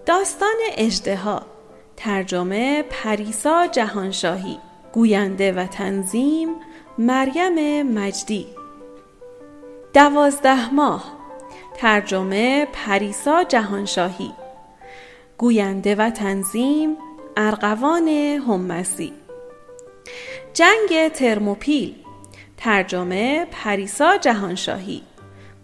داستان 0.07 0.57
اجدها 0.77 1.43
ترجمه 1.97 2.85
پریسا 2.91 3.67
جهانشاهی. 3.67 4.59
گوینده 4.93 5.53
و 5.53 5.67
تنظیم 5.67 6.49
مریم 6.99 7.83
مجدی. 7.83 8.47
دوازده 9.95 10.75
ماه 10.75 11.17
ترجمه 11.77 12.69
پریسا 12.73 13.43
جهانشاهی. 13.43 14.33
گوینده 15.39 15.95
و 15.95 16.11
تنظیم 16.11 16.97
ارقوان 17.37 18.09
همسی 18.49 19.13
جنگ 20.55 21.09
ترموپیل 21.09 21.95
ترجمه 22.57 23.47
پریسا 23.51 24.17
جهانشاهی. 24.17 25.03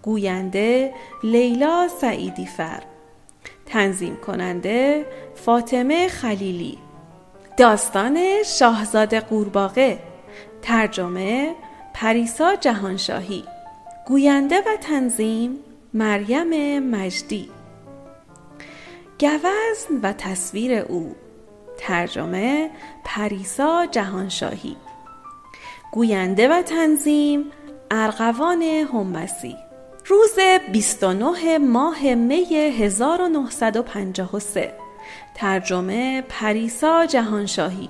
گوینده 0.03 0.95
لیلا 1.23 1.89
سعیدی 2.01 2.47
فر. 2.47 2.83
تنظیم 3.67 4.17
کننده 4.17 5.07
فاطمه 5.35 6.09
خلیلی. 6.09 6.79
داستان 7.57 8.19
شاهزاده 8.47 9.21
قورباغه. 9.21 9.99
ترجمه 10.63 11.55
پریسا 11.95 12.55
جهانشاهی. 12.55 13.45
گوینده 14.07 14.59
و 14.59 14.77
تنظیم 14.81 15.59
مریم 15.95 16.79
مجدی. 16.79 17.49
گوزن 19.21 20.01
و 20.03 20.13
تصویر 20.13 20.73
او. 20.73 21.15
ترجمه 21.79 22.71
پریسا 23.05 23.87
جهانشاهی. 23.87 24.77
گوینده 25.93 26.49
و 26.49 26.63
تنظیم 26.63 27.45
ارغوان 27.91 28.63
همسی 28.63 29.57
روز 30.07 30.39
29 30.73 31.59
ماه 31.59 32.15
می 32.15 32.55
1953 32.55 34.73
ترجمه 35.35 36.23
پریسا 36.29 37.07
جهانشاهی. 37.07 37.89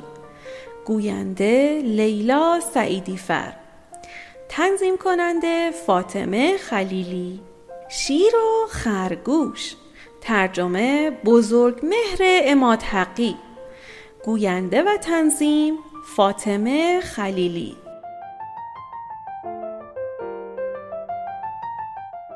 گوینده 0.84 1.82
لیلا 1.84 2.60
سعیدی 2.74 3.16
فر 3.16 3.52
تنظیم 4.48 4.97
کننده 4.97 5.70
فاطمه 5.70 6.56
خلیلی. 6.56 7.40
شیر 7.89 8.36
و 8.36 8.66
خرگوش. 8.68 9.74
ترجمه 10.20 11.10
بزرگ 11.10 11.80
مهر 11.82 12.43
اماد 12.44 12.82
حقی 12.82 13.36
گوینده 14.24 14.82
و 14.82 14.97
تنظیم 14.97 15.78
فاطمه 16.16 17.01
خلیلی. 17.01 17.81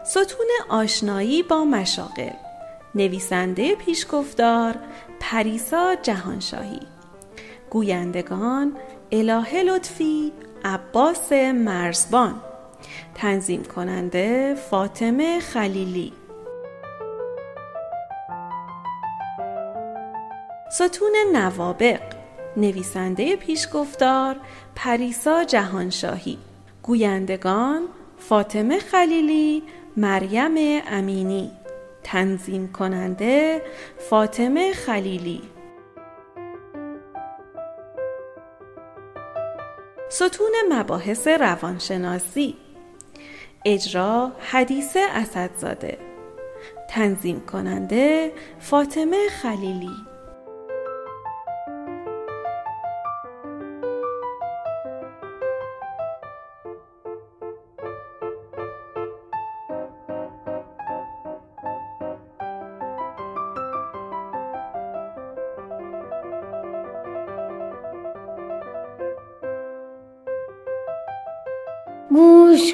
ستون 0.08 0.46
آشنایی 0.68 1.42
با 1.42 1.64
مشاغل. 1.64 2.30
نویسنده 2.94 3.74
پیشگفتار 3.74 4.74
پریسا 5.20 5.94
جهانشاهی. 6.02 6.80
گویندگان 7.70 8.76
الهه 9.12 9.62
لطفی 9.62 10.32
عباس 10.64 11.32
مرزبان. 11.32 12.40
تنظیم 13.14 13.62
کننده 13.62 14.54
فاطمه 14.54 15.40
خلیلی. 15.40 16.12
ستون 20.72 21.16
نوابق. 21.32 22.00
نویسنده 22.56 23.36
پیشگفتار 23.36 24.36
پریسا 24.74 25.44
جهانشاهی. 25.44 26.38
گویندگان 26.82 27.82
فاطمه 28.18 28.78
خلیلی 28.78 29.62
مریم 29.96 30.82
امینی 30.86 31.50
تنظیم 32.02 32.72
کننده 32.72 33.62
فاطمه 34.10 34.72
خلیلی. 34.72 35.42
ستون 40.08 40.52
مباحث 40.72 41.28
روانشناسی. 41.28 42.56
اجرا 43.64 44.32
حدیث 44.50 44.96
اسدزاده. 44.96 45.98
تنظیم 46.90 47.40
کننده 47.40 48.32
فاطمه 48.60 49.28
خلیلی. 49.42 50.15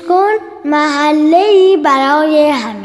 کن 0.01 0.33
محله 0.65 1.77
برای 1.77 2.51
همه. 2.51 2.82